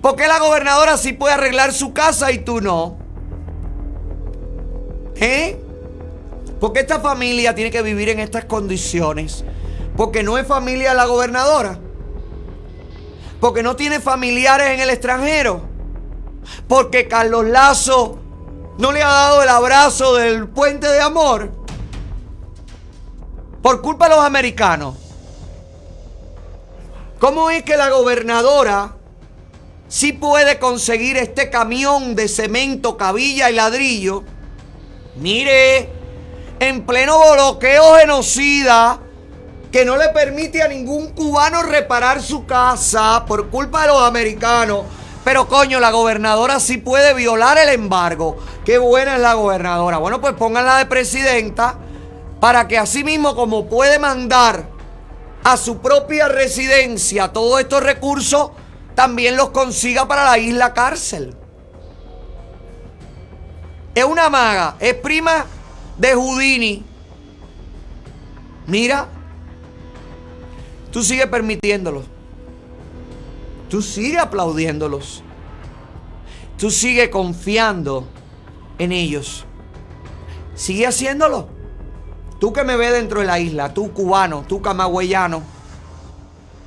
[0.00, 3.05] ¿Por qué la gobernadora sí puede arreglar su casa y tú no?
[5.20, 5.58] ¿Eh?
[6.60, 9.44] Porque esta familia tiene que vivir en estas condiciones.
[9.96, 11.78] Porque no es familia la gobernadora.
[13.40, 15.62] Porque no tiene familiares en el extranjero.
[16.68, 18.18] Porque Carlos Lazo
[18.78, 21.50] no le ha dado el abrazo del puente de amor.
[23.62, 24.94] Por culpa de los americanos.
[27.18, 28.94] ¿Cómo es que la gobernadora
[29.88, 34.24] sí puede conseguir este camión de cemento, cabilla y ladrillo?
[35.16, 35.88] Mire,
[36.60, 39.00] en pleno bloqueo genocida
[39.72, 44.84] que no le permite a ningún cubano reparar su casa por culpa de los americanos.
[45.24, 48.36] Pero coño, la gobernadora sí puede violar el embargo.
[48.64, 49.98] Qué buena es la gobernadora.
[49.98, 51.78] Bueno, pues pónganla de presidenta
[52.40, 54.68] para que así mismo como puede mandar
[55.42, 58.50] a su propia residencia todos estos recursos,
[58.94, 61.36] también los consiga para la isla cárcel.
[63.96, 65.46] Es una maga, es prima
[65.96, 66.84] de Houdini.
[68.66, 69.08] Mira,
[70.92, 72.04] tú sigues permitiéndolo.
[73.70, 75.22] Tú sigues aplaudiéndolos.
[76.58, 78.06] Tú sigues confiando
[78.78, 79.46] en ellos.
[80.54, 81.48] Sigue haciéndolo.
[82.38, 85.42] Tú que me ves dentro de la isla, tú cubano, tú camagüeyano,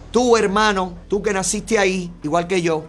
[0.10, 2.85] tú hermano, tú que naciste ahí, igual que yo.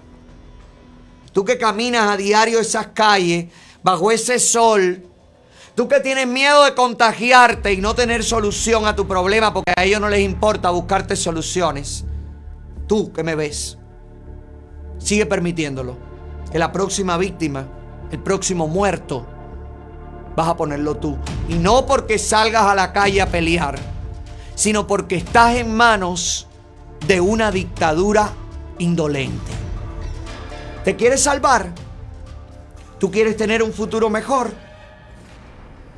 [1.35, 5.07] Tú que caminas a diario esas calles, bajo ese sol.
[5.75, 9.85] Tú que tienes miedo de contagiarte y no tener solución a tu problema porque a
[9.85, 12.05] ellos no les importa buscarte soluciones.
[12.87, 13.79] Tú que me ves,
[14.99, 15.97] sigue permitiéndolo.
[16.51, 17.67] Que la próxima víctima,
[18.11, 19.27] el próximo muerto,
[20.37, 21.17] vas a ponerlo tú.
[21.49, 23.79] Y no porque salgas a la calle a pelear,
[24.57, 26.49] sino porque estás en manos
[27.07, 28.33] de una dictadura
[28.79, 29.53] indolente.
[30.85, 31.73] ¿Te quieres salvar?
[33.01, 34.53] ¿Tú quieres tener un futuro mejor?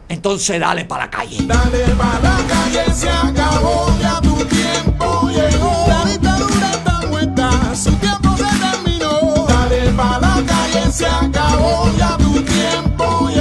[0.09, 1.39] Entonces dale para la calle.
[1.45, 5.85] Dale pa' la calle, se acabó, ya tu tiempo llegó.
[5.89, 9.47] La dictadura está muerta, su tiempo se terminó.
[9.49, 13.32] Dale pa' la calle, se acabó, ya tu tiempo llegó.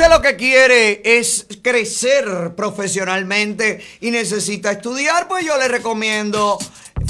[0.00, 6.58] Usted lo que quiere es crecer profesionalmente y necesita estudiar, pues yo le recomiendo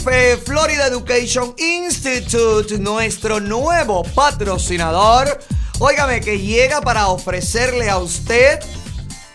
[0.02, 5.38] Fe- Florida Education Institute, nuestro nuevo patrocinador.
[5.78, 8.58] Óigame, que llega para ofrecerle a usted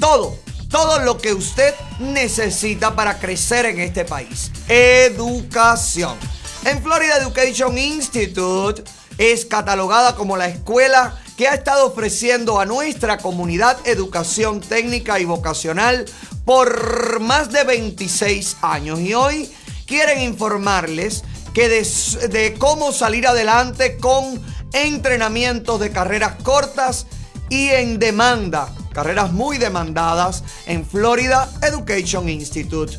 [0.01, 0.37] todo,
[0.69, 4.51] todo lo que usted necesita para crecer en este país.
[4.67, 6.17] Educación.
[6.65, 8.83] En Florida Education Institute
[9.17, 15.25] es catalogada como la escuela que ha estado ofreciendo a nuestra comunidad educación técnica y
[15.25, 16.05] vocacional
[16.45, 18.99] por más de 26 años.
[18.99, 19.51] Y hoy
[19.85, 24.41] quieren informarles que de, de cómo salir adelante con
[24.73, 27.07] entrenamientos de carreras cortas
[27.49, 32.97] y en demanda, carreras muy demandadas en Florida Education Institute.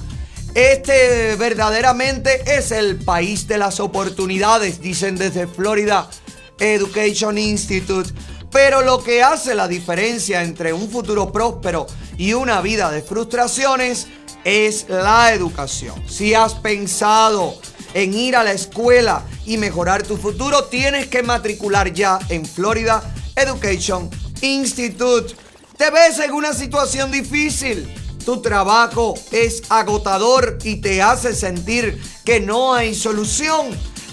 [0.55, 6.09] Este verdaderamente es el país de las oportunidades, dicen desde Florida
[6.59, 8.13] Education Institute.
[8.51, 14.07] Pero lo que hace la diferencia entre un futuro próspero y una vida de frustraciones
[14.45, 16.03] es la educación.
[16.09, 17.55] Si has pensado
[17.95, 23.03] en ir a la escuela y mejorar tu futuro, tienes que matricular ya en Florida
[23.35, 24.09] Education
[24.41, 25.35] Institute.
[25.77, 27.93] Te ves en una situación difícil.
[28.25, 33.67] Tu trabajo es agotador y te hace sentir que no hay solución.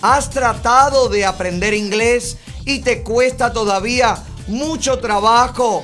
[0.03, 2.35] Has tratado de aprender inglés
[2.65, 4.17] y te cuesta todavía
[4.47, 5.81] mucho trabajo.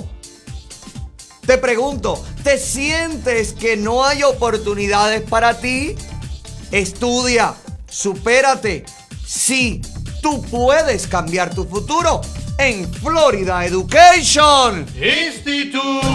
[1.46, 5.96] Te pregunto, ¿te sientes que no hay oportunidades para ti?
[6.70, 7.54] Estudia,
[7.90, 8.84] supérate.
[9.26, 9.82] Sí,
[10.22, 12.20] tú puedes cambiar tu futuro
[12.58, 16.06] en Florida Education Institute.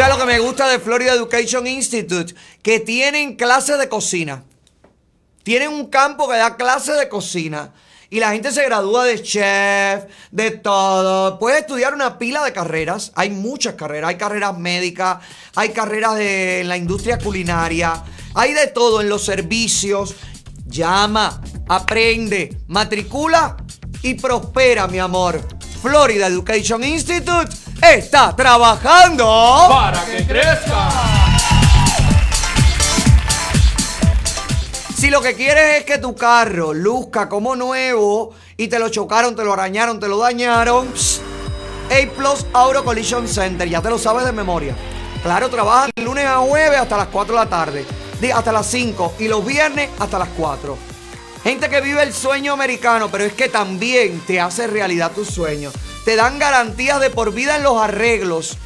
[0.00, 2.34] ¿Tú sabes lo que me gusta de Florida Education Institute?
[2.62, 4.44] Que tienen clases de cocina.
[5.42, 7.74] Tienen un campo que da clases de cocina.
[8.08, 11.38] Y la gente se gradúa de chef, de todo.
[11.38, 13.12] Puedes estudiar una pila de carreras.
[13.14, 14.08] Hay muchas carreras.
[14.08, 15.18] Hay carreras médicas,
[15.54, 18.02] hay carreras de en la industria culinaria.
[18.34, 20.14] Hay de todo en los servicios.
[20.64, 23.54] Llama, aprende, matricula
[24.00, 25.46] y prospera, mi amor.
[25.82, 30.88] Florida Education Institute está trabajando Para que crezca.
[34.96, 39.34] Si lo que quieres es que tu carro luzca como nuevo y te lo chocaron,
[39.34, 41.22] te lo arañaron, te lo dañaron, pss,
[41.90, 44.76] A Plus Auto Collision Center, ya te lo sabes de memoria.
[45.22, 47.86] Claro, trabajan de lunes a jueves hasta las 4 de la tarde,
[48.34, 50.76] hasta las 5 y los viernes hasta las 4.
[51.44, 55.72] Gente que vive el sueño americano, pero es que también te hace realidad tus sueños.
[56.04, 58.56] Te dan garantías de por vida en los arreglos.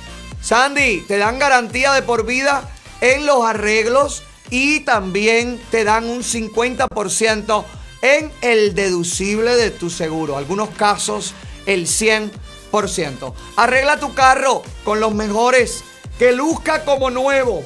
[0.41, 2.71] Sandy, te dan garantía de por vida
[3.01, 7.65] en los arreglos y también te dan un 50%
[8.03, 10.37] en el deducible de tu seguro.
[10.37, 11.35] Algunos casos
[11.67, 13.35] el 100%.
[13.57, 15.83] Arregla tu carro con los mejores,
[16.19, 17.65] que luzca como nuevo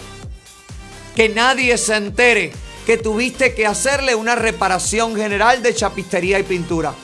[1.19, 2.53] que nadie se entere
[2.87, 6.95] que tuviste que hacerle una reparación general de chapistería y pintura.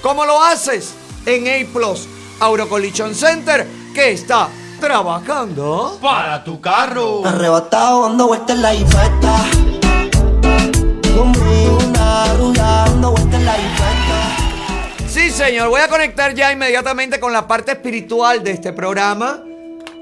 [0.00, 0.94] ¿Cómo lo haces?
[1.26, 2.06] En A Plus
[2.40, 4.48] Auto Collision Center, que está
[4.80, 7.24] trabajando para tu carro.
[7.24, 9.44] Arrebatado dando vueltas en la infesta.
[11.16, 15.08] Conmigo una rubia dando vueltas en la infesta.
[15.08, 15.68] Sí, señor.
[15.70, 19.40] Voy a conectar ya inmediatamente con la parte espiritual de este programa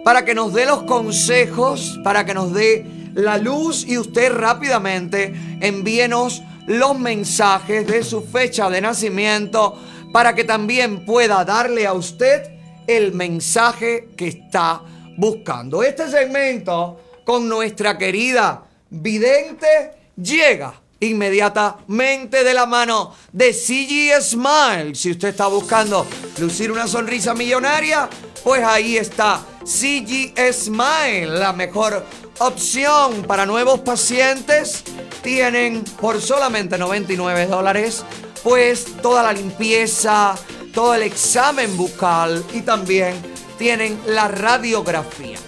[0.04, 2.84] para que nos dé los consejos, para que nos dé
[3.14, 9.78] la luz y usted rápidamente envíenos los mensajes de su fecha de nacimiento
[10.12, 12.50] para que también pueda darle a usted
[12.86, 14.82] el mensaje que está
[15.16, 15.82] buscando.
[15.82, 24.94] Este segmento con nuestra querida vidente llega inmediatamente de la mano de CG Smile.
[24.94, 26.06] Si usted está buscando
[26.38, 28.08] lucir una sonrisa millonaria,
[28.44, 32.04] pues ahí está CG Smile, la mejor
[32.38, 34.84] opción para nuevos pacientes.
[35.22, 38.04] Tienen por solamente 99 dólares,
[38.42, 40.34] pues toda la limpieza,
[40.72, 43.14] todo el examen bucal y también
[43.58, 45.38] tienen la radiografía.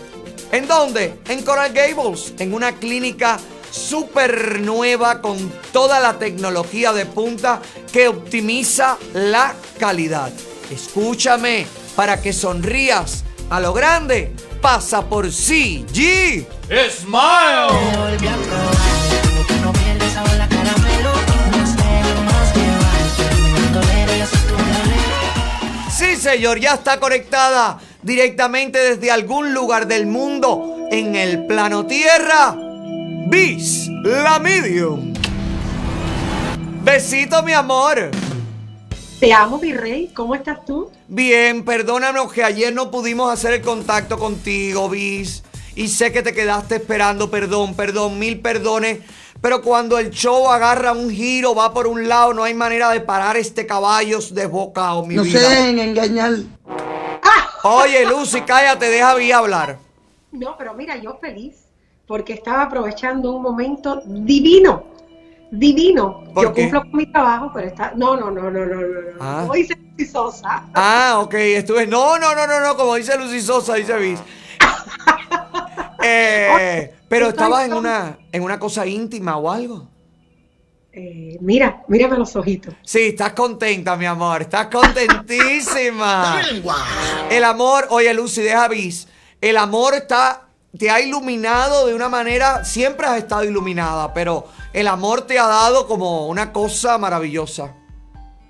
[0.53, 1.19] ¿En dónde?
[1.29, 3.39] En Coral Gables, en una clínica
[3.71, 7.61] súper nueva con toda la tecnología de punta
[7.93, 10.33] que optimiza la calidad.
[10.71, 11.66] Escúchame,
[11.97, 16.47] para que sonrías a lo grande, pasa por CG
[16.91, 17.75] Smile.
[25.97, 32.57] Sí, señor, ya está conectada directamente desde algún lugar del mundo en el plano Tierra.
[33.29, 35.15] Bis, la medium.
[36.83, 38.11] Besito, mi amor.
[39.21, 40.11] Te amo, mi rey.
[40.12, 40.91] ¿Cómo estás tú?
[41.07, 45.45] Bien, perdónanos que ayer no pudimos hacer el contacto contigo, Bis.
[45.77, 48.99] Y sé que te quedaste esperando, perdón, perdón, mil perdones.
[49.45, 53.03] Pero cuando el show agarra un giro, va por un lado, no hay manera de
[53.03, 55.39] parar este caballo desbocado, mi No vida.
[55.39, 56.33] se dejen engañar.
[57.62, 59.77] Oye, Lucy, cállate, deja a Vi hablar.
[60.33, 61.57] No, pero mira, yo feliz
[62.07, 64.85] porque estaba aprovechando un momento divino
[65.51, 66.25] Divino.
[66.33, 66.62] ¿Por Yo qué?
[66.62, 67.93] cumplo con mi trabajo, pero está.
[67.95, 68.77] No, no, no, no, no, no.
[68.77, 69.19] no.
[69.21, 69.41] Ah.
[69.43, 70.65] Como dice Lucy Sosa.
[70.73, 71.87] Ah, ok, estuve.
[71.87, 74.21] No, no, no, no, no, como dice Lucy Sosa, dice Bis.
[76.07, 79.89] Eh, pero estabas en una, en una cosa íntima o algo.
[80.93, 82.73] Eh, mira, mírame los ojitos.
[82.83, 84.43] Sí, estás contenta, mi amor.
[84.43, 86.41] Estás contentísima.
[87.31, 89.09] El amor, oye, Lucy, deja bis.
[89.41, 90.47] El amor está,
[90.79, 95.47] te ha iluminado de una manera, siempre has estado iluminada, pero el amor te ha
[95.47, 97.75] dado como una cosa maravillosa.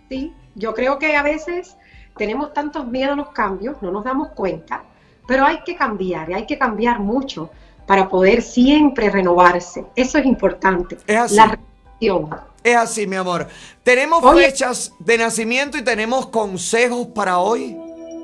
[0.08, 1.76] Sí, yo creo que a veces
[2.16, 4.84] tenemos tantos miedos a los cambios, no nos damos cuenta,
[5.26, 7.50] pero hay que cambiar, y hay que cambiar mucho
[7.86, 9.84] para poder siempre renovarse.
[9.94, 10.96] Eso es importante.
[11.06, 11.36] Es así.
[11.36, 12.54] La renovación.
[12.62, 13.46] Es así, mi amor.
[13.82, 14.46] Tenemos Oye.
[14.46, 17.76] fechas de nacimiento y tenemos consejos para hoy.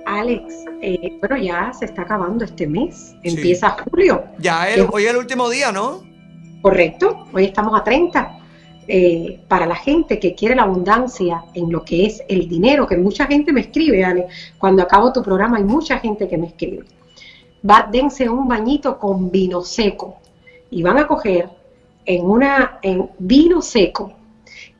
[0.06, 4.24] Alex, eh, bueno, ya se está acabando este mes, empieza julio.
[4.38, 6.02] Ya el, hoy es el último día, ¿no?
[6.62, 8.39] Correcto, hoy estamos a 30.
[8.92, 12.96] Eh, para la gente que quiere la abundancia en lo que es el dinero, que
[12.96, 14.26] mucha gente me escribe, Ale,
[14.58, 16.82] cuando acabo tu programa hay mucha gente que me escribe.
[17.62, 20.16] Va, dense un bañito con vino seco
[20.72, 21.48] y van a coger
[22.04, 24.12] en una en vino seco,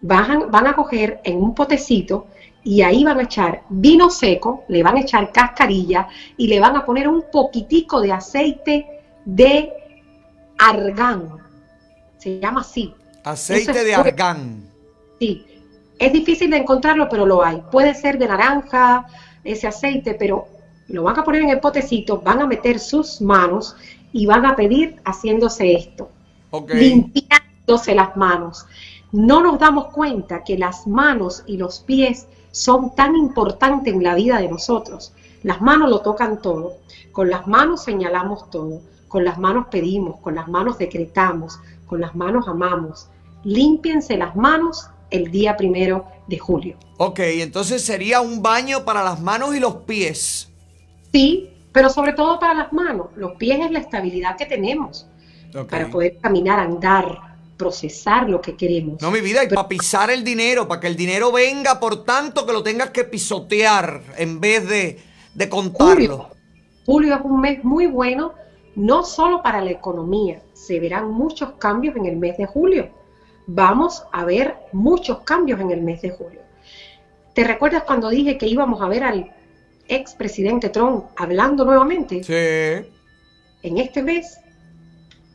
[0.01, 2.27] van, van a coger en un potecito
[2.65, 6.75] y ahí van a echar vino seco, le van a echar cascarilla y le van
[6.75, 8.87] a poner un poquitico de aceite
[9.25, 9.73] de
[10.59, 11.29] argán.
[12.19, 12.93] Se llama así.
[13.25, 14.69] Aceite es de argán.
[15.19, 15.45] Sí,
[15.99, 17.63] es difícil de encontrarlo, pero lo hay.
[17.71, 19.07] Puede ser de naranja,
[19.45, 20.49] ese aceite, pero
[20.89, 23.77] lo van a poner en el potecito, van a meter sus manos
[24.13, 26.11] y van a pedir haciéndose esto,
[26.69, 28.67] limpiándose las manos.
[29.13, 34.15] No nos damos cuenta que las manos y los pies son tan importantes en la
[34.15, 35.13] vida de nosotros.
[35.43, 36.75] Las manos lo tocan todo,
[37.13, 41.59] con las manos señalamos todo, con las manos pedimos, con las manos decretamos,
[41.91, 43.09] con las manos amamos.
[43.43, 46.79] Límpiense las manos el día primero de julio.
[46.99, 50.49] Ok, entonces sería un baño para las manos y los pies.
[51.13, 53.09] Sí, pero sobre todo para las manos.
[53.17, 55.07] Los pies es la estabilidad que tenemos
[55.55, 55.69] Ok.
[55.69, 59.03] para poder caminar, andar, procesar lo que queremos.
[59.03, 62.47] No, mi vida, y para pisar el dinero, para que el dinero venga, por tanto
[62.47, 65.01] que lo tengas que pisotear en vez de,
[65.35, 66.29] de contarlo.
[66.87, 68.33] Julio es un mes muy bueno,
[68.81, 72.89] no solo para la economía, se verán muchos cambios en el mes de julio.
[73.47, 76.41] Vamos a ver muchos cambios en el mes de julio.
[77.35, 79.31] ¿Te recuerdas cuando dije que íbamos a ver al
[79.87, 82.23] expresidente Trump hablando nuevamente?
[82.25, 82.89] Sí,
[83.63, 84.39] En este mes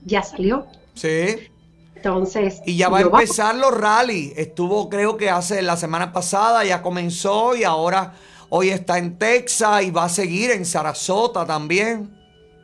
[0.03, 0.65] ya salió.
[0.95, 1.49] sí.
[1.95, 4.31] Entonces, Y ya va a vamos- empezar los rally.
[4.35, 8.13] Estuvo, creo que hace la semana pasada, ya comenzó y ahora
[8.49, 12.15] hoy está en Texas y va a seguir en Sarasota también.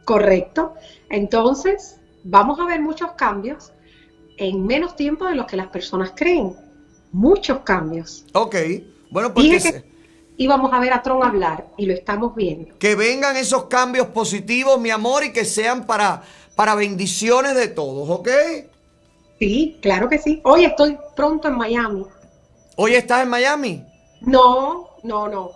[0.06, 0.74] Correcto.
[1.10, 3.72] Entonces, vamos a ver muchos cambios
[4.38, 6.56] en menos tiempo de lo que las personas creen.
[7.12, 8.26] Muchos cambios.
[8.34, 8.56] Ok,
[9.10, 9.92] bueno, pues Dije que,
[10.38, 12.78] íbamos a ver a Trump hablar y lo estamos viendo.
[12.80, 16.24] que vengan esos cambios positivos, mi amor, y que sean para,
[16.56, 18.30] para bendiciones de todos, ¿ok?
[19.40, 20.40] Sí, claro que sí.
[20.44, 22.06] Hoy estoy pronto en Miami.
[22.78, 23.86] ¿Hoy estás en Miami?
[24.22, 25.52] No, no, no.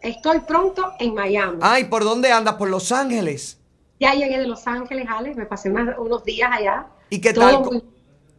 [0.00, 1.58] Estoy pronto en Miami.
[1.60, 2.54] Ay, ¿por dónde andas?
[2.54, 3.59] ¿Por Los Ángeles?
[4.00, 5.36] Ya llegué de Los Ángeles, Alex.
[5.36, 6.86] Me pasé unas- unos días allá.
[7.10, 7.62] ¿Y qué tal?
[7.62, 7.84] muy-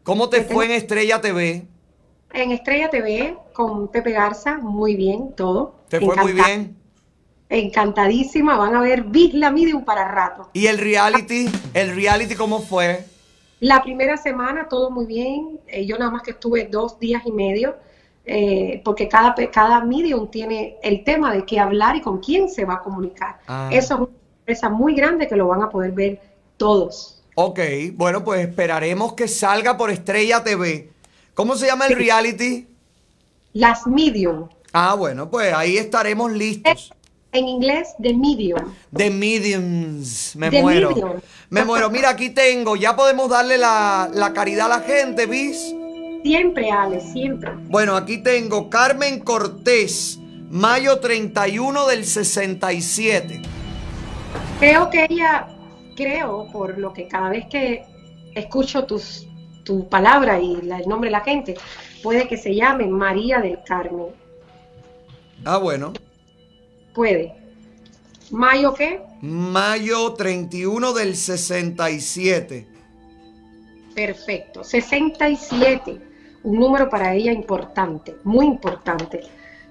[0.03, 1.67] ¿Cómo te fue en Estrella TV?
[2.33, 5.75] En Estrella TV con Pepe Garza, muy bien, todo.
[5.89, 6.75] ¿Te fue muy bien?
[7.49, 8.57] Encantadísima.
[8.57, 10.49] Van a ver Bisla Medium para rato.
[10.53, 11.47] ¿Y el reality?
[11.73, 13.05] ¿El reality cómo fue?
[13.59, 15.59] La primera semana todo muy bien.
[15.67, 17.75] Eh, yo nada más que estuve dos días y medio,
[18.25, 22.65] eh, porque cada, cada medium tiene el tema de qué hablar y con quién se
[22.65, 23.39] va a comunicar.
[23.47, 23.69] Ah.
[23.71, 23.99] Eso es
[24.41, 26.19] sorpresa muy grande que lo van a poder ver
[26.57, 27.21] todos.
[27.35, 27.59] Ok,
[27.93, 30.89] bueno, pues esperaremos que salga por Estrella TV.
[31.33, 32.67] ¿Cómo se llama el reality?
[33.53, 34.49] Las medium.
[34.73, 36.91] Ah, bueno, pues ahí estaremos listos.
[37.33, 38.73] En inglés, The Medium.
[38.93, 40.35] The Mediums.
[40.35, 40.89] Me The muero.
[40.89, 41.11] Medium.
[41.49, 41.89] Me muero.
[41.89, 42.75] Mira, aquí tengo.
[42.75, 45.73] Ya podemos darle la, la caridad a la gente, ¿vis?
[46.23, 47.51] Siempre, Ale, siempre.
[47.69, 50.19] Bueno, aquí tengo Carmen Cortés,
[50.49, 53.41] mayo 31 del 67.
[54.59, 55.47] Creo que ella,
[55.95, 57.83] creo, por lo que cada vez que
[58.35, 59.27] escucho tus,
[59.63, 61.55] tu palabra y la- el nombre de la gente,
[62.03, 64.07] puede que se llame María del Carmen.
[65.43, 65.93] Ah, bueno.
[66.93, 67.33] Puede.
[68.29, 69.01] ¿Mayo qué?
[69.21, 72.67] Mayo 31 del 67.
[73.95, 74.63] Perfecto.
[74.63, 75.99] 67.
[76.43, 79.21] Un número para ella importante, muy importante.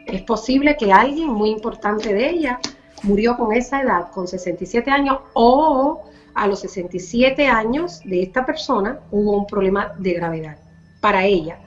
[0.07, 2.61] Es posible que alguien muy importante de ella
[3.02, 6.02] murió con esa edad, con 67 años, o
[6.35, 10.56] a los 67 años de esta persona hubo un problema de gravedad.
[11.01, 11.59] para ella.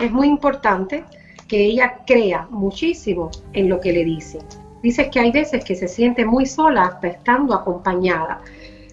[0.00, 1.04] Es muy importante
[1.46, 4.40] que ella crea muchísimo en lo que le dicen.
[4.82, 8.40] Dice que hay veces que se siente muy sola hasta estando acompañada.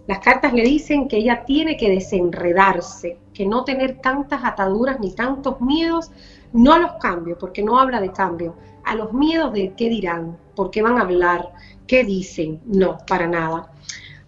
[0.06, 5.14] Las cartas le dicen que ella tiene que desenredarse, que no tener tantas ataduras ni
[5.14, 6.12] tantos miedos,
[6.54, 8.56] no a los cambios, porque no habla de cambio,
[8.86, 11.52] a los miedos de qué dirán, por qué van a hablar,
[11.88, 12.60] qué dicen.
[12.66, 13.72] No, para nada.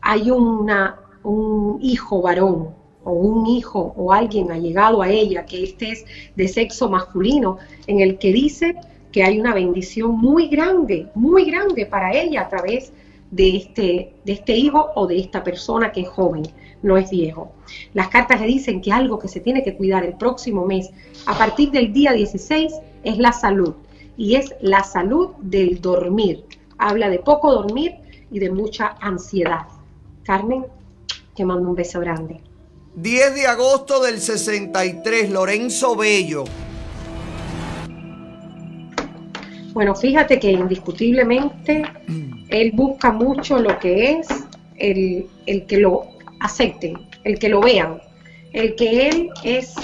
[0.01, 2.69] Hay una, un hijo varón
[3.03, 6.05] o un hijo o alguien ha llegado a ella, que este es
[6.35, 7.57] de sexo masculino,
[7.87, 8.75] en el que dice
[9.11, 12.91] que hay una bendición muy grande, muy grande para ella a través
[13.31, 16.43] de este, de este hijo o de esta persona que es joven,
[16.81, 17.51] no es viejo.
[17.93, 20.91] Las cartas le dicen que algo que se tiene que cuidar el próximo mes,
[21.25, 22.73] a partir del día 16,
[23.03, 23.75] es la salud.
[24.17, 26.43] Y es la salud del dormir.
[26.79, 27.95] Habla de poco dormir
[28.31, 29.67] y de mucha ansiedad.
[30.23, 30.65] Carmen,
[31.35, 32.41] te mando un beso grande.
[32.95, 36.45] 10 de agosto del 63, Lorenzo Bello.
[39.73, 41.83] Bueno, fíjate que indiscutiblemente
[42.49, 44.27] él busca mucho lo que es
[44.77, 46.07] el, el que lo
[46.39, 48.01] acepten, el que lo vean,
[48.53, 49.75] el que él es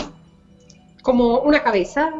[1.02, 2.12] como una cabeza,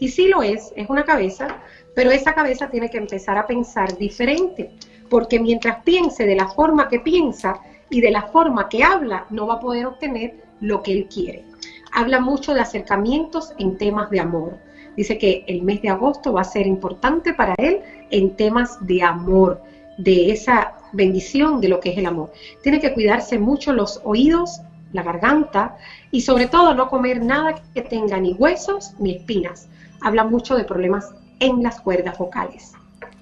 [0.00, 1.60] y sí lo es, es una cabeza,
[1.98, 4.70] pero esa cabeza tiene que empezar a pensar diferente,
[5.10, 7.58] porque mientras piense de la forma que piensa
[7.90, 11.44] y de la forma que habla, no va a poder obtener lo que él quiere.
[11.92, 14.58] Habla mucho de acercamientos en temas de amor.
[14.96, 17.80] Dice que el mes de agosto va a ser importante para él
[18.12, 19.60] en temas de amor,
[19.96, 22.30] de esa bendición de lo que es el amor.
[22.62, 24.60] Tiene que cuidarse mucho los oídos,
[24.92, 25.76] la garganta
[26.12, 29.68] y sobre todo no comer nada que tenga ni huesos ni espinas.
[30.00, 32.72] Habla mucho de problemas en las cuerdas vocales.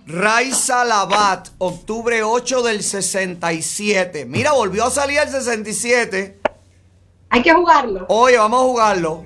[0.07, 4.25] Raiza Labat, octubre 8 del 67.
[4.25, 6.41] Mira, volvió a salir el 67.
[7.31, 8.07] Hay que jugarlo.
[8.09, 9.25] Oye, vamos a jugarlo.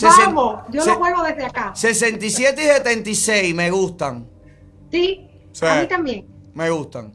[0.00, 1.72] Vamos, yo lo juego desde acá.
[1.74, 4.26] 67 y 76 me gustan.
[4.90, 5.66] Sí, Sí.
[5.66, 6.26] a mí también.
[6.54, 7.12] Me gustan.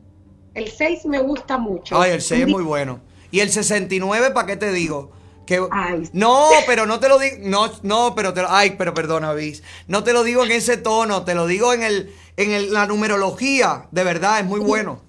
[0.53, 1.99] El 6 me gusta mucho.
[1.99, 2.99] Ay, el 6 es muy bueno.
[3.29, 5.11] Y el 69, ¿para qué te digo?
[5.47, 5.65] Que,
[6.13, 7.37] no, pero no te lo digo.
[7.39, 8.51] No, no, pero te lo.
[8.51, 9.63] Ay, pero perdona, Bis.
[9.87, 12.85] No te lo digo en ese tono, te lo digo en el, en el- la
[12.85, 13.87] numerología.
[13.91, 15.01] De verdad, es muy bueno.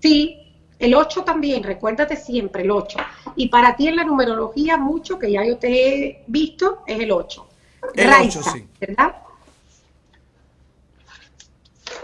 [0.00, 0.38] Sí,
[0.78, 2.98] el 8 también, recuérdate siempre el 8.
[3.36, 7.12] Y para ti en la numerología, mucho que ya yo te he visto, es el
[7.12, 7.46] 8.
[7.94, 8.66] El Raiza, 8, sí.
[8.80, 9.14] ¿Verdad?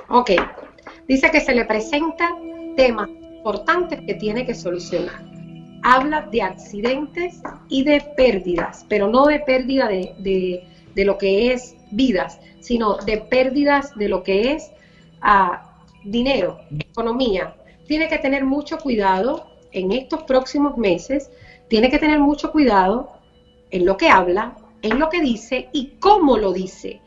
[0.09, 0.31] Ok.
[1.09, 5.34] Dice que se le presentan temas importantes que tiene que solucionar.
[5.85, 11.53] Habla de accidentes y de pérdidas, pero no de pérdida de, de- de lo que
[11.53, 14.73] es vidas, sino de pérdidas de lo que es
[15.21, 15.63] ah,
[16.05, 17.55] dinero, economía.
[17.87, 21.31] Tiene que tener mucho cuidado en estos próximos meses,
[21.69, 23.11] tiene que tener mucho cuidado
[23.71, 27.03] en lo que habla, en lo que dice y cómo lo dice.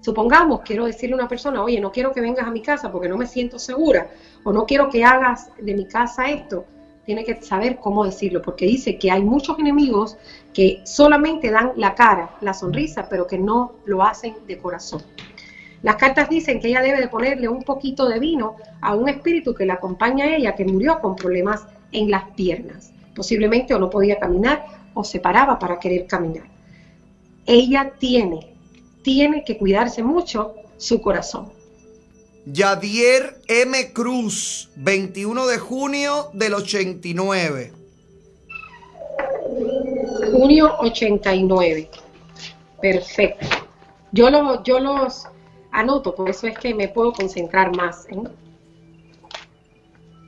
[0.00, 3.08] Supongamos, quiero decirle a una persona, oye, no quiero que vengas a mi casa porque
[3.08, 4.10] no me siento segura,
[4.44, 6.66] o no quiero que hagas de mi casa esto.
[7.06, 10.16] Tiene que saber cómo decirlo, porque dice que hay muchos enemigos
[10.52, 15.02] que solamente dan la cara, la sonrisa, pero que no lo hacen de corazón.
[15.82, 19.54] Las cartas dicen que ella debe de ponerle un poquito de vino a un espíritu
[19.54, 22.92] que la acompaña a ella, que murió con problemas en las piernas.
[23.14, 24.64] Posiblemente o no podía caminar
[24.94, 26.44] o se paraba para querer caminar.
[27.44, 28.54] Ella tiene,
[29.02, 31.52] tiene que cuidarse mucho su corazón.
[32.46, 33.92] Yadier M.
[33.94, 37.72] Cruz, 21 de junio del 89.
[40.30, 41.90] Junio 89.
[42.82, 43.46] Perfecto.
[44.12, 45.26] Yo, lo, yo los
[45.72, 48.06] anoto, por eso es que me puedo concentrar más.
[48.10, 48.22] ¿eh?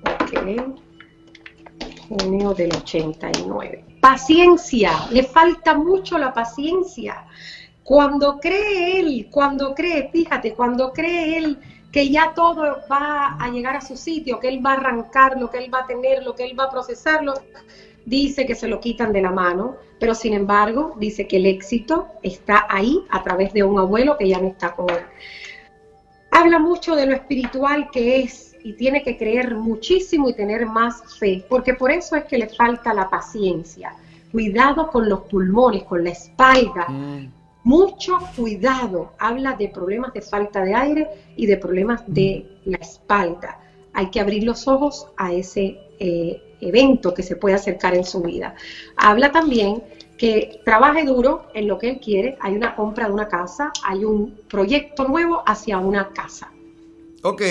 [0.01, 0.87] Ok.
[2.09, 3.85] Junio del 89.
[4.01, 7.27] Paciencia, le falta mucho la paciencia.
[7.83, 11.59] Cuando cree él, cuando cree, fíjate, cuando cree él
[11.97, 15.49] que ya todo va a llegar a su sitio, que él va a arrancar lo
[15.49, 17.33] que él va a tener, lo que él va a procesarlo,
[18.05, 22.09] dice que se lo quitan de la mano, pero sin embargo dice que el éxito
[22.23, 25.05] está ahí a través de un abuelo que ya no está con él.
[26.33, 31.19] Habla mucho de lo espiritual que es y tiene que creer muchísimo y tener más
[31.19, 33.95] fe, porque por eso es que le falta la paciencia.
[34.31, 36.89] Cuidado con los pulmones, con la espalda.
[37.67, 39.11] Mucho cuidado.
[39.19, 43.59] Habla de problemas de falta de aire y de problemas de la espalda.
[43.93, 48.23] Hay que abrir los ojos a ese eh, evento que se puede acercar en su
[48.23, 48.55] vida.
[48.97, 49.83] Habla también
[50.17, 52.39] que trabaje duro en lo que él quiere.
[52.41, 56.53] Hay una compra de una casa, hay un proyecto nuevo hacia una casa.
[57.25, 57.43] Ok.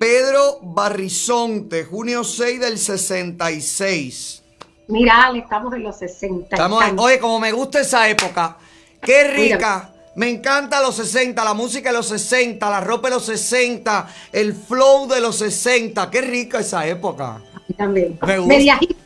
[0.00, 4.42] Pedro Barrizonte, junio 6 del 66.
[4.88, 6.48] Mira, estamos en los 60.
[6.50, 8.58] y Estamos, oye, como me gusta esa época.
[9.02, 9.90] Qué rica.
[10.14, 14.54] Me encanta los 60, la música de los 60, la ropa de los 60, el
[14.54, 16.10] flow de los 60.
[16.10, 17.40] Qué rica esa época.
[17.76, 18.18] También.
[18.26, 18.54] Me gusta.
[18.54, 18.96] Media hippie,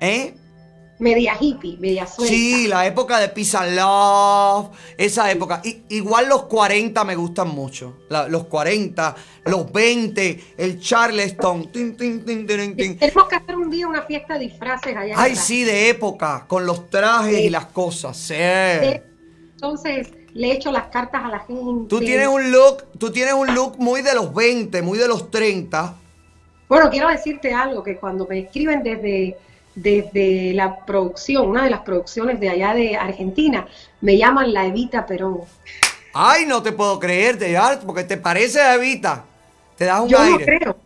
[0.00, 0.34] ¿Eh?
[1.04, 2.34] Media hippie, media suelta.
[2.34, 5.60] Sí, la época de Peace and Love, esa época.
[5.62, 7.98] I- igual los 40 me gustan mucho.
[8.08, 9.14] La- los 40,
[9.44, 11.70] los 20, el Charleston.
[11.70, 12.98] tin, tin, tin, tin, tin.
[12.98, 15.14] Tenemos que hacer un día una fiesta de disfraces allá.
[15.16, 15.44] Ay, atrás.
[15.46, 18.16] sí, de época, con los trajes y las cosas.
[18.16, 18.34] Sí.
[19.54, 21.88] Entonces le echo las cartas a la gente.
[21.88, 25.30] Tú tienes un look, tú tienes un look muy de los 20, muy de los
[25.30, 25.94] 30.
[26.68, 29.36] Bueno, quiero decirte algo, que cuando me escriben desde,
[29.74, 33.66] desde la producción, una de las producciones de allá de Argentina,
[34.00, 35.40] me llaman la Evita Perón.
[36.12, 39.24] Ay, no te puedo creerte, ya, porque te parece a Evita.
[39.76, 40.76] Te das un Yo no creo,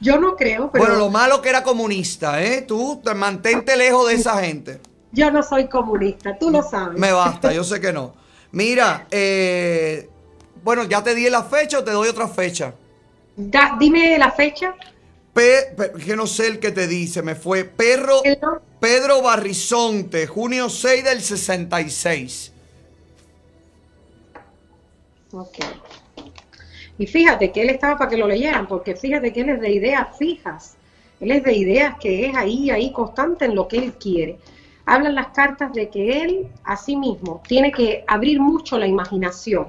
[0.00, 2.62] yo no creo, pero Bueno, lo malo que era comunista, ¿eh?
[2.62, 4.80] Tú te mantente lejos de esa gente.
[5.12, 6.98] yo no soy comunista, tú lo sabes.
[6.98, 8.14] Me basta, yo sé que no.
[8.50, 10.08] Mira, eh,
[10.64, 12.74] bueno, ya te di la fecha o te doy otra fecha.
[13.36, 14.74] Da- dime la fecha.
[15.34, 18.20] Pe- pe- que no sé el que te dice, me fue Perro,
[18.80, 22.52] Pedro Barrizonte, junio 6 del 66.
[25.32, 25.58] Ok.
[26.98, 29.70] Y fíjate que él estaba para que lo leyeran, porque fíjate que él es de
[29.72, 30.76] ideas fijas.
[31.20, 34.38] Él es de ideas que es ahí, ahí constante en lo que él quiere.
[34.84, 39.68] Hablan las cartas de que él, a sí mismo, tiene que abrir mucho la imaginación.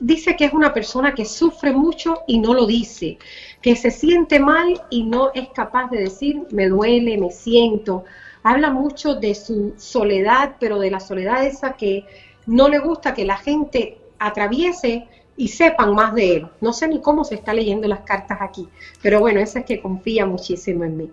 [0.00, 3.18] Dice que es una persona que sufre mucho y no lo dice,
[3.62, 8.04] que se siente mal y no es capaz de decir, me duele, me siento.
[8.42, 12.04] Habla mucho de su soledad, pero de la soledad esa que
[12.46, 15.06] no le gusta que la gente atraviese
[15.36, 16.46] y sepan más de él.
[16.60, 18.68] No sé ni cómo se está leyendo las cartas aquí,
[19.00, 21.10] pero bueno, esa es que confía muchísimo en mí.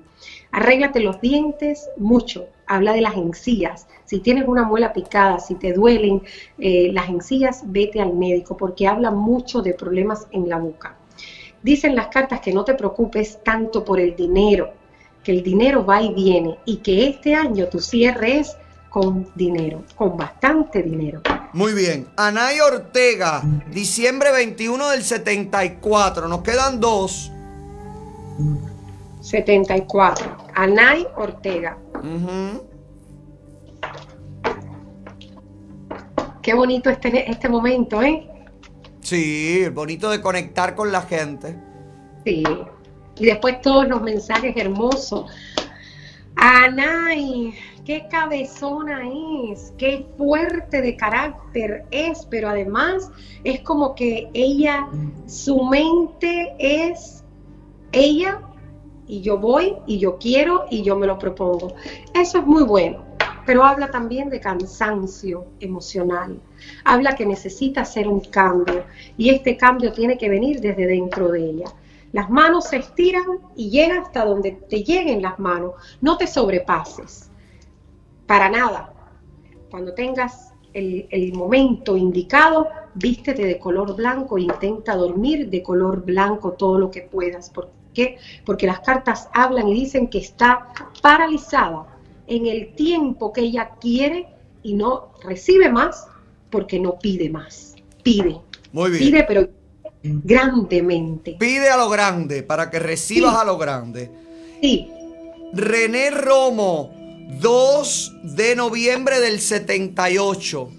[0.51, 2.47] Arréglate los dientes mucho.
[2.65, 3.88] Habla de las encías.
[4.05, 6.23] Si tienes una muela picada, si te duelen
[6.57, 10.98] eh, las encías, vete al médico porque habla mucho de problemas en la boca.
[11.61, 14.73] Dicen las cartas que no te preocupes tanto por el dinero,
[15.23, 18.56] que el dinero va y viene y que este año tu cierre es
[18.90, 21.22] con dinero, con bastante dinero.
[21.53, 22.07] Muy bien.
[22.15, 23.41] Anay Ortega,
[23.72, 26.27] diciembre 21 del 74.
[26.27, 27.31] Nos quedan dos.
[29.22, 30.38] 74.
[30.56, 31.77] Anay Ortega.
[36.41, 38.27] Qué bonito este, este momento, ¿eh?
[39.01, 41.55] Sí, bonito de conectar con la gente.
[42.26, 42.43] Sí.
[43.17, 45.30] Y después todos los mensajes hermosos.
[46.35, 47.53] Anay,
[47.85, 49.01] qué cabezona
[49.51, 53.11] es, qué fuerte de carácter es, pero además
[53.43, 54.88] es como que ella,
[55.26, 57.23] su mente es
[57.91, 58.41] ella
[59.07, 61.73] y yo voy y yo quiero y yo me lo propongo.
[62.13, 63.03] Eso es muy bueno,
[63.49, 66.39] pero habla también de cansancio emocional.
[66.85, 68.84] Habla que necesita hacer un cambio
[69.17, 71.73] y este cambio tiene que venir desde dentro de ella.
[72.11, 75.71] Las manos se estiran y llega hasta donde te lleguen las manos.
[75.99, 77.31] No te sobrepases.
[78.27, 78.93] Para nada.
[79.71, 86.05] Cuando tengas el, el momento indicado, vístete de color blanco e intenta dormir de color
[86.05, 87.49] blanco todo lo que puedas.
[87.49, 88.19] ¿Por qué?
[88.45, 90.67] Porque las cartas hablan y dicen que está
[91.01, 91.88] paralizada
[92.30, 94.27] en el tiempo que ella quiere
[94.64, 96.07] y no recibe más
[96.49, 97.76] porque no pide más.
[98.03, 98.38] Pide.
[98.72, 99.03] Muy bien.
[99.03, 99.49] Pide, pero
[100.03, 101.35] grandemente.
[101.39, 104.10] Pide a lo grande para que recibas a lo grande.
[104.61, 104.89] Sí.
[105.53, 106.93] René Romo,
[107.41, 110.69] 2 de noviembre del 78.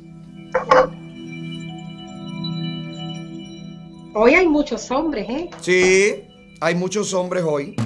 [4.14, 5.50] Hoy hay muchos hombres, ¿eh?
[5.60, 6.24] Sí,
[6.60, 7.76] hay muchos hombres hoy.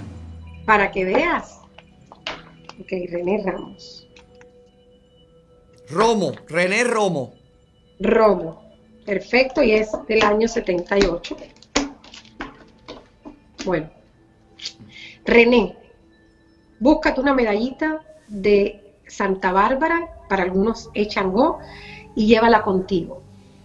[0.64, 1.63] Para que veas.
[2.80, 4.08] Ok, René Ramos.
[5.88, 7.34] Romo, René Romo.
[8.00, 8.62] Romo.
[9.04, 11.36] Perfecto, y es del año 78.
[13.64, 13.90] Bueno.
[15.24, 15.76] René,
[16.80, 21.58] búscate una medallita de Santa Bárbara, para algunos Echango,
[22.14, 23.22] y llévala contigo.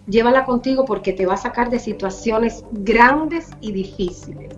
[0.08, 4.56] Llévala contigo porque te va a sacar de situaciones grandes y difíciles.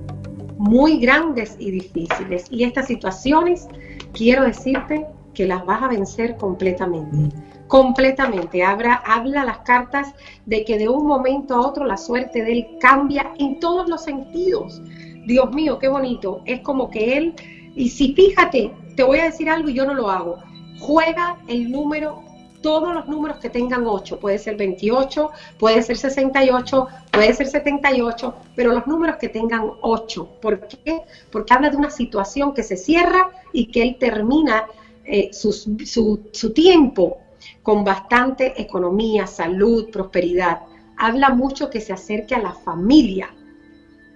[0.58, 2.46] Muy grandes y difíciles.
[2.50, 3.68] Y estas situaciones,
[4.14, 7.30] quiero decirte que las vas a vencer completamente
[7.72, 8.64] completamente.
[8.64, 10.14] Habla, habla las cartas
[10.46, 14.04] de que de un momento a otro la suerte de él cambia en todos los
[14.04, 14.82] sentidos.
[15.26, 16.42] Dios mío, qué bonito.
[16.44, 17.34] Es como que él,
[17.74, 20.40] y si fíjate, te voy a decir algo y yo no lo hago,
[20.82, 22.22] juega el número,
[22.62, 28.36] todos los números que tengan 8, puede ser 28, puede ser 68, puede ser 78,
[28.56, 30.38] pero los números que tengan 8.
[30.42, 31.02] ¿Por qué?
[31.32, 34.66] Porque habla de una situación que se cierra y que él termina
[35.04, 37.18] eh, su, tiempo
[37.64, 40.62] con bastante economía, salud, prosperidad.
[40.98, 43.34] Habla mucho que se acerque a la familia.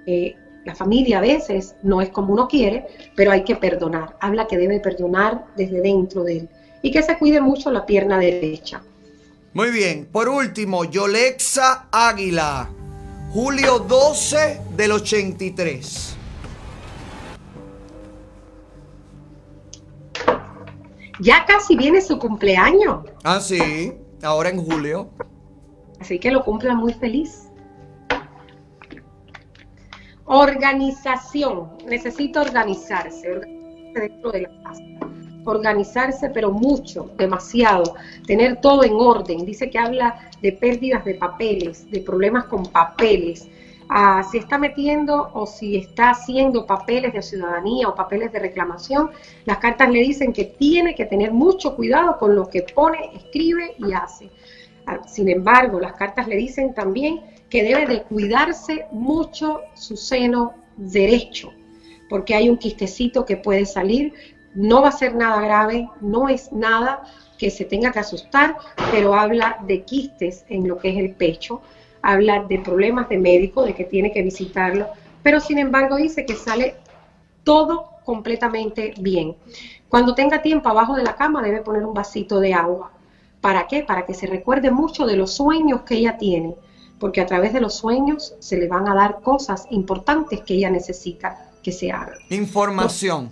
[0.05, 0.35] Eh,
[0.65, 4.17] la familia a veces no es como uno quiere, pero hay que perdonar.
[4.19, 6.49] Habla que debe perdonar desde dentro de él
[6.81, 8.81] y que se cuide mucho la pierna derecha.
[9.53, 10.07] Muy bien.
[10.11, 12.69] Por último, Yolexa Águila.
[13.31, 16.17] Julio 12 del 83.
[21.21, 23.93] Ya casi viene su cumpleaños, Ah, sí.
[24.21, 25.09] Ahora en julio.
[25.99, 27.43] así que lo cumpla muy feliz.
[30.25, 31.69] Organización.
[31.87, 34.81] Necesita organizarse, organizarse dentro de la casa.
[35.45, 37.95] Organizarse, pero mucho, demasiado.
[38.27, 39.45] Tener todo en orden.
[39.45, 43.47] Dice que habla de pérdidas de papeles, de problemas con papeles.
[43.87, 49.11] Ah, si está metiendo o si está haciendo papeles de ciudadanía o papeles de reclamación,
[49.45, 53.75] las cartas le dicen que tiene que tener mucho cuidado con lo que pone, escribe
[53.77, 54.31] y hace.
[54.87, 60.53] Ah, Sin embargo, las cartas le dicen también que debe de cuidarse mucho su seno
[60.77, 61.53] derecho,
[62.09, 64.13] porque hay un quistecito que puede salir,
[64.55, 67.03] no va a ser nada grave, no es nada
[67.37, 68.55] que se tenga que asustar,
[68.91, 71.61] pero habla de quistes en lo que es el pecho,
[72.01, 74.87] habla de problemas de médico, de que tiene que visitarlo,
[75.21, 76.75] pero sin embargo dice que sale
[77.43, 79.35] todo completamente bien.
[79.89, 82.91] Cuando tenga tiempo abajo de la cama debe poner un vasito de agua.
[83.41, 83.83] ¿Para qué?
[83.83, 86.55] Para que se recuerde mucho de los sueños que ella tiene,
[86.99, 90.69] porque a través de los sueños se le van a dar cosas importantes que ella
[90.69, 92.17] necesita que se hagan.
[92.29, 93.31] Información.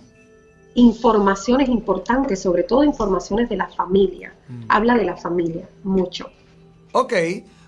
[0.74, 4.34] Informaciones importantes, sobre todo informaciones de la familia.
[4.68, 6.30] Habla de la familia, mucho.
[6.92, 7.12] Ok.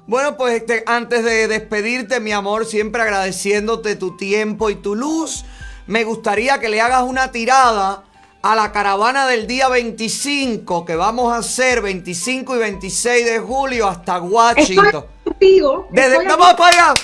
[0.08, 5.44] Bueno, pues este, antes de despedirte, mi amor, siempre agradeciéndote tu tiempo y tu luz,
[5.86, 8.04] me gustaría que le hagas una tirada
[8.42, 13.88] a la caravana del día 25 que vamos a hacer 25 y 26 de julio
[13.88, 15.04] hasta Washington.
[15.24, 15.88] Contigo.
[15.90, 16.94] Desde, estoy ¡Vamos aquí- para allá!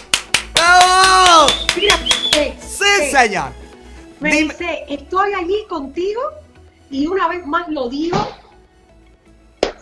[0.55, 1.66] ¡Vamos!
[1.77, 1.97] Mira,
[2.37, 3.62] eh, ¡Sí, eh, señor!
[4.23, 6.20] Me Dime- dice, estoy allí contigo
[6.90, 8.16] y una vez más lo digo,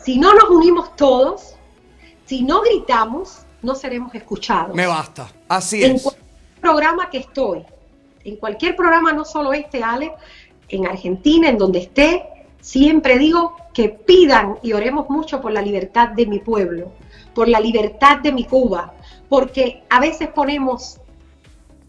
[0.03, 1.55] si no nos unimos todos,
[2.25, 4.75] si no gritamos, no seremos escuchados.
[4.75, 5.31] Me basta.
[5.49, 6.03] Así en es.
[6.03, 6.25] cualquier
[6.61, 7.65] programa que estoy,
[8.25, 10.13] en cualquier programa, no solo este, Ale,
[10.69, 12.25] en Argentina, en donde esté,
[12.61, 16.93] siempre digo que pidan y oremos mucho por la libertad de mi pueblo,
[17.35, 18.95] por la libertad de mi Cuba,
[19.29, 21.00] porque a veces ponemos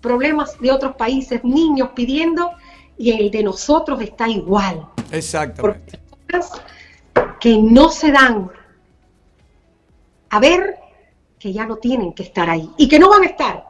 [0.01, 2.51] problemas de otros países, niños pidiendo,
[2.97, 4.85] y el de nosotros está igual.
[5.11, 5.99] Exactamente.
[6.31, 6.61] Cosas
[7.39, 8.49] que no se dan
[10.29, 10.75] a ver
[11.39, 13.65] que ya no tienen que estar ahí y que no van a estar.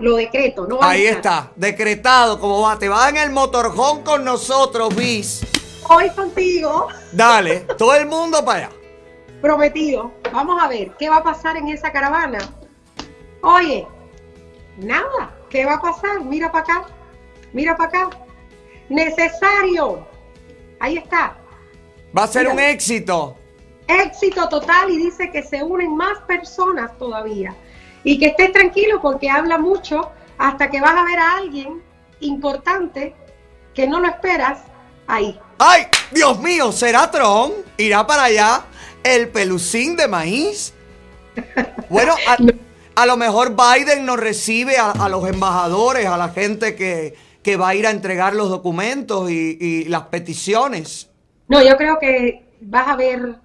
[0.00, 1.42] Lo decreto, no van Ahí a estar.
[1.44, 2.78] está, decretado como va.
[2.78, 5.44] Te vas en el motorjón con nosotros, bis.
[5.88, 8.70] Hoy contigo, Dale, todo el mundo para allá.
[9.40, 10.12] prometido.
[10.32, 12.38] Vamos a ver qué va a pasar en esa caravana.
[13.42, 13.86] Oye,
[14.78, 16.20] nada, ¿qué va a pasar?
[16.24, 16.86] Mira para acá,
[17.52, 18.10] mira para acá.
[18.88, 20.06] Necesario.
[20.80, 21.36] Ahí está.
[22.16, 23.36] Va a ser un éxito.
[23.86, 27.54] éxito total y dice que se unen más personas todavía.
[28.04, 31.82] Y que estés tranquilo porque habla mucho hasta que vas a ver a alguien
[32.20, 33.14] importante
[33.74, 34.60] que no lo esperas
[35.06, 35.38] ahí.
[35.58, 35.86] ¡Ay!
[36.10, 37.52] Dios mío, ¿será Tron?
[37.76, 38.64] ¿Irá para allá
[39.02, 40.72] el pelucín de maíz?
[41.88, 42.36] Bueno, a,
[42.98, 47.14] a lo mejor Biden nos recibe a, a los embajadores, a la gente que,
[47.44, 51.08] que va a ir a entregar los documentos y, y las peticiones.
[51.46, 53.36] No, yo creo que vas a ver,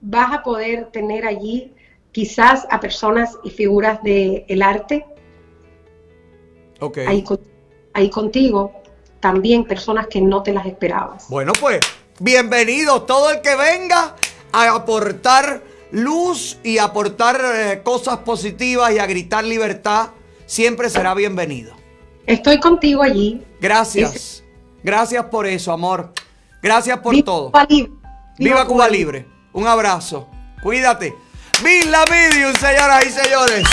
[0.00, 1.74] vas a poder tener allí
[2.10, 5.04] quizás a personas y figuras del arte
[6.80, 6.98] Ok.
[7.06, 7.22] ahí,
[7.92, 8.72] ahí contigo,
[9.20, 11.28] también personas que no te las esperabas.
[11.28, 11.80] Bueno, pues,
[12.18, 14.16] bienvenido todo el que venga
[14.52, 20.10] a aportar luz y aportar eh, cosas positivas y a gritar libertad,
[20.46, 21.74] siempre será bienvenido.
[22.26, 23.42] Estoy contigo allí.
[23.60, 24.42] Gracias.
[24.82, 26.12] Gracias por eso, amor.
[26.62, 27.50] Gracias por todo.
[27.50, 27.92] Cuba Libre.
[28.38, 29.26] Viva Cuba Libre.
[29.52, 30.28] Un abrazo.
[30.62, 31.14] Cuídate.
[31.64, 33.66] Viva la Medium, señoras y señores.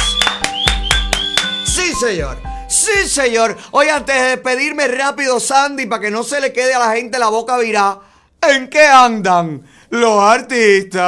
[1.66, 2.38] Sí, señor.
[2.68, 3.58] Sí, señor.
[3.72, 7.20] Oye, antes de despedirme rápido, Sandy, para que no se le quede a la gente
[7.20, 8.02] la boca virada.
[8.42, 9.64] ¿En qué andan
[9.94, 11.04] los artistas?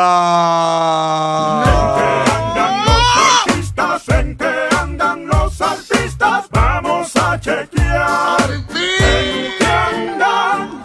[3.47, 6.45] artistas, ¿en qué andan los artistas?
[6.51, 8.51] Vamos a chequear.
[8.51, 10.83] ¿En qué andan?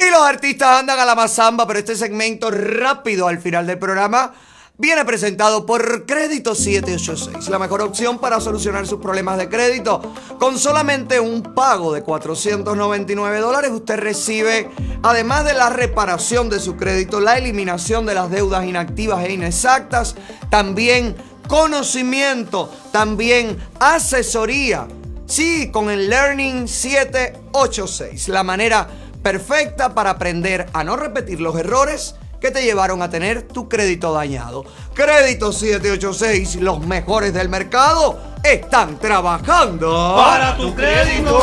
[0.00, 4.32] Y los artistas andan a la mazamba, pero este segmento rápido al final del programa
[4.80, 10.00] Viene presentado por Crédito 786, la mejor opción para solucionar sus problemas de crédito.
[10.38, 14.70] Con solamente un pago de 499 dólares, usted recibe,
[15.02, 20.14] además de la reparación de su crédito, la eliminación de las deudas inactivas e inexactas,
[20.48, 21.16] también
[21.48, 24.86] conocimiento, también asesoría.
[25.26, 28.86] Sí, con el Learning 786, la manera
[29.24, 34.12] perfecta para aprender a no repetir los errores que te llevaron a tener tu crédito
[34.12, 34.64] dañado.
[34.94, 41.40] Crédito 786, los mejores del mercado, están trabajando Para tu crédito.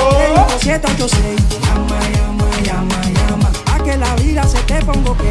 [0.59, 3.24] 786, llama, llama, llama, llama, a
[3.85, 5.23] que la vida se te ponga ok.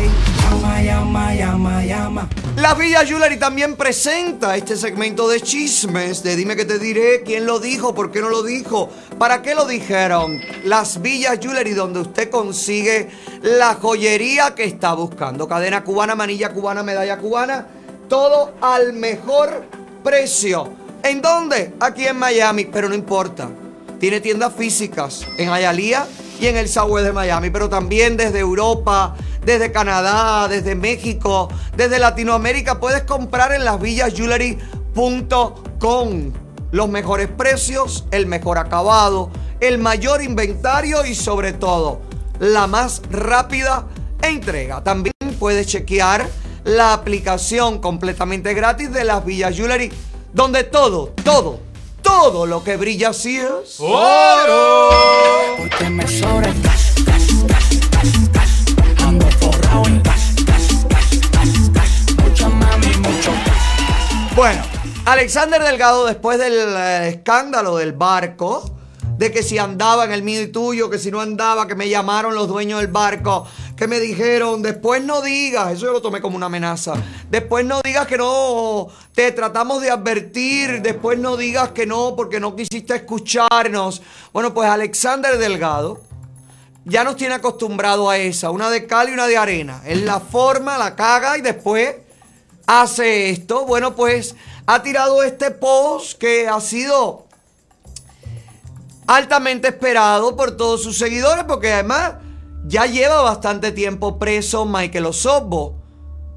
[0.43, 2.29] Llama, llama, llama, llama.
[2.57, 7.47] La Villa Jewelry también presenta este segmento de chismes de Dime que te diré, quién
[7.47, 10.41] lo dijo, por qué no lo dijo, para qué lo dijeron.
[10.65, 13.11] Las Villas Jewelry donde usted consigue
[13.43, 15.49] la joyería que está buscando.
[15.49, 17.67] Cadena cubana, manilla cubana, medalla cubana,
[18.09, 19.65] todo al mejor
[20.05, 20.69] precio.
[21.03, 21.75] ¿En dónde?
[21.81, 23.51] Aquí en Miami, pero no importa.
[24.05, 26.07] Tiene tiendas físicas en Hialeah
[26.39, 29.17] y en el Southwest de Miami, pero también desde Europa,
[29.47, 32.81] desde Canadá, desde México, desde Latinoamérica.
[32.81, 36.33] Puedes comprar en lasvillasjewelry.com.
[36.71, 42.03] Los mejores precios, el mejor acabado, el mayor inventario y sobre todo
[42.41, 43.87] la más rápida
[44.21, 44.85] entrega.
[44.85, 46.29] También puedes chequear
[46.65, 49.91] la aplicación completamente gratis de las Villas Jewelry,
[50.35, 51.64] donde todo, todo,
[52.05, 54.91] todo lo que brilla así es ¡Oro!
[55.59, 59.03] Porque me sobra el cash, cash, cash, cash, cash.
[59.05, 62.15] Ando forrado en cash, cash, cash, cash, cash.
[62.23, 64.35] Mucha mami, mucho cash.
[64.37, 64.63] Bueno,
[65.07, 68.74] Alexander Delgado, después del eh, escándalo del barco,
[69.17, 71.89] de que si andaba en el mío y tuyo, que si no andaba, que me
[71.89, 73.47] llamaron los dueños del barco,
[73.77, 76.95] que me dijeron, después no digas, eso yo lo tomé como una amenaza,
[77.31, 82.41] después no digas que no, te tratamos de advertir, después no digas que no porque
[82.41, 84.03] no quisiste escucharnos.
[84.33, 86.01] Bueno, pues Alexander Delgado
[86.85, 89.83] ya nos tiene acostumbrado a esa, una de cal y una de arena.
[89.87, 91.97] Él la forma, la caga y después
[92.67, 93.65] hace esto.
[93.65, 94.35] Bueno, pues
[94.67, 97.24] ha tirado este post que ha sido
[99.07, 102.15] altamente esperado por todos sus seguidores porque además
[102.67, 105.83] ya lleva bastante tiempo preso Michael Osobbo,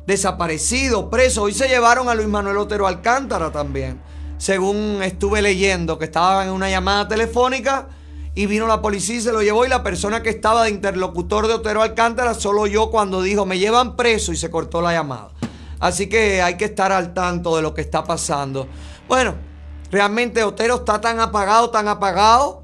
[0.05, 1.43] desaparecido, preso.
[1.43, 4.01] Hoy se llevaron a Luis Manuel Otero Alcántara también,
[4.37, 7.87] según estuve leyendo, que estaba en una llamada telefónica
[8.35, 11.47] y vino la policía y se lo llevó y la persona que estaba de interlocutor
[11.47, 15.29] de Otero Alcántara solo yo cuando dijo me llevan preso y se cortó la llamada.
[15.79, 18.67] Así que hay que estar al tanto de lo que está pasando.
[19.07, 19.35] Bueno,
[19.91, 22.63] realmente Otero está tan apagado, tan apagado,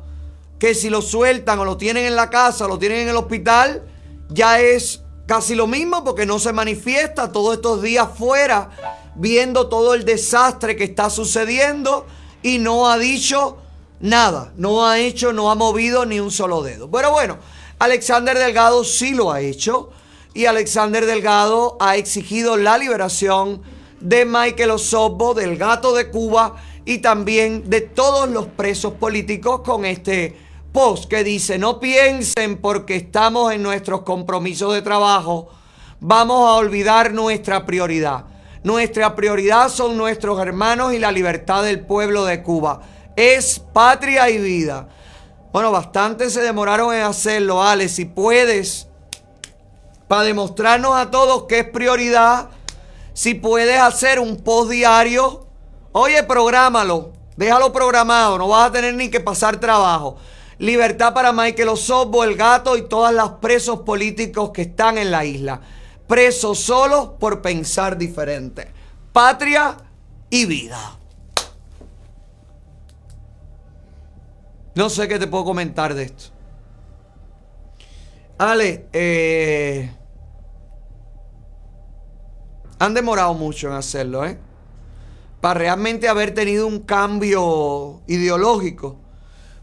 [0.60, 3.18] que si lo sueltan o lo tienen en la casa o lo tienen en el
[3.18, 3.84] hospital,
[4.30, 8.70] ya es casi lo mismo porque no se manifiesta todos estos días fuera
[9.16, 12.06] viendo todo el desastre que está sucediendo
[12.42, 13.58] y no ha dicho
[14.00, 16.90] nada, no ha hecho, no ha movido ni un solo dedo.
[16.90, 17.38] Pero bueno,
[17.80, 19.92] Alexander Delgado sí lo ha hecho
[20.34, 23.62] y Alexander Delgado ha exigido la liberación
[24.00, 26.56] de Michael Osobbo, del gato de Cuba
[26.86, 30.36] y también de todos los presos políticos con este
[30.72, 35.50] post que dice, no piensen porque estamos en nuestros compromisos de trabajo,
[36.00, 38.26] vamos a olvidar nuestra prioridad.
[38.64, 42.82] Nuestra prioridad son nuestros hermanos y la libertad del pueblo de Cuba.
[43.16, 44.88] Es patria y vida.
[45.52, 47.90] Bueno, bastante se demoraron en hacerlo, Ale.
[47.90, 48.88] Si puedes,
[50.08, 52.50] para demostrarnos a todos que es prioridad,
[53.14, 55.43] si puedes hacer un post diario,
[55.94, 60.18] oye, prográmalo, déjalo programado, no vas a tener ni que pasar trabajo.
[60.60, 65.26] Libertad para Michael Osobbo, el gato y todas las presos políticos que están en la
[65.26, 65.62] isla.
[66.08, 68.72] Presos solos por pensar diferente.
[69.12, 69.78] Patria
[70.30, 70.98] y vida.
[74.76, 76.26] No sé qué te puedo comentar de esto.
[78.38, 79.92] Ale, eh,
[82.80, 84.38] han demorado mucho en hacerlo, ¿eh?
[85.44, 88.96] Para realmente haber tenido un cambio ideológico,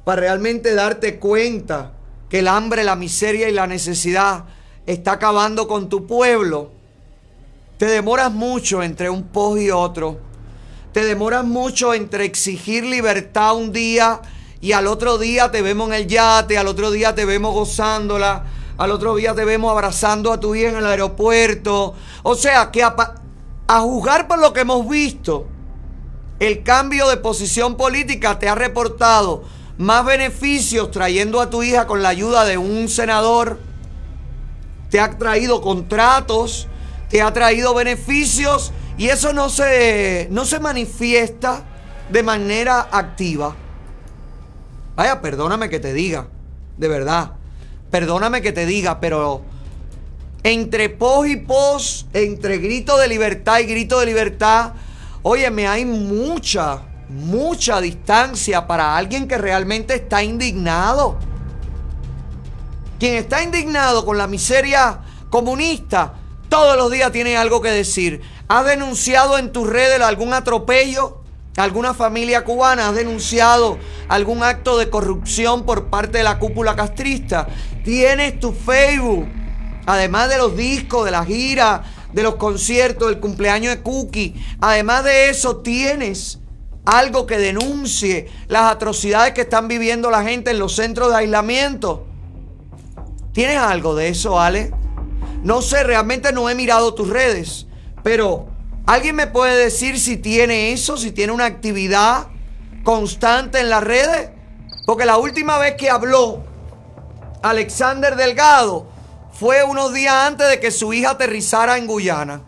[0.04, 1.94] para realmente darte cuenta
[2.28, 4.44] que el hambre, la miseria y la necesidad
[4.84, 6.70] está acabando con tu pueblo,
[7.78, 10.20] te demoras mucho entre un post y otro.
[10.92, 14.20] Te demoras mucho entre exigir libertad un día
[14.60, 18.44] y al otro día te vemos en el yate, al otro día te vemos gozándola,
[18.76, 21.94] al otro día te vemos abrazando a tu hija en el aeropuerto.
[22.22, 22.94] O sea, que a,
[23.66, 25.46] a juzgar por lo que hemos visto,
[26.40, 29.44] el cambio de posición política te ha reportado
[29.78, 33.58] más beneficios trayendo a tu hija con la ayuda de un senador,
[34.90, 36.66] te ha traído contratos,
[37.08, 41.64] te ha traído beneficios Y eso no se, no se manifiesta
[42.10, 43.56] de manera activa.
[44.94, 46.28] Vaya, perdóname que te diga,
[46.76, 47.32] de verdad.
[47.90, 49.40] Perdóname que te diga, pero
[50.42, 54.72] entre pos y pos, entre grito de libertad y grito de libertad,
[55.22, 61.18] óyeme, hay mucha, mucha distancia para alguien que realmente está indignado.
[62.98, 66.14] Quien está indignado con la miseria comunista,
[66.48, 68.20] todos los días tiene algo que decir.
[68.48, 71.22] ¿Has denunciado en tus redes algún atropello?
[71.56, 72.88] ¿Alguna familia cubana?
[72.88, 73.78] ¿Has denunciado
[74.08, 77.46] algún acto de corrupción por parte de la cúpula castrista?
[77.84, 79.28] Tienes tu Facebook.
[79.86, 84.34] Además de los discos, de la gira, de los conciertos, del cumpleaños de Cookie.
[84.60, 86.38] Además de eso, tienes
[86.84, 92.06] algo que denuncie las atrocidades que están viviendo la gente en los centros de aislamiento.
[93.32, 94.72] ¿Tienes algo de eso, Ale?
[95.42, 97.66] No sé, realmente no he mirado tus redes,
[98.02, 98.48] pero
[98.86, 102.26] ¿alguien me puede decir si tiene eso, si tiene una actividad
[102.82, 104.30] constante en las redes?
[104.84, 106.42] Porque la última vez que habló
[107.42, 108.88] Alexander Delgado
[109.40, 112.42] fue unos días antes de que su hija aterrizara en Guyana.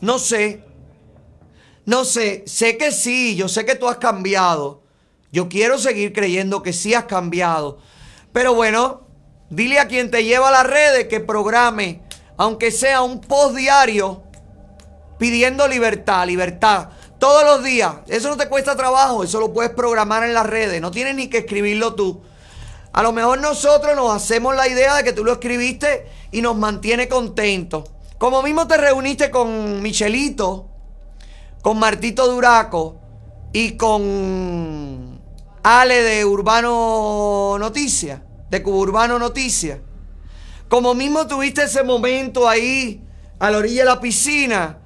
[0.00, 0.64] No sé.
[1.84, 2.44] No sé.
[2.46, 3.36] Sé que sí.
[3.36, 4.84] Yo sé que tú has cambiado.
[5.32, 7.76] Yo quiero seguir creyendo que sí has cambiado.
[8.32, 9.06] Pero bueno,
[9.50, 12.00] dile a quien te lleva a las redes que programe,
[12.38, 14.22] aunque sea un post diario,
[15.18, 16.88] pidiendo libertad, libertad.
[17.18, 17.96] Todos los días.
[18.06, 19.24] Eso no te cuesta trabajo.
[19.24, 20.80] Eso lo puedes programar en las redes.
[20.80, 22.22] No tienes ni que escribirlo tú.
[22.94, 26.56] A lo mejor nosotros nos hacemos la idea de que tú lo escribiste y nos
[26.56, 27.90] mantiene contentos.
[28.18, 30.68] Como mismo te reuniste con Michelito,
[31.60, 33.00] con Martito Duraco
[33.52, 35.20] y con
[35.64, 39.80] Ale de Urbano Noticias, de Cuburbano Noticias.
[40.68, 43.04] Como mismo tuviste ese momento ahí
[43.40, 44.78] a la orilla de la piscina.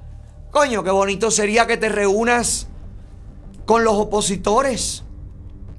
[0.51, 2.69] Coño, qué bonito sería que te reúnas
[3.67, 5.05] con los opositores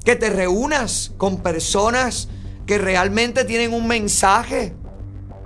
[0.04, 2.30] que te reúnas con personas
[2.66, 4.74] que realmente tienen un mensaje.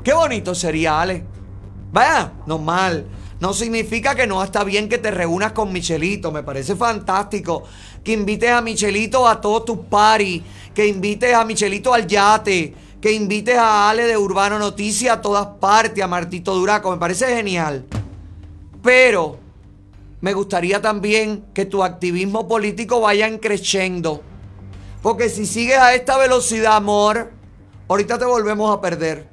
[0.04, 1.24] Qué bonito sería, Ale.
[1.92, 3.06] Vaya, normal.
[3.40, 6.32] No significa que no está bien que te reúnas con Michelito.
[6.32, 7.64] Me parece fantástico
[8.04, 10.42] que invites a Michelito a todos tus paris.
[10.74, 12.74] Que invites a Michelito al yate.
[13.02, 16.04] Que invites a Ale de Urbano Noticias a todas partes.
[16.04, 16.92] A Martito Duraco.
[16.92, 17.86] Me parece genial.
[18.82, 19.38] Pero
[20.22, 24.22] me gustaría también que tu activismo político vaya creciendo.
[25.04, 27.30] Porque si sigues a esta velocidad, amor,
[27.90, 29.28] ahorita te volvemos a perder.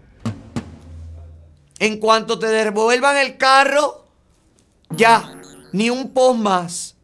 [1.79, 4.05] En cuanto te devuelvan el carro,
[4.91, 5.41] ya,
[5.73, 6.97] ni un post más.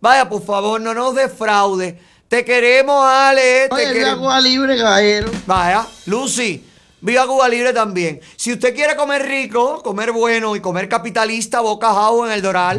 [0.00, 1.98] Vaya, por favor, no nos defraude.
[2.28, 3.68] Te queremos, Ale.
[3.68, 4.18] Te Oye, queremos.
[4.18, 5.30] Cuba Libre, caballero.
[5.46, 6.64] Vaya, Lucy,
[7.00, 8.20] viva Cuba Libre también.
[8.34, 12.78] Si usted quiere comer rico, comer bueno y comer capitalista, Boca House en el Doral,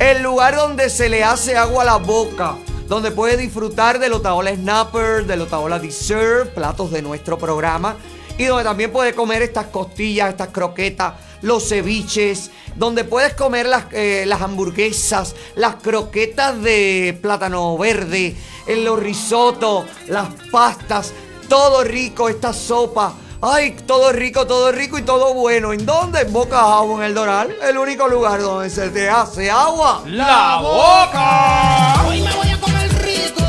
[0.00, 2.56] el lugar donde se le hace agua a la boca,
[2.88, 7.96] donde puede disfrutar del Otaola Snapper, del Otaola Dessert, platos de nuestro programa,
[8.38, 13.84] y donde también puede comer estas costillas, estas croquetas, los ceviches, donde puedes comer las,
[13.92, 18.34] eh, las hamburguesas, las croquetas de plátano verde,
[18.66, 21.12] los risotos, las pastas,
[21.48, 23.14] todo rico, esta sopa.
[23.40, 25.72] Ay, todo rico, todo rico y todo bueno.
[25.72, 26.22] ¿En dónde?
[26.22, 27.54] En Boca Agua, en el Doral.
[27.62, 30.02] El único lugar donde se te hace agua.
[30.06, 32.04] ¡La boca!
[32.08, 33.44] Hoy me voy a comer rico,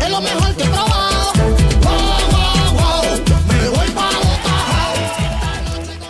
[0.00, 1.32] es lo mejor que he probado.
[1.82, 1.92] Wow,
[2.30, 3.02] wow, wow,
[3.48, 4.10] me voy pa'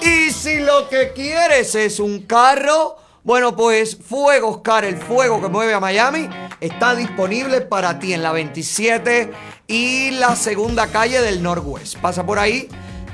[0.03, 5.49] Y si lo que quieres es un carro, bueno, pues Fuego Oscar, el fuego que
[5.49, 6.29] mueve a Miami,
[6.61, 9.33] está disponible para ti en la 27
[9.69, 11.97] y la segunda calle del Northwest.
[11.97, 12.69] Pasa por ahí,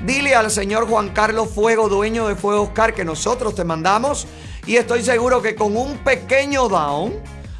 [0.05, 4.27] dile al señor Juan Carlos Fuego, dueño de Fuego Oscar, que nosotros te mandamos.
[4.65, 7.13] Y estoy seguro que con un pequeño down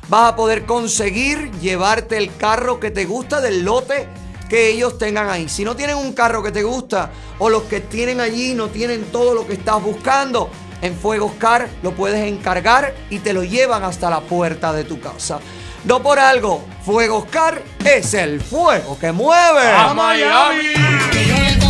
[0.08, 4.08] vas a poder conseguir llevarte el carro que te gusta del lote
[4.50, 5.48] que ellos tengan ahí.
[5.48, 9.06] Si no tienen un carro que te gusta o los que tienen allí no tienen
[9.12, 10.50] todo lo que estás buscando,
[10.82, 15.00] en Fuego Oscar lo puedes encargar y te lo llevan hasta la puerta de tu
[15.00, 15.40] casa.
[15.86, 21.69] No por algo, Fuego Oscar es el fuego que mueve ¡A Miami!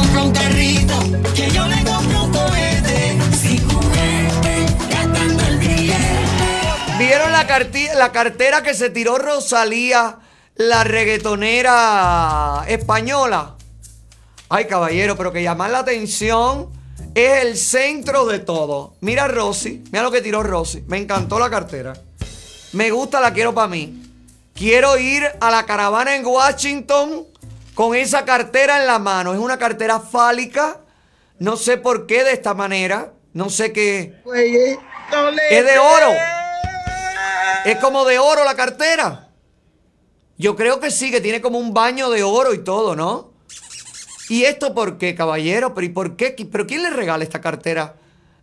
[6.97, 7.47] ¿Vieron la,
[7.95, 10.19] la cartera que se tiró Rosalía,
[10.55, 13.55] la reggaetonera española?
[14.49, 16.69] Ay, caballero, pero que llamar la atención
[17.15, 18.95] es el centro de todo.
[19.01, 20.83] Mira Rosy, mira lo que tiró Rosy.
[20.87, 21.93] Me encantó la cartera.
[22.73, 24.03] Me gusta, la quiero para mí.
[24.53, 27.28] Quiero ir a la caravana en Washington
[27.79, 29.31] con esa cartera en la mano.
[29.31, 30.81] Es una cartera fálica.
[31.37, 33.13] No sé por qué de esta manera.
[33.31, 34.21] no sé qué.
[35.49, 36.11] Es de oro.
[37.63, 39.29] Es como de oro la cartera.
[40.37, 43.31] Yo creo que sí, que tiene como un baño de oro y todo, ¿no?
[44.27, 45.73] ¿Y esto por qué, caballero?
[45.73, 46.35] ¿Pero y por qué?
[46.51, 47.95] ¿Pero quién le regala esta cartera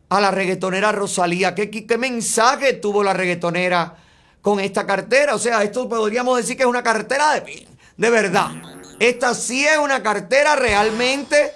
[0.09, 1.55] a la reggaetonera Rosalía?
[1.55, 3.97] ¿Qué, qué, qué mensaje tuvo la reggaetonera
[4.41, 5.35] con esta cartera?
[5.35, 7.69] O sea, esto podríamos decir que es una cartera de,
[7.99, 8.76] de verdad.
[8.99, 11.53] Esta sí es una cartera realmente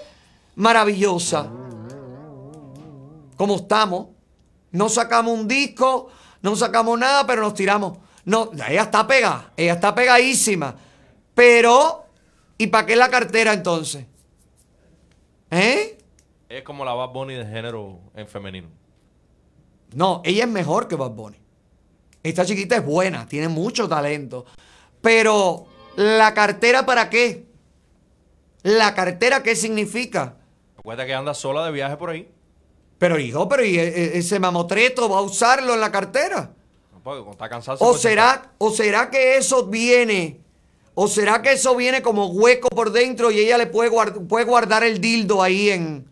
[0.55, 1.49] maravillosa.
[3.35, 4.07] Como estamos.
[4.71, 6.07] No sacamos un disco,
[6.41, 7.97] no sacamos nada, pero nos tiramos.
[8.23, 10.75] No, ella está pegada, ella está pegadísima.
[11.33, 12.05] Pero,
[12.57, 14.05] ¿y para qué la cartera entonces?
[15.49, 15.97] ¿Eh?
[16.47, 18.69] Es como la Bad Bunny de género en femenino.
[19.93, 21.37] No, ella es mejor que Bad Bunny.
[22.23, 24.45] Esta chiquita es buena, tiene mucho talento.
[25.01, 27.45] Pero, ¿la cartera para qué?
[28.63, 30.35] ¿La cartera qué significa?
[30.77, 32.29] Recuerda que anda sola de viaje por ahí.
[32.97, 36.51] Pero hijo, pero ¿y e- ese mamotreto va a usarlo en la cartera?
[37.03, 40.39] Porque cuando está cansado se ¿O será, ¿O será que eso viene?
[40.93, 44.45] ¿O será que eso viene como hueco por dentro y ella le puede, guard- puede
[44.45, 46.05] guardar el dildo ahí en,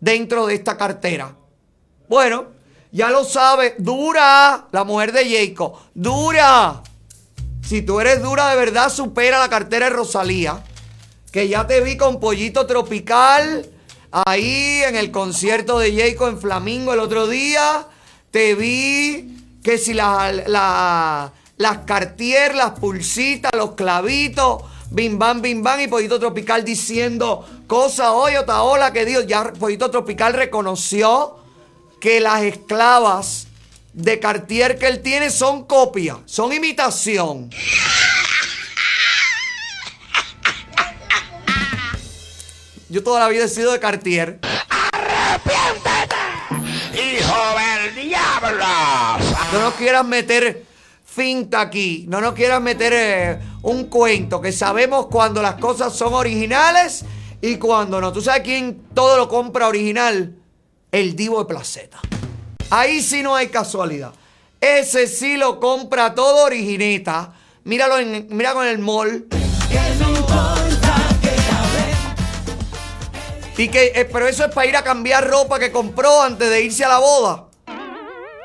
[0.00, 1.34] dentro de esta cartera?
[2.08, 2.48] Bueno,
[2.92, 3.76] ya lo sabe.
[3.78, 5.74] Dura, la mujer de Jacob.
[5.94, 6.82] Dura.
[7.66, 10.62] Si tú eres dura de verdad, supera la cartera de Rosalía.
[11.32, 13.68] Que ya te vi con pollito tropical.
[14.12, 17.86] Ahí en el concierto de Jacob en Flamingo el otro día.
[18.30, 25.62] Te vi que si la- la- las Cartier, las pulsitas, los clavitos, bim bam, bim
[25.62, 31.36] bam, y Pollito Tropical diciendo cosas, oye, hola que Dios, ya Pollito Tropical reconoció
[31.98, 33.45] que las esclavas
[33.96, 37.50] de Cartier que él tiene son copia, son imitación.
[42.90, 44.38] Yo toda la vida he sido de Cartier.
[46.92, 48.66] ¡Hijo del diablo!
[49.52, 50.64] No nos quieras meter
[51.04, 52.04] finta aquí.
[52.08, 54.42] No nos quieras meter eh, un cuento.
[54.42, 57.04] Que sabemos cuando las cosas son originales
[57.40, 58.12] y cuando no.
[58.12, 60.36] ¿Tú sabes quién todo lo compra original?
[60.92, 62.00] El Divo de Placeta.
[62.70, 64.12] Ahí sí no hay casualidad.
[64.60, 67.32] Ese sí lo compra todo origineta.
[67.64, 69.26] Míralo en, mira con el mall.
[73.58, 76.62] Y que, eh, pero eso es para ir a cambiar ropa que compró antes de
[76.62, 77.46] irse a la boda.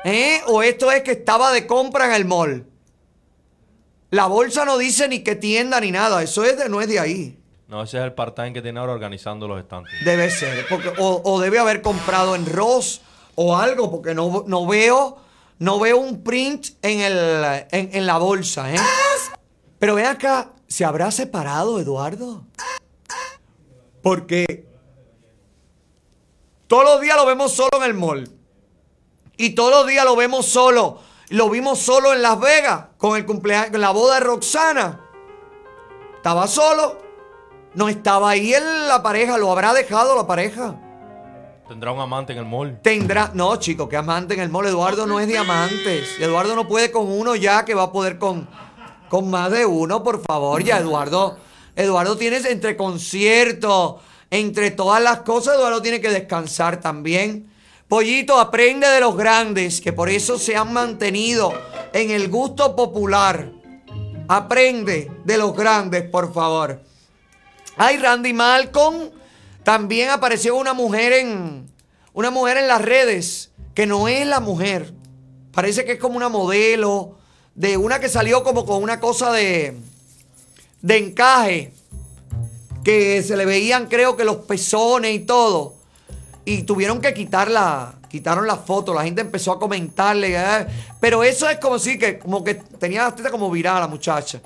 [0.04, 0.40] ¿Eh?
[0.46, 2.66] O esto es que estaba de compra en el mall.
[4.10, 6.22] La bolsa no dice ni qué tienda ni nada.
[6.22, 7.38] Eso es de, no es de ahí.
[7.68, 9.92] No, ese es el part-time que tiene ahora organizando los estantes.
[10.04, 10.66] Debe ser.
[10.68, 13.00] Porque, o, o debe haber comprado en Ross
[13.34, 13.90] o algo.
[13.90, 15.18] Porque no, no veo.
[15.58, 18.78] No veo un print en, el, en, en la bolsa, ¿eh?
[19.78, 20.50] Pero ven acá.
[20.66, 22.44] ¿Se habrá separado, Eduardo?
[24.02, 24.66] Porque
[26.66, 28.28] todos los días lo vemos solo en el mall.
[29.36, 30.98] Y todos los días lo vemos solo.
[31.28, 35.00] Lo vimos solo en Las Vegas con el cumpleaños, con la boda de Roxana.
[36.16, 36.98] Estaba solo.
[37.74, 39.38] No estaba ahí en la pareja.
[39.38, 40.74] Lo habrá dejado la pareja.
[41.72, 42.78] Tendrá un amante en el mall.
[42.82, 43.30] Tendrá.
[43.32, 44.66] No, chico, que amante en el mall.
[44.66, 46.20] Eduardo no es diamantes.
[46.20, 48.46] Eduardo no puede con uno ya, que va a poder con,
[49.08, 50.62] con más de uno, por favor.
[50.62, 51.38] Ya, Eduardo.
[51.74, 57.50] Eduardo tienes entre conciertos, entre todas las cosas, Eduardo tiene que descansar también.
[57.88, 61.54] Pollito, aprende de los grandes, que por eso se han mantenido
[61.94, 63.50] en el gusto popular.
[64.28, 66.82] Aprende de los grandes, por favor.
[67.78, 69.21] Ay, Randy Malcolm.
[69.64, 71.70] También apareció una mujer en.
[72.12, 73.50] Una mujer en las redes.
[73.74, 74.92] Que no es la mujer.
[75.52, 77.16] Parece que es como una modelo.
[77.54, 79.76] De una que salió como con una cosa de.
[80.80, 81.72] De encaje.
[82.84, 85.74] Que se le veían, creo que los pezones y todo.
[86.44, 87.94] Y tuvieron que quitarla.
[88.08, 88.92] Quitaron la foto.
[88.92, 90.34] La gente empezó a comentarle.
[90.36, 90.66] ¿eh?
[91.00, 92.18] Pero eso es como si que.
[92.18, 94.40] Como que tenía la como virada la muchacha.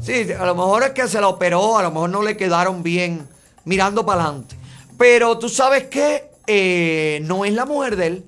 [0.00, 2.82] Sí, a lo mejor es que se la operó, a lo mejor no le quedaron
[2.82, 3.28] bien
[3.64, 4.56] mirando para adelante.
[4.98, 8.24] Pero tú sabes que eh, no es la mujer de él.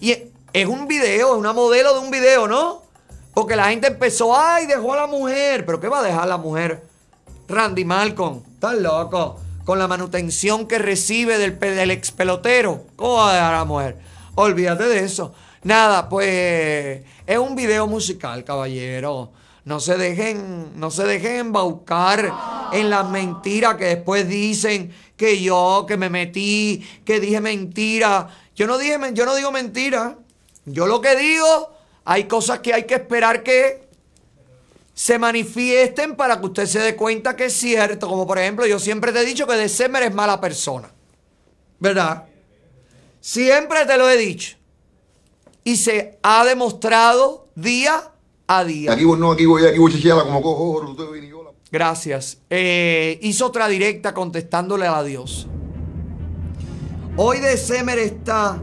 [0.00, 0.12] Y
[0.52, 2.82] es- un video, es una modelo de un video, ¿no?
[3.32, 5.64] Porque la gente empezó, ay, dejó a la mujer.
[5.66, 6.82] ¿Pero qué va a dejar la mujer?
[7.48, 9.40] Randy Malcolm, estás loco.
[9.64, 12.84] Con la manutención que recibe del, del ex pelotero.
[12.96, 13.96] ¿Cómo va a dejar a la mujer?
[14.34, 15.34] Olvídate de eso.
[15.62, 19.30] Nada, pues es un video musical, caballero.
[19.64, 25.86] No se dejen, no se dejen embaucar en las mentiras que después dicen que yo,
[25.88, 28.28] que me metí, que dije mentira.
[28.54, 30.18] Yo no dije, yo no digo mentira.
[30.66, 31.74] Yo lo que digo,
[32.04, 33.88] hay cosas que hay que esperar que
[34.92, 38.06] se manifiesten para que usted se dé cuenta que es cierto.
[38.06, 40.90] Como por ejemplo, yo siempre te he dicho que December es mala persona.
[41.78, 42.24] ¿Verdad?
[43.20, 44.56] Siempre te lo he dicho.
[45.64, 48.10] Y se ha demostrado día
[48.46, 48.92] a día.
[48.92, 50.96] Aquí voy, no, aquí voy, aquí voy chichiala como cojo,
[51.70, 52.38] Gracias.
[52.50, 55.48] Eh, hizo otra directa contestándole a Dios.
[57.16, 58.58] Hoy de Semer está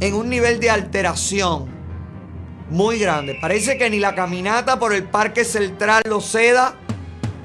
[0.00, 1.66] en un nivel de alteración
[2.70, 3.36] muy grande.
[3.40, 6.76] Parece que ni la caminata por el Parque Central lo ceda.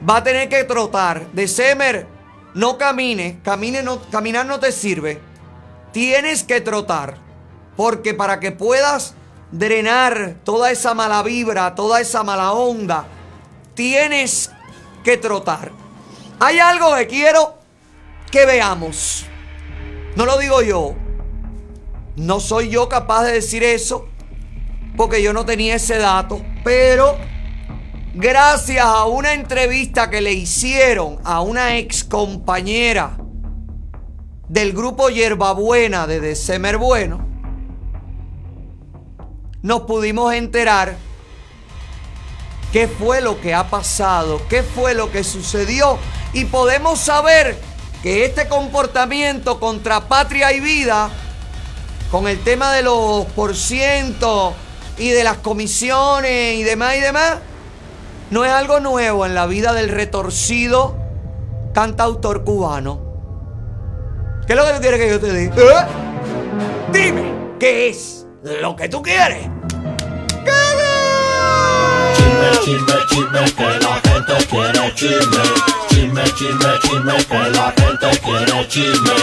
[0.08, 1.32] Va a tener que trotar.
[1.32, 2.08] De Semer,
[2.56, 3.40] no camine.
[3.44, 5.20] Camine no, caminar no te sirve.
[5.92, 7.18] Tienes que trotar.
[7.76, 9.16] Porque para que puedas
[9.54, 13.06] drenar toda esa mala vibra, toda esa mala onda,
[13.76, 14.52] tienes
[15.04, 15.72] que trotar.
[16.40, 17.60] Hay algo que quiero
[18.32, 19.26] que veamos.
[20.16, 20.96] No lo digo yo.
[22.16, 24.08] No soy yo capaz de decir eso
[24.98, 26.42] porque yo no tenía ese dato.
[26.64, 27.16] Pero
[28.16, 33.18] gracias a una entrevista que le hicieron a una ex compañera
[34.50, 37.33] del grupo Yerbabuena de December Bueno,
[39.64, 40.98] nos pudimos enterar
[42.74, 45.98] qué fue lo que ha pasado, qué fue lo que sucedió
[46.34, 47.58] y podemos saber
[48.04, 51.10] que este comportamiento contra patria y vida,
[52.12, 54.54] con el tema de los porcientos
[54.98, 57.38] y de las comisiones y demás y demás,
[58.32, 60.98] no es algo nuevo en la vida del retorcido
[61.74, 63.00] cantautor cubano.
[64.46, 65.56] ¿Qué es lo que tú quieres que yo te diga?
[65.56, 65.88] ¿Eh?
[66.92, 67.24] Dime,
[67.60, 69.53] ¿qué es lo que tú quieres?
[72.64, 75.44] Chisme, chisme, que la gente quiere chisme.
[75.90, 79.14] Chisme, chisme, chisme, que la gente quiere chisme.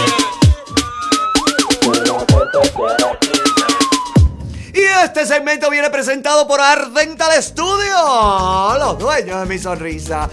[4.75, 10.29] Y este segmento viene presentado por Ardental Studio, los dueños de mi sonrisa.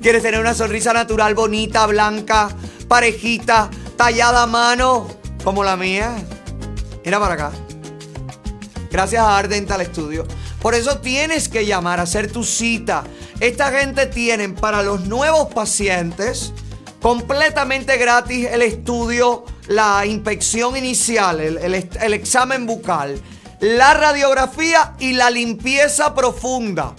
[0.00, 2.48] ¿Quieres tener una sonrisa natural, bonita, blanca,
[2.86, 5.08] parejita, tallada a mano,
[5.42, 6.14] como la mía?
[7.04, 7.52] Mira para acá.
[8.88, 10.24] Gracias a Ardental Studio.
[10.62, 13.02] Por eso tienes que llamar a hacer tu cita.
[13.40, 16.52] Esta gente tienen para los nuevos pacientes
[17.02, 23.20] completamente gratis el estudio, la inspección inicial, el, el- examen bucal,
[23.60, 26.94] la radiografía y la limpieza profunda.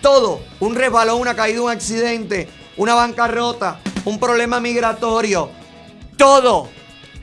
[0.00, 5.48] todo, un resbalón, una caída, un accidente, una bancarrota, un problema migratorio,
[6.16, 6.68] todo,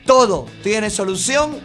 [0.06, 1.60] todo tiene solución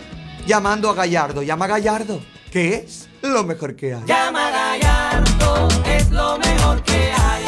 [0.46, 1.42] llamando a Gallardo.
[1.42, 2.20] Llama a Gallardo,
[2.52, 4.04] que es lo mejor que hay.
[4.06, 7.44] Llama Gallardo, es lo mejor que hay.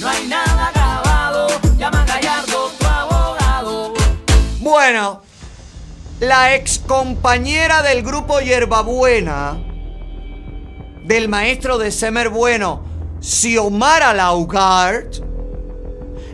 [0.00, 1.48] No hay nada grabado.
[1.76, 3.94] Llama Gallardo, tu abogado.
[4.60, 5.22] Bueno,
[6.20, 9.58] la ex compañera del grupo Yerbabuena,
[11.04, 12.84] del maestro de Semer Bueno,
[13.20, 15.16] Xiomara Laugart,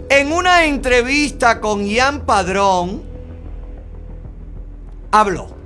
[0.09, 3.03] en una entrevista con Ian Padrón,
[5.11, 5.62] habló.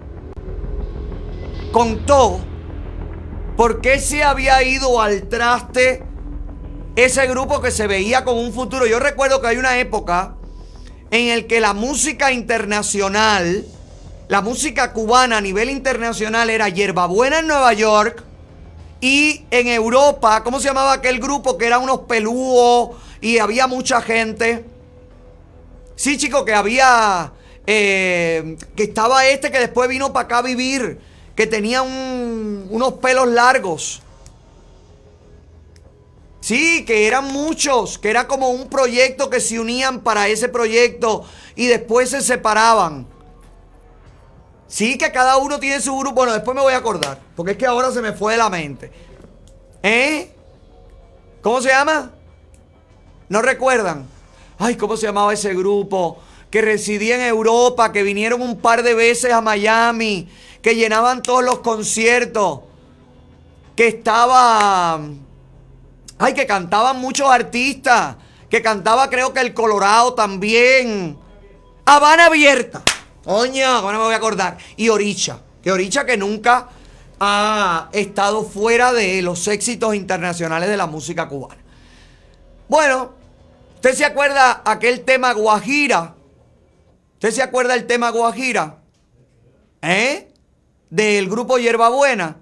[1.77, 2.41] Contó
[3.55, 6.03] por qué se había ido al traste
[6.97, 8.87] ese grupo que se veía con un futuro.
[8.87, 10.37] Yo recuerdo que hay una época
[11.11, 13.67] en el que la música internacional,
[14.29, 18.25] la música cubana a nivel internacional era Yerbabuena en Nueva York
[19.03, 24.01] y en Europa, ¿cómo se llamaba aquel grupo que eran unos pelúos y había mucha
[24.01, 24.65] gente?
[25.95, 27.35] Sí, chico, que había,
[27.67, 32.95] eh, que estaba este que después vino para acá a vivir, que tenía un- unos
[32.95, 34.03] pelos largos.
[36.41, 41.25] Sí, que eran muchos, que era como un proyecto que se unían para ese proyecto
[41.57, 43.07] y después se separaban.
[44.69, 46.15] Sí, que cada uno tiene su grupo.
[46.15, 48.49] Bueno, después me voy a acordar, porque es que ahora se me fue de la
[48.49, 48.91] mente.
[49.83, 50.33] ¿Eh?
[51.43, 52.13] ¿Cómo se llama?
[53.29, 54.07] ¿No recuerdan?
[54.59, 56.19] Ay, ¿cómo se llamaba ese grupo?
[56.51, 60.29] Que residía en Europa, que vinieron un par de veces a Miami,
[60.67, 62.63] que llenaban todos los conciertos,
[63.77, 65.01] que estaba...
[66.19, 68.17] Ay, que cantaban muchos artistas,
[68.51, 71.17] que cantaba creo que el Colorado también.
[71.85, 72.83] Habana Abierta.
[73.23, 74.59] Coño, ahora me voy a acordar.
[74.77, 76.69] Y Oricha, que Oricha que nunca
[77.21, 81.63] ha estado fuera de los éxitos internacionales de la música cubana.
[82.67, 83.13] Bueno,
[83.77, 86.17] ¿usted se acuerda aquel tema Guajira?
[87.13, 88.79] ¿Usted se acuerda el tema Guajira?
[89.81, 90.33] ¿Eh?
[90.91, 92.39] Del grupo Hierbabuena.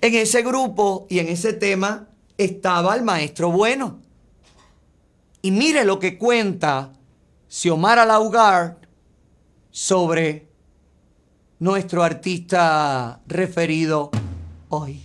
[0.00, 2.08] En ese grupo y en ese tema
[2.38, 4.00] estaba el maestro bueno.
[5.42, 6.92] Y mire lo que cuenta
[7.48, 8.78] Xiomara Laugar
[9.70, 10.46] sobre
[11.58, 14.10] nuestro artista referido
[14.68, 15.02] hoy.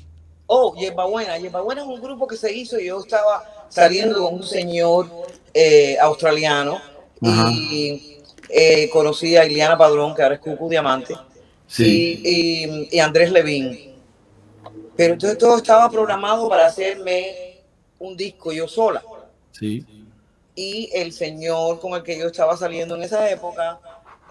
[0.47, 1.37] Oh, Yerba Buena.
[1.37, 5.09] Yerba Buena es un grupo que se hizo y yo estaba saliendo con un señor
[5.53, 6.79] eh, australiano
[7.21, 8.17] y
[8.49, 11.15] eh, conocí a Iliana Padrón, que ahora es Cucu Diamante,
[11.71, 12.19] Sí.
[12.23, 13.91] y, y- y Andrés Levín.
[14.95, 17.61] Pero entonces todo estaba programado para hacerme
[17.99, 19.01] un disco yo sola.
[19.51, 19.85] Sí.
[20.53, 23.79] Y el señor con el que yo estaba saliendo en esa época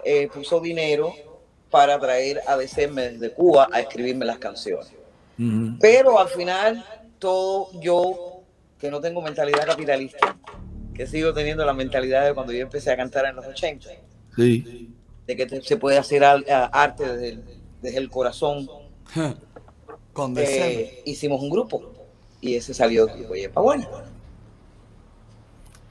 [0.05, 1.13] eh, puso dinero
[1.71, 4.91] para traer a December desde Cuba a escribirme las canciones.
[5.79, 6.85] Pero al final,
[7.17, 8.41] todo yo,
[8.77, 10.37] que no tengo mentalidad capitalista,
[10.93, 13.89] que sigo teniendo la mentalidad de cuando yo empecé a cantar en los 80,
[14.35, 14.89] Sí.
[15.27, 17.43] De que se puede hacer arte desde el,
[17.81, 18.69] desde el corazón,
[20.13, 21.81] Con eh, hicimos un grupo
[22.41, 23.87] y ese salió el grupo Yepa Buena.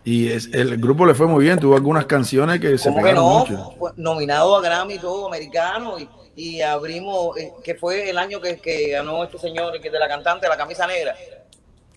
[0.05, 3.03] Y es, el grupo le fue muy bien, tuvo algunas canciones que se ¿Cómo que
[3.03, 3.39] pegaron no?
[3.39, 3.95] mucho.
[3.97, 8.91] Nominado a Grammy todo americano y, y abrimos, eh, que fue el año que, que
[8.91, 11.15] ganó este señor, que es de la cantante, la camisa negra.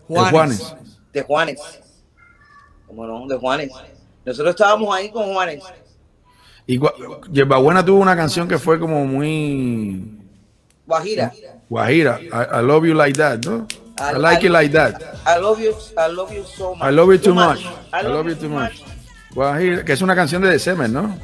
[0.08, 0.76] De Juanes.
[1.12, 1.60] De Juanes.
[2.88, 3.28] ¿Cómo no?
[3.28, 3.72] De Juanes.
[4.26, 5.64] Nosotros estábamos ahí con Juanes.
[6.66, 6.80] Y
[7.32, 10.20] Yerba Buena tuvo una canción que fue como muy
[10.86, 11.34] Guajira.
[11.70, 12.20] guajira.
[12.22, 13.68] I, I love you like that, ¿no?
[14.00, 15.02] I like it like that.
[15.26, 16.82] I love you, I love you so much.
[16.82, 17.60] I love you too much.
[17.92, 18.82] I I love you too much.
[19.34, 21.16] Guajira, que es una canción de December, ¿no?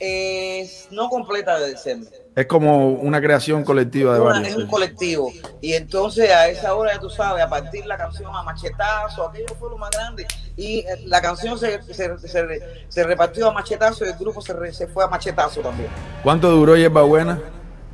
[0.00, 2.25] Es no completa de December.
[2.36, 4.48] Es como una creación colectiva de Una- varios.
[4.50, 5.32] es un colectivo.
[5.62, 9.46] Y entonces a esa hora, ya tú sabes, a partir la canción a machetazo, aquello
[9.58, 10.26] fue lo más grande.
[10.54, 14.72] Y eh, la canción se, se, se- se repartió a machetazo y el grupo se,
[14.74, 15.88] se fue a machetazo también.
[16.22, 17.40] ¿Cuánto duró Yerba Buena?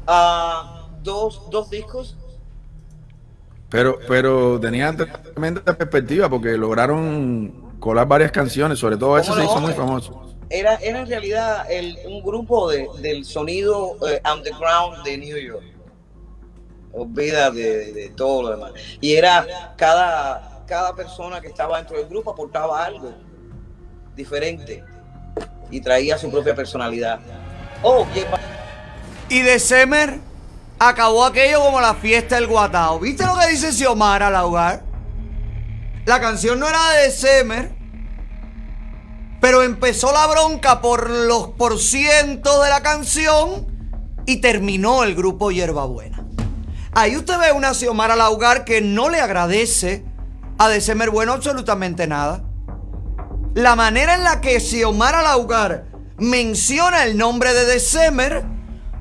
[0.09, 2.17] Ah, dos, dos discos.
[3.71, 9.47] Pero, pero tenían tremenda perspectiva porque lograron colar varias canciones, sobre todo ese ¿Cómo se
[9.47, 10.32] hizo muy famoso.
[10.53, 15.65] Era, era en realidad el, un grupo de, del sonido eh, underground de New York.
[16.93, 18.73] Olvida de, de todo lo demás.
[19.01, 23.15] Y era cada, cada persona que estaba dentro del grupo aportaba algo
[24.15, 24.85] diferente
[25.71, 27.19] y traía su propia personalidad.
[27.83, 28.07] Oh,
[29.31, 30.19] Y December
[30.79, 33.01] acabó aquello como la fiesta del guatao.
[33.01, 34.83] ¿Viste lo que dice Xiomara al hogar?
[36.05, 37.71] La canción no era de December,
[39.43, 43.67] pero empezó la bronca por los porcientos de la canción
[44.25, 46.25] y terminó el grupo Hierbabuena.
[46.93, 50.05] Ahí usted ve una Xiomara Laugar que no le agradece
[50.59, 52.45] a December Bueno absolutamente nada.
[53.55, 55.87] La manera en la que Xiomara Laugar
[56.19, 58.45] menciona el nombre de December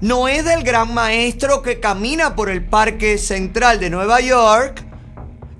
[0.02, 4.84] no es del gran maestro que camina por el Parque Central de Nueva York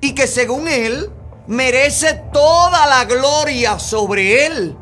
[0.02, 1.12] y que según él
[1.52, 4.78] merece toda la gloria sobre él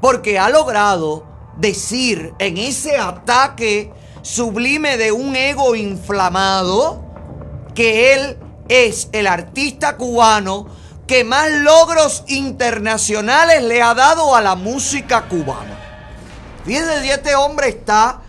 [0.00, 1.24] porque ha logrado
[1.56, 7.04] decir en ese ataque sublime de un ego inflamado
[7.76, 10.66] que él es el artista cubano
[11.06, 15.78] que más logros internacionales le ha dado a la música cubana.
[16.64, 18.20] Fíjense este hombre está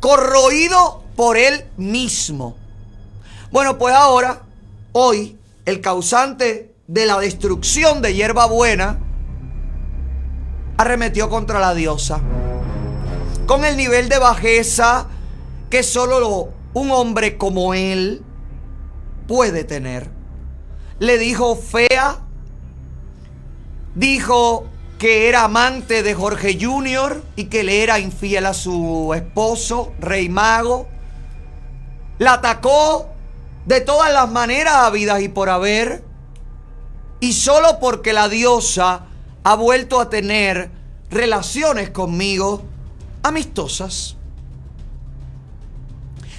[0.00, 2.56] corroído por él mismo.
[3.52, 4.42] Bueno, pues ahora,
[4.90, 5.39] hoy,
[5.70, 8.98] el causante de la destrucción de Hierba Buena
[10.76, 12.20] arremetió contra la diosa.
[13.46, 15.06] Con el nivel de bajeza
[15.70, 18.22] que solo lo- un hombre como él
[19.26, 20.10] puede tener.
[20.98, 22.18] Le dijo fea,
[23.94, 24.66] dijo
[24.98, 27.22] que era amante de Jorge Jr.
[27.36, 30.88] y que le era infiel a su esposo, Rey Mago.
[32.18, 33.09] La atacó
[33.70, 36.02] de todas las maneras habidas y por haber.
[37.20, 39.02] Y solo porque la diosa
[39.44, 40.72] ha vuelto a tener
[41.08, 42.64] relaciones conmigo
[43.22, 44.16] amistosas.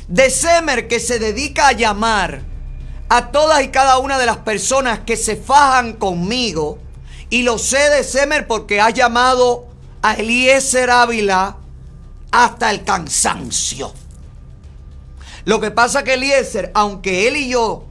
[0.09, 2.41] December que se dedica a llamar
[3.07, 6.79] a todas y cada una de las personas que se fajan conmigo.
[7.29, 9.67] Y lo sé de Semer porque ha llamado
[10.01, 11.55] a Eliezer Ávila
[12.29, 14.00] hasta el cansancio.
[15.45, 17.85] Lo que pasa que Eliezer, aunque él y yo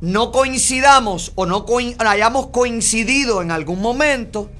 [0.00, 1.64] no coincidamos o no
[1.98, 4.50] hayamos coincidido en algún momento,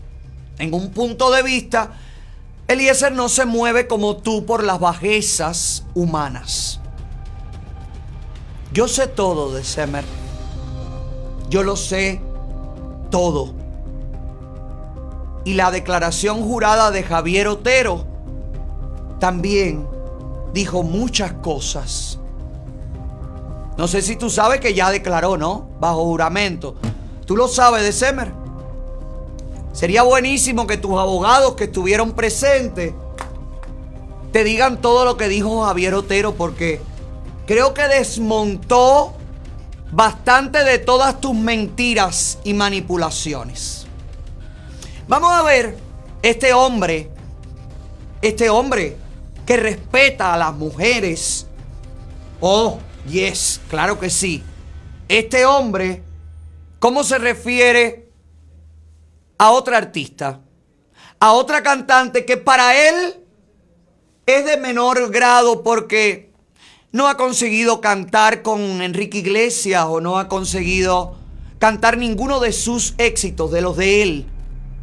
[0.58, 1.92] en un punto de vista,
[2.66, 6.80] Eliezer no se mueve como tú por las bajezas humanas.
[8.72, 10.04] Yo sé todo de Semer.
[11.48, 12.20] Yo lo sé
[13.10, 13.54] todo.
[15.44, 18.06] Y la declaración jurada de Javier Otero
[19.20, 19.86] también
[20.52, 22.18] dijo muchas cosas.
[23.76, 25.68] No sé si tú sabes que ya declaró, ¿no?
[25.80, 26.76] Bajo juramento.
[27.26, 28.32] ¿Tú lo sabes de Semer?
[29.72, 32.94] Sería buenísimo que tus abogados que estuvieron presentes
[34.32, 36.80] te digan todo lo que dijo Javier Otero porque
[37.46, 39.14] creo que desmontó
[39.90, 43.86] bastante de todas tus mentiras y manipulaciones.
[45.06, 45.76] Vamos a ver
[46.22, 47.10] este hombre,
[48.22, 48.96] este hombre
[49.44, 51.46] que respeta a las mujeres.
[52.40, 52.78] Oh,
[53.08, 54.42] yes, claro que sí.
[55.08, 56.02] Este hombre,
[56.78, 58.08] ¿cómo se refiere
[59.38, 60.40] a otra artista?
[61.20, 63.16] A otra cantante que para él
[64.26, 66.32] es de menor grado porque
[66.92, 71.16] no ha conseguido cantar con Enrique Iglesias o no ha conseguido
[71.58, 74.26] cantar ninguno de sus éxitos, de los de él.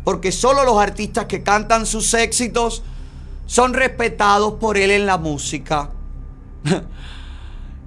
[0.03, 2.83] Porque solo los artistas que cantan sus éxitos
[3.45, 5.91] son respetados por él en la música.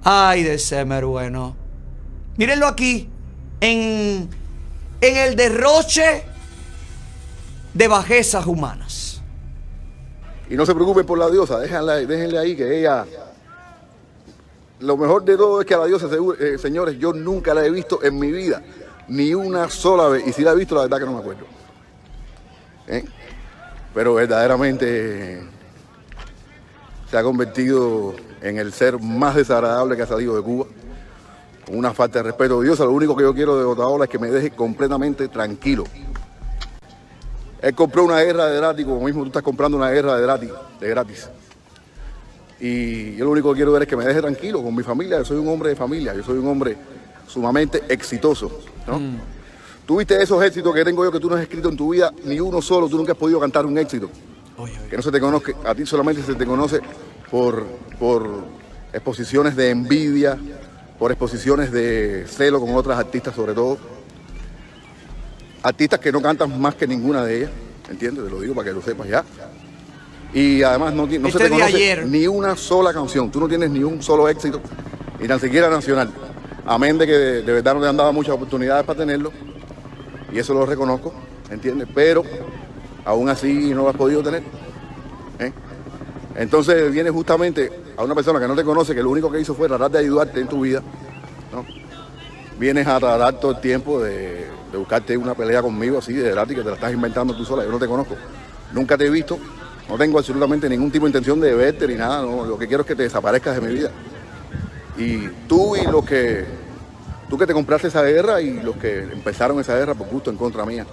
[0.07, 1.55] Ay, de Semer, bueno.
[2.37, 3.09] Mírenlo aquí,
[3.59, 4.29] en,
[5.01, 6.23] en el derroche
[7.73, 9.23] de bajezas humanas.
[10.47, 13.03] Y no se preocupen por la diosa, déjenla, déjenle ahí que ella...
[14.81, 16.07] Lo mejor de todo es que a la diosa,
[16.39, 18.61] eh, señores, yo nunca la he visto en mi vida,
[19.07, 20.27] ni una sola vez.
[20.27, 21.45] Y si la he visto, la verdad que no me acuerdo.
[22.87, 23.03] ¿Eh?
[23.91, 25.41] Pero verdaderamente
[27.09, 28.13] se ha convertido
[28.45, 30.67] en el ser más desagradable que ha salido de Cuba.
[31.65, 32.79] Con una falta de respeto de Dios.
[32.79, 35.83] Lo único que yo quiero de Otaola es que me deje completamente tranquilo.
[37.59, 40.51] Él compró una guerra de gratis, como mismo tú estás comprando una guerra de gratis.
[40.79, 41.29] De gratis.
[42.59, 45.17] Y yo lo único que quiero ver es que me deje tranquilo con mi familia.
[45.17, 46.77] Yo soy un hombre de familia, yo soy un hombre
[47.25, 48.59] sumamente exitoso.
[48.85, 49.01] ¿no?
[49.87, 52.13] Tú viste esos éxitos que tengo yo que tú no has escrito en tu vida,
[52.25, 54.11] ni uno solo, tú nunca has podido cantar un éxito.
[54.87, 56.79] Que no se te conozca, a ti solamente se te conoce
[57.31, 57.65] por,
[57.99, 58.45] por
[58.93, 60.37] exposiciones de envidia,
[60.99, 63.77] por exposiciones de celo con otras artistas sobre todo.
[65.63, 67.51] Artistas que no cantan más que ninguna de ellas,
[67.89, 68.23] ¿entiendes?
[68.23, 69.23] Te lo digo para que lo sepas ya.
[70.33, 72.05] Y además no, no Este se te de conoce ayer.
[72.07, 73.31] ni una sola canción.
[73.31, 74.61] Tú no tienes ni un solo éxito,
[75.19, 76.11] ni tan siquiera nacional.
[76.65, 79.31] Amén de que de, de verdad no te han dado muchas oportunidades para tenerlo.
[80.31, 81.13] Y eso lo reconozco,
[81.49, 81.87] ¿entiendes?
[81.95, 82.23] Pero
[83.05, 84.43] aún así no lo has podido tener.
[85.39, 85.51] ¿eh?
[86.35, 89.55] Entonces viene justamente a una persona que no te conoce, que lo único que hizo
[89.55, 90.81] fue tratar de ayudarte en tu vida.
[91.53, 91.65] ¿no?
[92.59, 96.63] Vienes a tratar todo el tiempo de, buscarte una pelea conmigo así de gratis, que
[96.63, 97.63] te la estás inventando tú sola.
[97.63, 98.15] Yo no te conozco.
[98.73, 99.39] Nunca te he visto.
[99.87, 102.21] No tengo absolutamente ningún tipo de intención de verte ni nada.
[102.23, 103.91] Lo que quiero es que te desaparezcas de mi vida.
[104.97, 106.65] Y tú y los que.
[107.29, 110.37] Tú que te compraste esa guerra y los que empezaron esa guerra por gusto en
[110.37, 110.85] contra mía.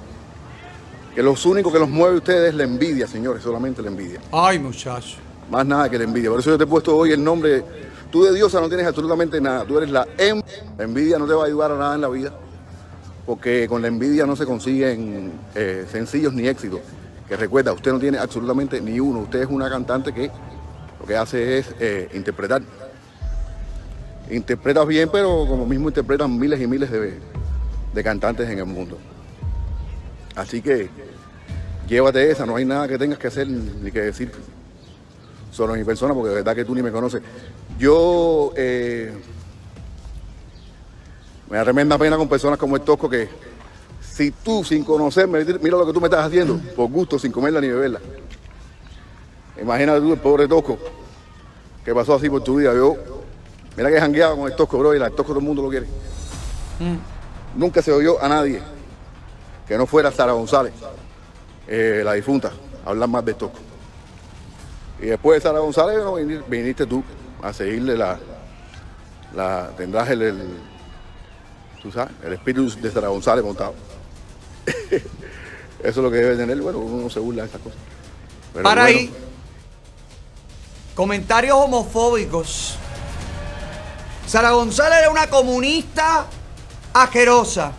[1.15, 4.21] Que los únicos que los mueve a ustedes es la envidia, señores, solamente la envidia.
[4.33, 5.19] Ay, muchacho.
[5.53, 6.31] Más nada que la envidia.
[6.31, 7.63] Por eso yo te he puesto hoy el nombre.
[8.11, 9.67] Tú de diosa no tienes absolutamente nada.
[9.67, 10.41] Tú eres la em.
[10.79, 12.33] La envidia no te va a ayudar a nada en la vida.
[13.27, 16.81] Porque con la envidia no se consiguen eh, sencillos ni éxitos.
[17.29, 19.19] Que recuerda, usted no tiene absolutamente ni uno.
[19.21, 20.31] Usted es una cantante que
[20.99, 22.63] lo que hace es eh, interpretar.
[24.31, 27.19] Interpretas bien, pero como mismo interpretan miles y miles de,
[27.93, 28.97] de cantantes en el mundo.
[30.35, 30.89] Así que
[31.87, 34.33] llévate esa, no hay nada que tengas que hacer ni que decir
[35.53, 37.23] sobre mi persona, porque de verdad que tú ni me conoces.
[37.79, 39.13] Yo eh,
[41.49, 43.29] me da tremenda pena con personas como el Tosco que
[44.01, 47.61] si tú sin conocerme, mira lo que tú me estás haciendo, por gusto, sin comerla
[47.61, 48.01] ni beberla.
[49.61, 50.79] Imagínate tú el pobre Tosco
[51.85, 52.75] que pasó así por tu vida.
[52.75, 52.97] Yo,
[53.77, 55.87] mira que jangueaba con el Tosco, bro, y el Tosco todo el mundo lo quiere.
[57.55, 58.63] Nunca se oyó a nadie
[59.69, 60.73] que no fuera Sara González,
[61.69, 62.51] eh, la difunta,
[62.85, 63.72] hablar más de Tosco.
[65.03, 65.99] Y después de Sara González
[66.49, 67.03] viniste tú
[67.43, 68.19] a seguirle la,
[69.35, 70.59] la tendrás el, el-
[71.83, 73.75] tú sabes, el espíritu de Sara González montado.
[74.91, 75.03] Eso
[75.83, 76.61] es lo que debe tener.
[76.61, 77.79] Bueno, uno no se burla de esas cosas.
[78.53, 79.13] Pero Para bueno, ahí.
[80.95, 82.77] Comentarios homofóbicos.
[84.27, 86.27] Sara González era una comunista
[86.93, 87.73] asquerosa.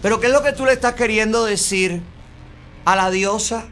[0.00, 2.02] Pero ¿qué es lo que tú le estás queriendo decir
[2.86, 3.64] a la diosa?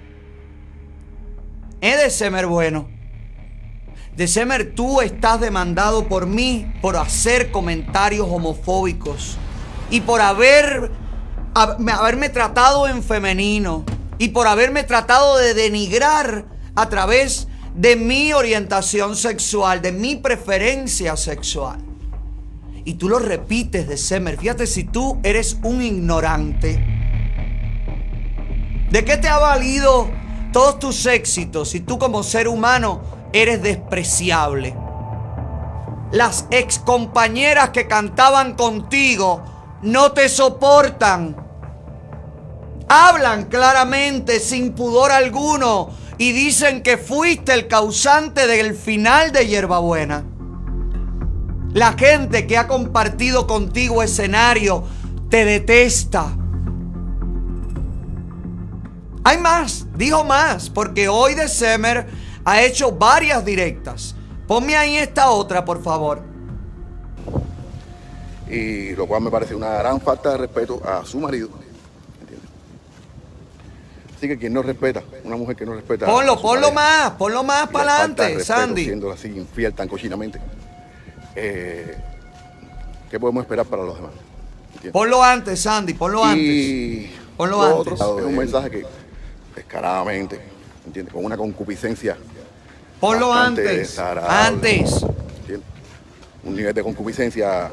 [1.81, 2.89] Es de Semer bueno.
[4.17, 9.39] De Semer, tú estás demandado por mí por hacer comentarios homofóbicos
[9.91, 10.91] y por haber,
[11.55, 13.85] hab- haberme tratado en femenino
[14.19, 16.45] y por haberme tratado de denigrar
[16.75, 21.79] a través de mi orientación sexual, de mi preferencia sexual.
[22.85, 24.37] Y tú lo repites de Semer.
[24.39, 26.85] Fíjate si tú eres un ignorante.
[28.91, 30.11] ¿De qué te ha valido
[30.53, 33.01] todos tus éxitos si tú como ser humano
[33.33, 34.77] eres despreciable?
[36.13, 39.43] Las ex compañeras que cantaban contigo
[39.83, 41.37] no te soportan.
[42.89, 50.25] Hablan claramente, sin pudor alguno, y dicen que fuiste el causante del final de Hierbabuena.
[51.73, 54.83] La gente que ha compartido contigo escenario
[55.29, 56.37] te detesta.
[59.23, 62.07] Hay más, dijo más, porque hoy de Semer
[62.45, 64.15] ha hecho varias directas.
[64.49, 66.23] Ponme ahí esta otra, por favor.
[68.49, 71.49] y lo cual me parece una gran falta de respeto a su marido.
[72.21, 72.49] ¿entiendes?
[74.17, 76.07] Así que quien no respeta, una mujer que no respeta.
[76.07, 76.75] a Ponlo, su ponlo pareja,
[77.09, 78.85] más, ponlo más para adelante, Sandy.
[78.87, 80.41] Siendo así infiel tan cochinamente.
[81.37, 81.97] eh,
[83.09, 84.13] ¿Qué podemos esperar para los demás?
[84.75, 84.93] ¿Entiendes?
[84.93, 87.21] Ponlo antes, Sandy, ponlo Y antes.
[87.37, 87.93] Ponlo lo antes.
[87.95, 88.87] es un mensaje que
[89.55, 90.41] descaradamente,
[90.87, 91.13] ¿entiendes?
[91.13, 92.17] Con una concupiscencia.
[92.99, 93.99] Ponlo antes.
[93.99, 95.03] Antes.
[95.41, 95.69] ¿entiendes?
[96.45, 97.71] Un nivel de concupiscencia.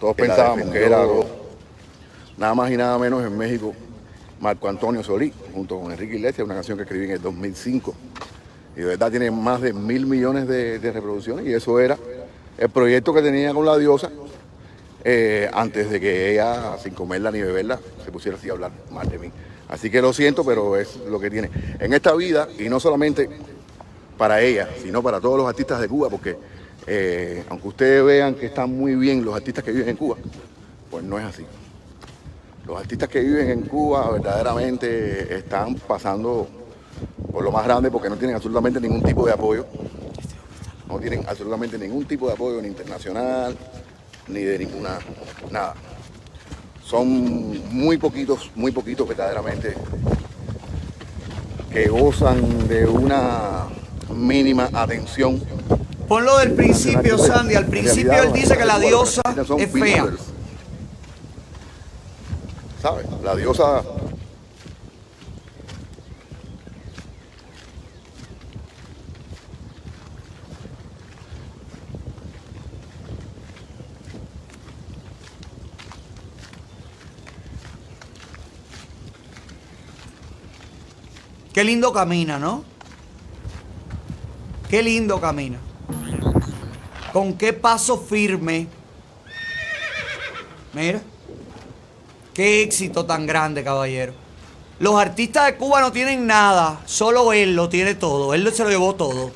[0.00, 1.26] Todos pensábamos que era algo,
[2.36, 3.74] nada más y nada menos en México.
[4.40, 7.94] Marco Antonio Solí, junto con Enrique Iglesias, una canción que escribí en el 2005.
[8.76, 11.44] Y de verdad tiene más de mil millones de, de reproducciones.
[11.44, 11.98] Y eso era
[12.56, 14.10] el proyecto que tenía con la diosa
[15.04, 19.08] eh, antes de que ella, sin comerla ni beberla, se pusiera así a hablar mal
[19.08, 19.30] de mí.
[19.68, 21.50] Así que lo siento, pero es lo que tiene.
[21.78, 23.28] En esta vida, y no solamente
[24.16, 26.36] para ella, sino para todos los artistas de Cuba, porque
[26.86, 30.16] eh, aunque ustedes vean que están muy bien los artistas que viven en Cuba,
[30.90, 31.44] pues no es así.
[32.66, 36.48] Los artistas que viven en Cuba verdaderamente están pasando
[37.30, 39.66] por lo más grande porque no tienen absolutamente ningún tipo de apoyo.
[40.88, 43.56] No tienen absolutamente ningún tipo de apoyo ni internacional,
[44.26, 44.98] ni de ninguna,
[45.50, 45.74] nada.
[46.88, 47.06] Son
[47.70, 49.74] muy poquitos, muy poquitos verdaderamente
[51.70, 53.66] que gozan de una
[54.08, 55.38] mínima atención.
[56.08, 57.56] Ponlo del principio, Sandy.
[57.56, 59.20] Al principio él dice que la diosa
[59.58, 60.06] es fea.
[62.80, 63.06] ¿Sabes?
[63.22, 63.82] La diosa
[81.58, 82.62] Qué lindo camina, ¿no?
[84.70, 85.58] Qué lindo camina.
[87.12, 88.68] Con qué paso firme.
[90.72, 91.00] Mira.
[92.32, 94.12] Qué éxito tan grande, caballero.
[94.78, 98.34] Los artistas de Cuba no tienen nada, solo él lo tiene todo.
[98.34, 99.32] Él se lo llevó todo.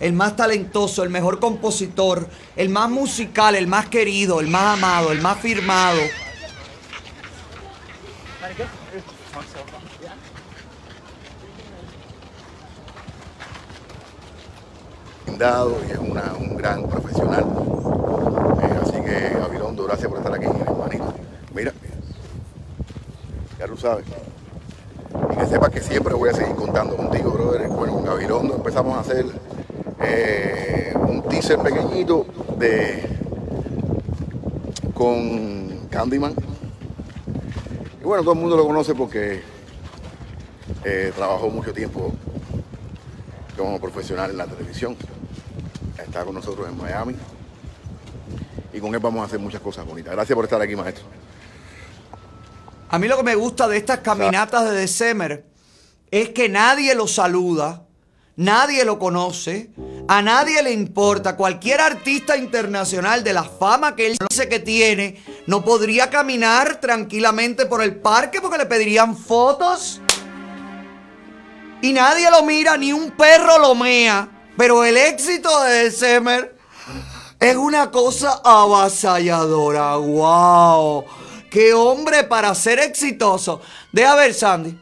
[0.00, 5.12] El más talentoso, el mejor compositor, el más musical, el más querido, el más amado,
[5.12, 6.00] el más firmado.
[15.38, 17.44] Y es una- un gran profesional.
[18.62, 21.14] Eh, así que, Gabilondo, gracias por estar aquí, hermanito.
[21.54, 21.72] Mira,
[23.58, 24.04] ya tú sabes.
[25.32, 27.68] Y que sepas que siempre voy a seguir contando contigo, brother.
[27.68, 29.24] Bueno, con Gabilondo empezamos a hacer
[30.02, 32.26] eh, un teaser pequeñito
[32.58, 33.08] de
[34.94, 36.34] con Candyman.
[38.00, 39.42] Y bueno, todo el mundo lo conoce porque
[40.84, 42.12] eh, trabajó mucho tiempo
[43.56, 44.96] como profesional en la televisión.
[46.04, 47.14] Está con nosotros en Miami.
[48.72, 50.12] Y con él vamos a hacer muchas cosas bonitas.
[50.12, 51.04] Gracias por estar aquí, maestro.
[52.88, 55.44] A mí lo que me gusta de estas caminatas de December
[56.10, 57.84] es que nadie lo saluda,
[58.34, 59.70] nadie lo conoce,
[60.08, 61.36] a nadie le importa.
[61.36, 67.66] Cualquier artista internacional de la fama que él dice que tiene no podría caminar tranquilamente
[67.66, 70.00] por el parque porque le pedirían fotos.
[71.82, 74.39] Y nadie lo mira, ni un perro lo mea.
[74.60, 76.54] Pero el éxito de December
[77.38, 79.96] es una cosa avasalladora.
[79.96, 81.06] ¡Wow!
[81.50, 83.62] qué hombre para ser exitoso.
[83.90, 84.78] Deja ver, Sandy.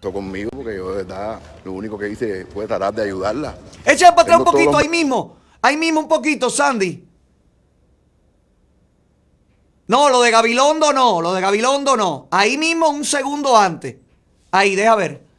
[0.00, 3.54] conmigo porque yo de verdad lo único que hice fue tratar de ayudarla.
[3.84, 5.36] Echa para atrás un poquito, los- ahí mismo.
[5.60, 7.06] Ahí mismo un poquito, Sandy.
[9.88, 12.28] No, lo de Gabilondo no, lo de Gabilondo no.
[12.30, 13.94] Ahí mismo un segundo antes.
[14.50, 15.31] Ahí, deja ver.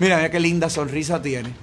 [0.00, 1.54] Mira, mira qué linda sonrisa tiene.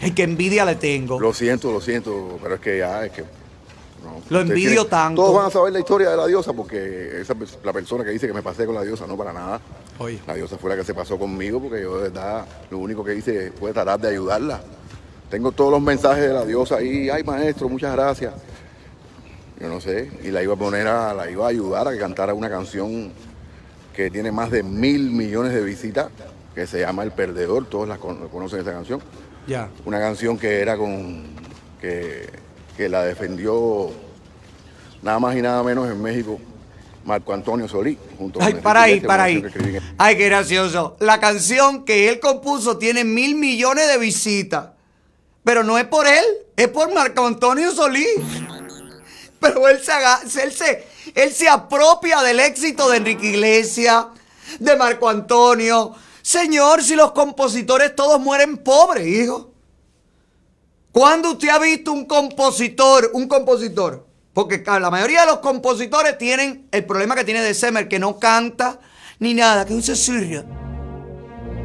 [0.00, 1.20] Ay, qué envidia le tengo.
[1.20, 3.22] Lo siento, lo siento, pero es que ya es que.
[3.22, 5.22] no, Lo envidio tanto.
[5.22, 8.26] Todos van a saber la historia de la diosa porque esa la persona que dice
[8.26, 9.60] que me pasé con la diosa, no para nada.
[9.98, 10.20] Oye.
[10.26, 13.14] La diosa fue la que se pasó conmigo porque yo de verdad lo único que
[13.14, 14.60] hice fue tratar de ayudarla.
[15.30, 18.32] Tengo todos los mensajes de la diosa ahí, ay maestro, muchas gracias.
[19.60, 21.98] Yo no sé, y la iba a poner a, la iba a ayudar a que
[21.98, 23.12] cantara una canción
[23.92, 26.06] que tiene más de mil millones de visitas,
[26.58, 29.00] que se llama El Perdedor, todos la con- conocen esa canción
[29.46, 29.68] Ya.
[29.84, 31.24] una canción que era con
[31.80, 32.28] que,
[32.76, 33.90] que la defendió
[35.02, 36.40] nada más y nada menos en México
[37.04, 39.40] Marco Antonio Solí junto Ay, con para ahí, para ahí.
[39.40, 40.96] que Ay, qué gracioso.
[40.98, 44.70] La canción que él compuso tiene mil millones de visitas.
[45.44, 46.24] Pero no es por él,
[46.56, 48.08] es por Marco Antonio Solís.
[49.40, 54.06] Pero él se, haga- él se, él se apropia del éxito de Enrique Iglesias,
[54.58, 55.94] de Marco Antonio.
[56.28, 59.50] Señor, si los compositores todos mueren pobres, hijo.
[60.92, 64.06] ¿Cuándo usted ha visto un compositor, un compositor?
[64.34, 68.18] Porque la mayoría de los compositores tienen el problema que tiene de Semer, que no
[68.18, 68.78] canta
[69.18, 70.44] ni nada, que es un.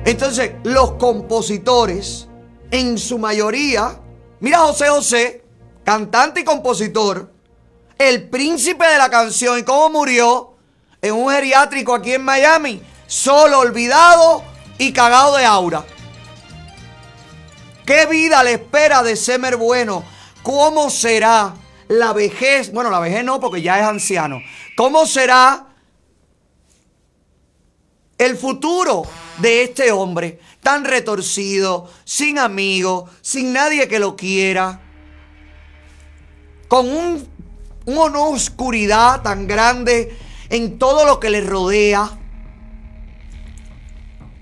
[0.05, 2.29] Entonces, los compositores,
[2.71, 3.99] en su mayoría,
[4.39, 5.43] mira José José,
[5.83, 7.33] cantante y compositor,
[7.97, 10.53] el príncipe de la canción y cómo murió
[11.01, 14.52] en un geriátrico aquí en Miami, solo, olvidado
[14.83, 15.85] y cagado de aura.
[17.85, 20.03] ¿Qué vida le espera de Semer Bueno?
[20.41, 21.53] ¿Cómo será
[21.87, 22.71] la vejez?
[22.71, 24.41] Bueno, la vejez no, porque ya es anciano.
[24.75, 25.67] ¿Cómo será
[28.17, 29.03] el futuro
[29.37, 34.81] de este hombre tan retorcido, sin amigos, sin nadie que lo quiera?
[36.67, 37.27] Con un,
[37.85, 40.17] una oscuridad tan grande
[40.49, 42.19] en todo lo que le rodea.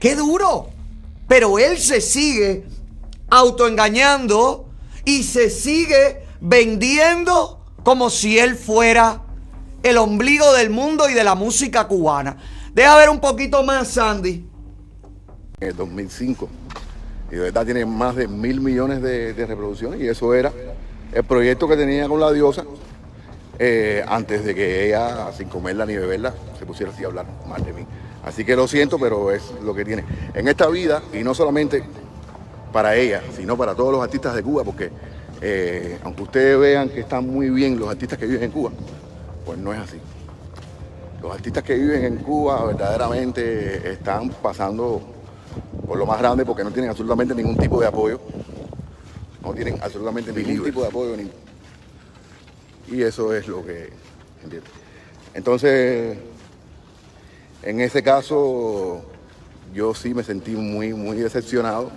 [0.01, 0.67] ¡Qué duro!
[1.27, 2.65] Pero él se sigue
[3.29, 4.65] autoengañando
[5.05, 9.21] y se sigue vendiendo como si él fuera
[9.83, 12.35] el ombligo del mundo y de la música cubana.
[12.73, 14.43] Deja ver un poquito más, Sandy.
[15.59, 16.49] en el 2005
[17.31, 20.51] y de verdad tiene más de mil millones de, reproducciones y eso era
[21.13, 22.65] el proyecto que tenía con la diosa
[23.59, 27.63] eh, antes de que ella, sin comerla ni beberla, se pusiera así a hablar mal
[27.63, 27.85] de mí.
[28.23, 30.03] Así que lo siento, pero es lo que tiene.
[30.33, 31.83] En esta vida, y no solamente
[32.71, 34.91] para ella, sino para todos los artistas de Cuba, porque
[35.41, 38.71] eh, aunque ustedes vean que están muy bien los artistas que viven en Cuba,
[39.45, 39.97] pues no es así.
[41.21, 45.01] Los artistas que viven en Cuba verdaderamente están pasando
[45.87, 48.19] por lo más grande porque no tienen absolutamente ningún tipo de apoyo.
[49.43, 51.17] No tienen absolutamente ningún tipo de apoyo.
[51.17, 51.29] ni-
[52.95, 53.89] Y eso es lo que...
[54.43, 54.71] ¿entiendes?
[55.33, 56.17] Entonces,
[57.63, 59.03] en ese caso,
[59.73, 61.91] yo sí me sentí muy, muy decepcionado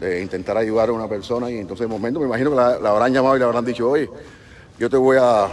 [0.00, 3.12] de intentar ayudar a una persona y entonces de momento me imagino que la, habrán
[3.12, 4.08] llamado y le habrán dicho, oye,
[4.78, 5.48] yo te voy a...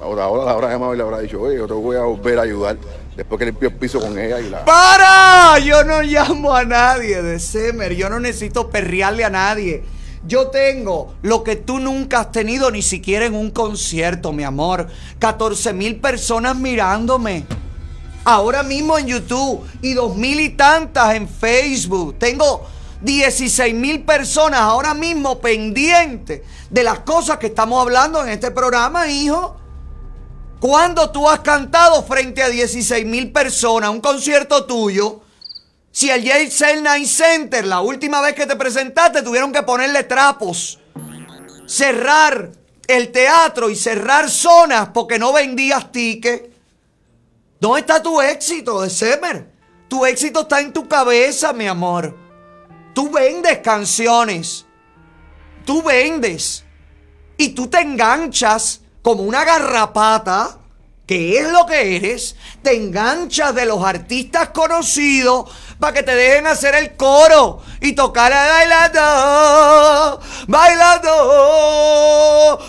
[0.00, 2.38] Ahora, ahora la habrán llamado y le habrán dicho, oye, yo te voy a volver
[2.38, 2.76] a ayudar
[3.16, 4.64] después que limpió el piso con ella y la...
[4.64, 5.58] ¡Para!
[5.60, 7.94] Yo no llamo a nadie de Semer.
[7.94, 9.84] Yo no necesito perrearle a nadie.
[10.26, 14.88] Yo tengo lo que tú nunca has tenido ni siquiera en un concierto, mi amor.
[15.20, 17.44] 14 mil personas mirándome.
[18.24, 22.18] Ahora mismo en YouTube y dos mil y tantas en Facebook.
[22.18, 22.66] Tengo
[23.02, 29.06] 16 mil personas ahora mismo pendientes de las cosas que estamos hablando en este programa,
[29.08, 29.56] hijo.
[30.58, 35.20] ¿Cuándo tú has cantado frente a 16 mil personas un concierto tuyo?
[35.92, 40.80] Si el JCL Night Center, la última vez que te presentaste, tuvieron que ponerle trapos,
[41.66, 42.50] cerrar
[42.88, 46.53] el teatro y cerrar zonas porque no vendías tickets.
[47.64, 49.50] ¿Dónde está tu éxito de?
[49.88, 52.14] Tu éxito está en tu cabeza, mi amor.
[52.94, 54.66] Tú vendes canciones.
[55.64, 56.62] Tú vendes.
[57.38, 60.58] Y tú te enganchas como una garrapata,
[61.06, 62.36] que es lo que eres.
[62.62, 68.30] Te enganchas de los artistas conocidos para que te dejen hacer el coro y tocar
[68.30, 71.10] a bailando, bailando.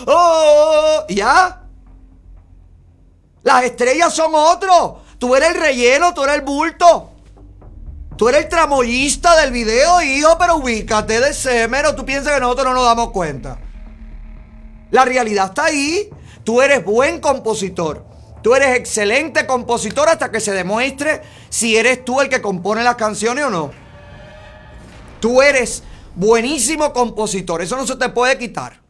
[0.06, 1.65] oh, ¿Ya?
[3.46, 4.94] Las estrellas son otros.
[5.18, 7.12] Tú eres el relleno, tú eres el bulto.
[8.16, 12.40] Tú eres el tramoyista del video, hijo, pero ubícate de Semer o tú piensas que
[12.40, 13.60] nosotros no nos damos cuenta.
[14.90, 16.10] La realidad está ahí.
[16.42, 18.04] Tú eres buen compositor.
[18.42, 22.96] Tú eres excelente compositor hasta que se demuestre si eres tú el que compone las
[22.96, 23.70] canciones o no.
[25.20, 25.84] Tú eres
[26.16, 27.62] buenísimo compositor.
[27.62, 28.80] Eso no se te puede quitar.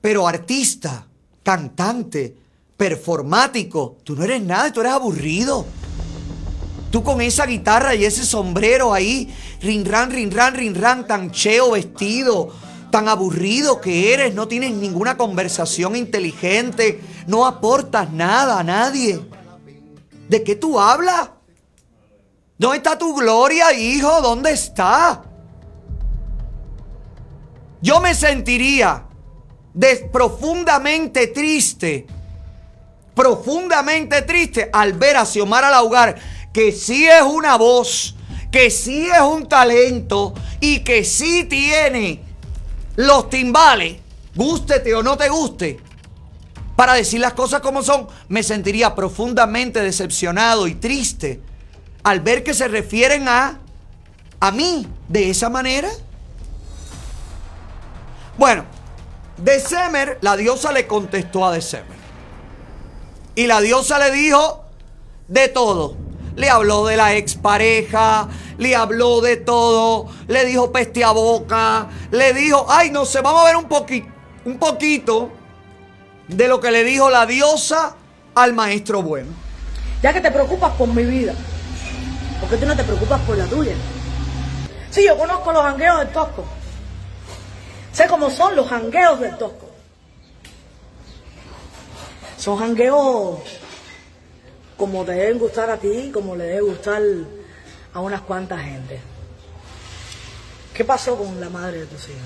[0.00, 1.06] Pero artista,
[1.44, 2.45] cantante,
[2.76, 5.64] performático, tú no eres nada, tú eres aburrido.
[6.90, 12.52] Tú con esa guitarra y ese sombrero ahí, rinran, rinran, rinran, tan cheo vestido,
[12.90, 19.20] tan aburrido que eres, no tienes ninguna conversación inteligente, no aportas nada a nadie.
[20.28, 21.30] ¿De qué tú hablas?
[22.58, 24.22] ¿Dónde está tu gloria, hijo?
[24.22, 25.22] ¿Dónde está?
[27.82, 29.04] Yo me sentiría
[29.74, 32.06] des- profundamente triste,
[33.16, 36.16] profundamente triste al ver a Xiomara Laugar,
[36.52, 38.14] que sí es una voz,
[38.52, 42.22] que sí es un talento y que sí tiene
[42.94, 43.96] los timbales,
[44.34, 45.80] gústete o no te guste,
[46.76, 51.40] para decir las cosas como son, me sentiría profundamente decepcionado y triste
[52.04, 53.60] al ver que se refieren a
[54.38, 55.88] a mí de esa manera.
[58.36, 58.66] Bueno,
[59.38, 61.95] December, la diosa le contestó a December.
[63.36, 64.64] Y la diosa le dijo
[65.28, 65.94] de todo.
[66.34, 72.34] Le habló de la expareja, le habló de todo, le dijo peste a boca, le
[72.34, 74.06] dijo, ay, no sé, vamos a ver un, poqui-
[74.44, 75.30] un poquito
[76.28, 77.94] de lo que le dijo la diosa
[78.34, 79.30] al maestro bueno.
[80.02, 81.32] Ya que te preocupas por mi vida,
[82.40, 83.74] ¿por qué tú no te preocupas por la tuya?
[84.90, 86.44] Sí, yo conozco los jangueos del Tosco.
[87.92, 89.65] Sé cómo son los jangueos del Tosco.
[92.46, 93.40] Son jangueos
[94.76, 97.02] como te deben gustar a ti, como le debe gustar
[97.92, 99.00] a unas cuantas gente.
[100.72, 102.20] ¿Qué pasó con la madre de tus hijos?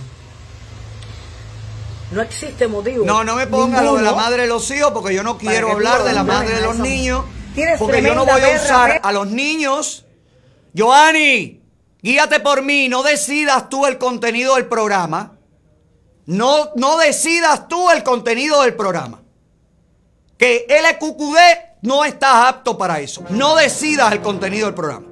[2.10, 3.06] No existe motivo.
[3.06, 5.72] No, no me ponga lo de la madre de los hijos porque yo no quiero
[5.72, 7.24] hablar de la madre de los niños.
[7.54, 10.04] Tienes Porque yo no voy a usar pe- a los niños.
[10.76, 11.62] Joanny,
[12.02, 15.38] guíate por mí, no decidas tú el contenido del programa.
[16.26, 19.19] No, no decidas tú el contenido del programa.
[20.40, 21.36] Que LQQD
[21.82, 23.22] no estás apto para eso.
[23.28, 25.06] No decidas el contenido del programa.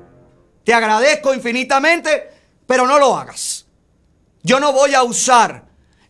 [0.64, 2.30] Te agradezco infinitamente,
[2.66, 3.66] pero no lo hagas.
[4.42, 5.64] Yo no voy a usar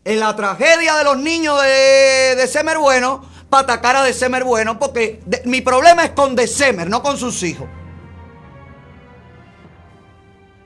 [0.05, 4.79] en la tragedia de los niños de, de Semer Bueno para atacar a December Bueno,
[4.79, 7.67] porque de- mi problema es con December, no con sus hijos.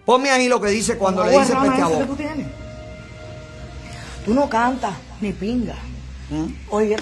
[0.05, 2.07] Ponme ahí lo que dice cuando le dice peste a boca.
[2.07, 2.47] tú tienes.
[4.27, 5.77] Tú no cantas ni pinga.
[6.71, 6.97] Oye,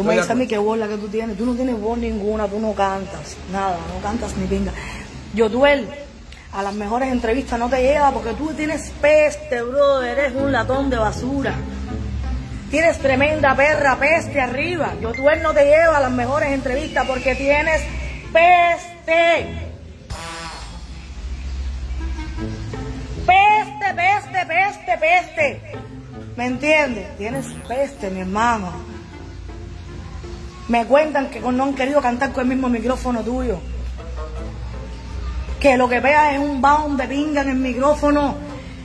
[0.00, 1.36] tú me dices a mí qué voz la que tú tienes.
[1.36, 3.36] Tú no tienes voz ninguna, tú no cantas.
[3.52, 4.72] Nada, no cantas ni pinga.
[5.34, 5.88] Yo duel.
[6.52, 10.18] A las mejores entrevistas no te lleva porque tú tienes peste, brother.
[10.18, 11.54] Eres un latón de basura.
[12.70, 14.94] Tienes tremenda perra, peste arriba.
[15.00, 17.82] Yo duel no te lleva a las mejores entrevistas porque tienes
[18.32, 19.70] peste.
[23.26, 25.62] Peste, peste, peste, peste.
[26.36, 27.16] ¿Me entiendes?
[27.18, 28.99] Tienes peste, mi hermano.
[30.70, 33.58] Me cuentan que no han querido cantar con el mismo micrófono tuyo.
[35.58, 38.36] Que lo que pega es un bound de pinga en el micrófono.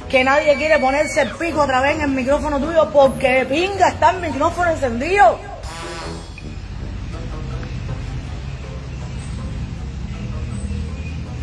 [0.09, 4.09] Que nadie quiere ponerse el pico otra vez en el micrófono tuyo porque pinga está
[4.09, 5.37] el micrófono encendido.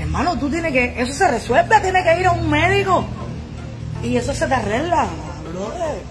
[0.00, 1.00] Hermano, tú tienes que.
[1.00, 3.04] Eso se resuelve, tienes que ir a un médico.
[4.02, 5.06] Y eso se te arregla,
[5.52, 6.02] brother.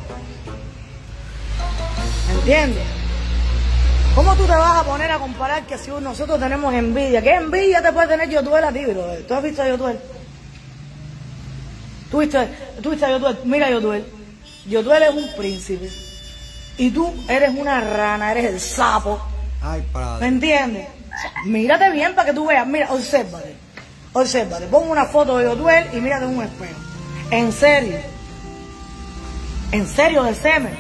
[2.30, 3.01] ¿Me entiendes?
[4.16, 7.22] ¿Cómo tú te vas a poner a comparar que si nosotros tenemos envidia?
[7.22, 9.26] ¿Qué envidia te puede tener Yotuel a ti, brother?
[9.26, 10.00] ¿Tú has visto a Yotuel?
[12.10, 12.48] ¿Tú viste,
[12.84, 13.40] tú viste a Yotuel?
[13.46, 14.06] Mira Yotuel.
[14.68, 15.90] Yotuel es un príncipe.
[16.78, 19.22] Y tú eres una rana, eres el sapo.
[19.62, 20.28] Ay, ¿Me padre.
[20.28, 20.88] entiendes?
[21.08, 22.68] O sea, mírate bien para que tú veas.
[22.68, 23.56] Mira, obsérvate.
[24.12, 24.66] Obsérvate.
[24.68, 26.80] Pon una foto de Yotuel y mírate en un espejo.
[27.32, 27.98] En serio.
[29.72, 30.76] En serio, de semen.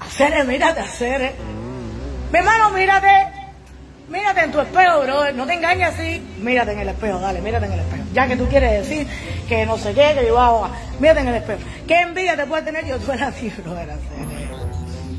[0.00, 1.34] Hacer, mírate, hacer.
[2.32, 3.08] Mi hermano, mírate.
[4.08, 5.32] Mírate en tu espejo, bro.
[5.32, 6.22] No te engañes así.
[6.40, 8.04] Mírate en el espejo, dale, mírate en el espejo.
[8.14, 9.06] Ya que tú quieres decir
[9.48, 10.68] que no sé qué, que yo hago.
[10.98, 11.60] Mírate en el espejo.
[11.86, 13.76] ¿Qué envidia te puede tener yo tú a ti, bro?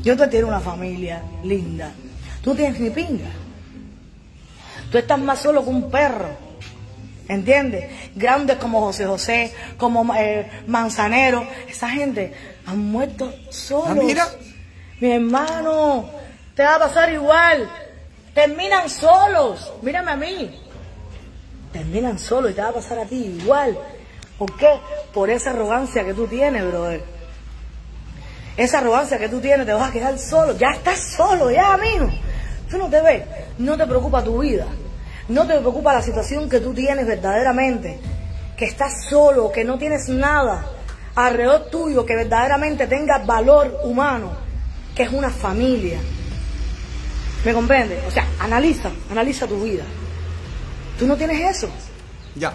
[0.02, 1.92] Yo te tiene una familia linda.
[2.42, 3.30] Tú tienes ni pinga.
[4.90, 6.30] Tú estás más solo que un perro.
[7.28, 7.90] ¿Entiendes?
[8.14, 11.46] Grandes como José José, como eh, Manzanero.
[11.68, 12.34] Esa gente
[12.66, 13.88] han muerto solos.
[13.88, 14.26] Ah, mira.
[15.00, 16.10] Mi hermano,
[16.54, 17.68] te va a pasar igual.
[18.34, 19.72] Terminan solos.
[19.82, 20.60] Mírame a mí.
[21.72, 23.76] Terminan solos y te va a pasar a ti igual.
[24.38, 24.68] ¿Por qué?
[25.12, 27.02] Por esa arrogancia que tú tienes, brother.
[28.56, 30.56] esa arrogancia que tú tienes, te vas a quedar solo.
[30.56, 32.08] Ya estás solo, ya, amigo.
[32.70, 33.24] Tú no te ves,
[33.58, 34.66] no te preocupa tu vida.
[35.28, 37.98] No te preocupa la situación que tú tienes verdaderamente.
[38.56, 40.64] Que estás solo, que no tienes nada
[41.14, 44.32] alrededor tuyo que verdaderamente tenga valor humano,
[44.94, 45.98] que es una familia.
[47.44, 48.02] ¿Me comprende?
[48.06, 49.84] O sea, analiza, analiza tu vida.
[50.98, 51.68] Tú no tienes eso.
[52.34, 52.54] Ya.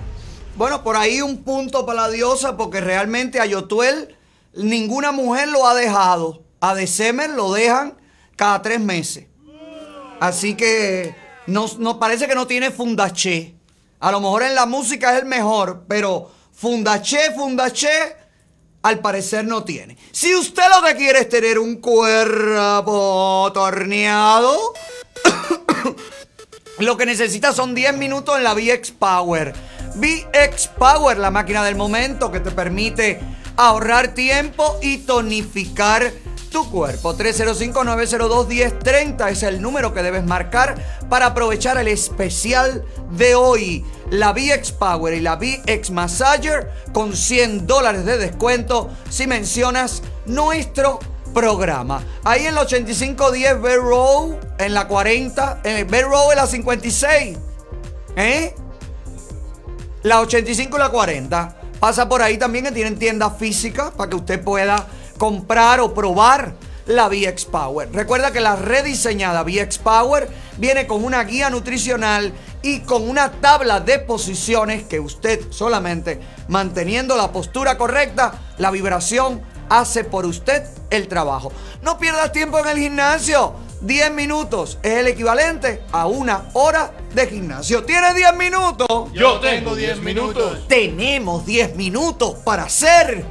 [0.56, 4.18] Bueno, por ahí un punto para la diosa, porque realmente a Yotuel
[4.54, 6.44] ninguna mujer lo ha dejado.
[6.60, 7.98] A December lo dejan
[8.36, 9.26] cada tres meses.
[10.20, 11.16] Así que
[11.48, 13.56] nos, nos parece que no tiene fundaché.
[14.00, 18.16] A lo mejor en la música es el mejor, pero fundaché, fundaché,
[18.82, 19.98] al parecer no tiene.
[20.12, 24.58] Si usted lo que quiere es tener un cuerpo torneado,
[26.80, 29.54] lo que necesita son 10 minutos en la VX Power.
[29.96, 33.20] VX Power, la máquina del momento que te permite
[33.58, 36.14] ahorrar tiempo y tonificar
[36.50, 37.16] tu cuerpo.
[37.16, 40.76] 305-902-1030 es el número que debes marcar
[41.10, 43.86] para aprovechar el especial de hoy.
[44.10, 51.00] La VX Power y la VX Massager con 100 dólares de descuento si mencionas nuestro
[51.34, 52.04] programa.
[52.24, 57.38] Ahí en la 8510 Bell Row, en la 40, en el Row en la 56.
[58.16, 58.56] ¿Eh?
[60.04, 61.56] La 85 y la 40.
[61.80, 64.86] Pasa por ahí también que tienen tienda física para que usted pueda
[65.20, 66.56] comprar o probar
[66.88, 67.92] la VX Power.
[67.94, 72.34] Recuerda que la rediseñada VX Power viene con una guía nutricional
[72.64, 79.42] y con una tabla de posiciones que usted solamente manteniendo la postura correcta, la vibración
[79.70, 81.52] hace por usted el trabajo.
[81.84, 83.54] No pierdas tiempo en el gimnasio.
[83.82, 87.84] 10 minutos es el equivalente a una hora de gimnasio.
[87.84, 89.12] ¿Tienes 10 minutos?
[89.14, 90.68] Yo tengo 10 minutos.
[90.68, 93.26] Tenemos 10 minutos para hacer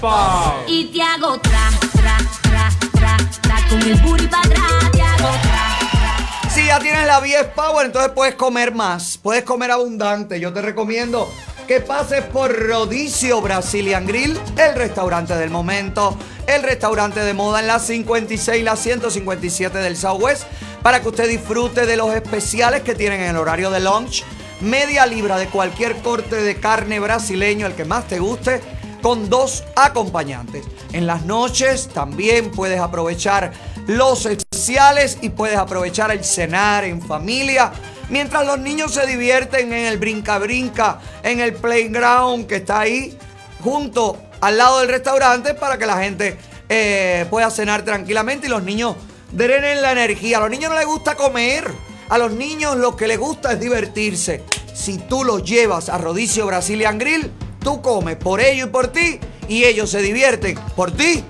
[0.00, 0.64] Power.
[0.68, 5.30] Y te hago tra, tra, tra, tra, tra, con el booty para atrás, te hago
[5.42, 6.48] tra.
[6.50, 7.20] Si ya tienes la
[7.54, 10.38] Power, entonces puedes comer más, puedes comer abundante.
[10.38, 11.28] Yo te recomiendo
[11.72, 17.66] que pases por Rodicio Brazilian Grill, el restaurante del momento, el restaurante de moda en
[17.66, 20.44] la 56 y la 157 del Southwest,
[20.82, 24.22] para que usted disfrute de los especiales que tienen en el horario de lunch.
[24.60, 28.60] Media libra de cualquier corte de carne brasileño, el que más te guste,
[29.00, 30.66] con dos acompañantes.
[30.92, 33.50] En las noches también puedes aprovechar
[33.86, 37.72] los especiales y puedes aprovechar el cenar en familia.
[38.12, 43.16] Mientras los niños se divierten en el brinca-brinca, en el playground que está ahí,
[43.64, 46.36] junto al lado del restaurante, para que la gente
[46.68, 48.96] eh, pueda cenar tranquilamente y los niños
[49.32, 50.36] drenen la energía.
[50.36, 51.72] A los niños no les gusta comer.
[52.10, 54.44] A los niños lo que les gusta es divertirse.
[54.74, 57.30] Si tú los llevas a Rodicio Brazilian Grill,
[57.64, 61.24] tú comes por ellos y por ti, y ellos se divierten por ti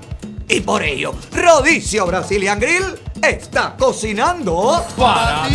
[0.48, 1.14] y por ello.
[1.32, 2.84] Rodicio Brazilian Grill
[3.22, 5.48] está cocinando para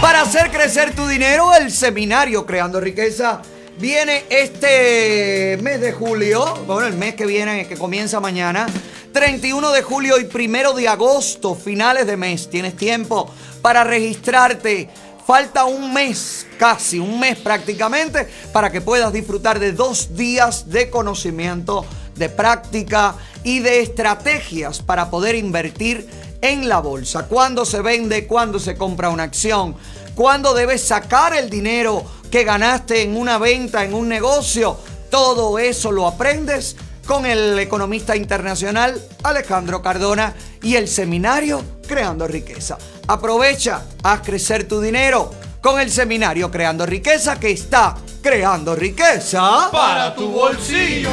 [0.00, 3.40] Para hacer crecer tu dinero, el seminario Creando Riqueza
[3.78, 8.66] viene este mes de julio, bueno, el mes que viene, que comienza mañana,
[9.12, 12.50] 31 de julio y 1 de agosto, finales de mes.
[12.50, 13.32] Tienes tiempo
[13.62, 14.88] para registrarte.
[15.26, 20.90] Falta un mes, casi un mes prácticamente, para que puedas disfrutar de dos días de
[20.90, 26.06] conocimiento, de práctica y de estrategias para poder invertir
[26.42, 27.26] en la bolsa.
[27.26, 29.76] Cuándo se vende, cuándo se compra una acción,
[30.14, 34.76] cuándo debes sacar el dinero que ganaste en una venta, en un negocio.
[35.08, 42.76] Todo eso lo aprendes con el economista internacional Alejandro Cardona y el seminario Creando Riqueza.
[43.06, 50.14] Aprovecha, haz crecer tu dinero con el seminario Creando Riqueza que está creando riqueza para
[50.14, 51.10] tu bolsillo.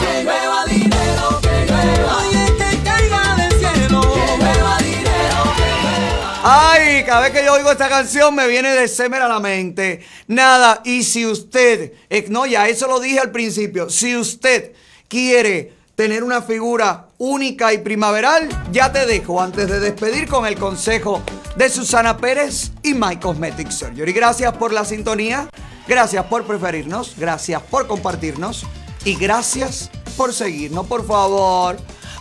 [0.00, 2.16] Que llueva dinero, que llueva.
[2.16, 4.00] Oye, que caiga del cielo.
[4.00, 6.72] Que llueva dinero, que llueva.
[6.72, 10.00] Ay, cada vez que yo oigo esta canción me viene de Semer a la mente.
[10.28, 14.72] Nada, y si usted, eh, no, ya eso lo dije al principio, si usted
[15.08, 20.58] quiere tener una figura única y primaveral, ya te dejo antes de despedir con el
[20.58, 21.22] consejo
[21.56, 24.12] de Susana Pérez y My Cosmetic Surgery.
[24.12, 25.48] Gracias por la sintonía,
[25.88, 28.66] gracias por preferirnos, gracias por compartirnos
[29.06, 31.76] y gracias por seguirnos, por favor.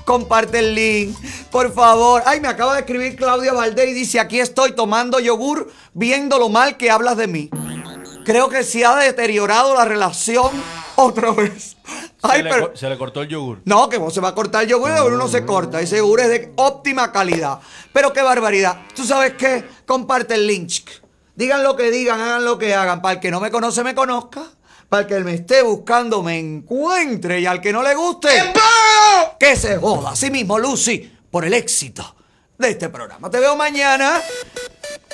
[0.05, 1.17] Comparte el link,
[1.51, 2.21] por favor.
[2.25, 6.47] Ay, me acaba de escribir Claudia Valdés y dice, aquí estoy tomando yogur viendo lo
[6.47, 7.49] mal que hablas de mí.
[8.23, 10.51] Creo que se ha deteriorado la relación
[10.95, 11.74] otra vez.
[12.29, 12.71] Ay, se, le, pero...
[12.71, 13.61] co- se le cortó el yogur.
[13.65, 15.79] No, que no se va a cortar el yogur, el yogur no se corta.
[15.81, 17.59] Ese yogur es de óptima calidad.
[17.93, 18.79] Pero qué barbaridad.
[18.95, 19.63] ¿Tú sabes qué?
[19.85, 20.89] Comparte el link.
[21.35, 23.01] Digan lo que digan, hagan lo que hagan.
[23.01, 24.43] Para el que no me conoce, me conozca.
[24.89, 28.29] Para que me esté buscando me encuentre y al que no le guste,
[29.39, 30.11] que se joda.
[30.11, 32.15] Así mismo, Lucy, por el éxito
[32.57, 33.29] de este programa.
[33.29, 34.21] Te veo mañana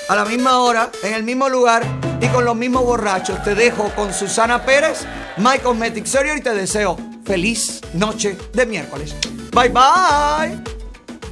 [0.08, 1.82] a la misma hora, en el mismo lugar
[2.20, 3.42] y con los mismos borrachos.
[3.42, 5.06] Te dejo con Susana Pérez,
[5.38, 9.14] My Cosmetic Surgery y te deseo feliz noche de miércoles.
[9.52, 10.62] Bye bye.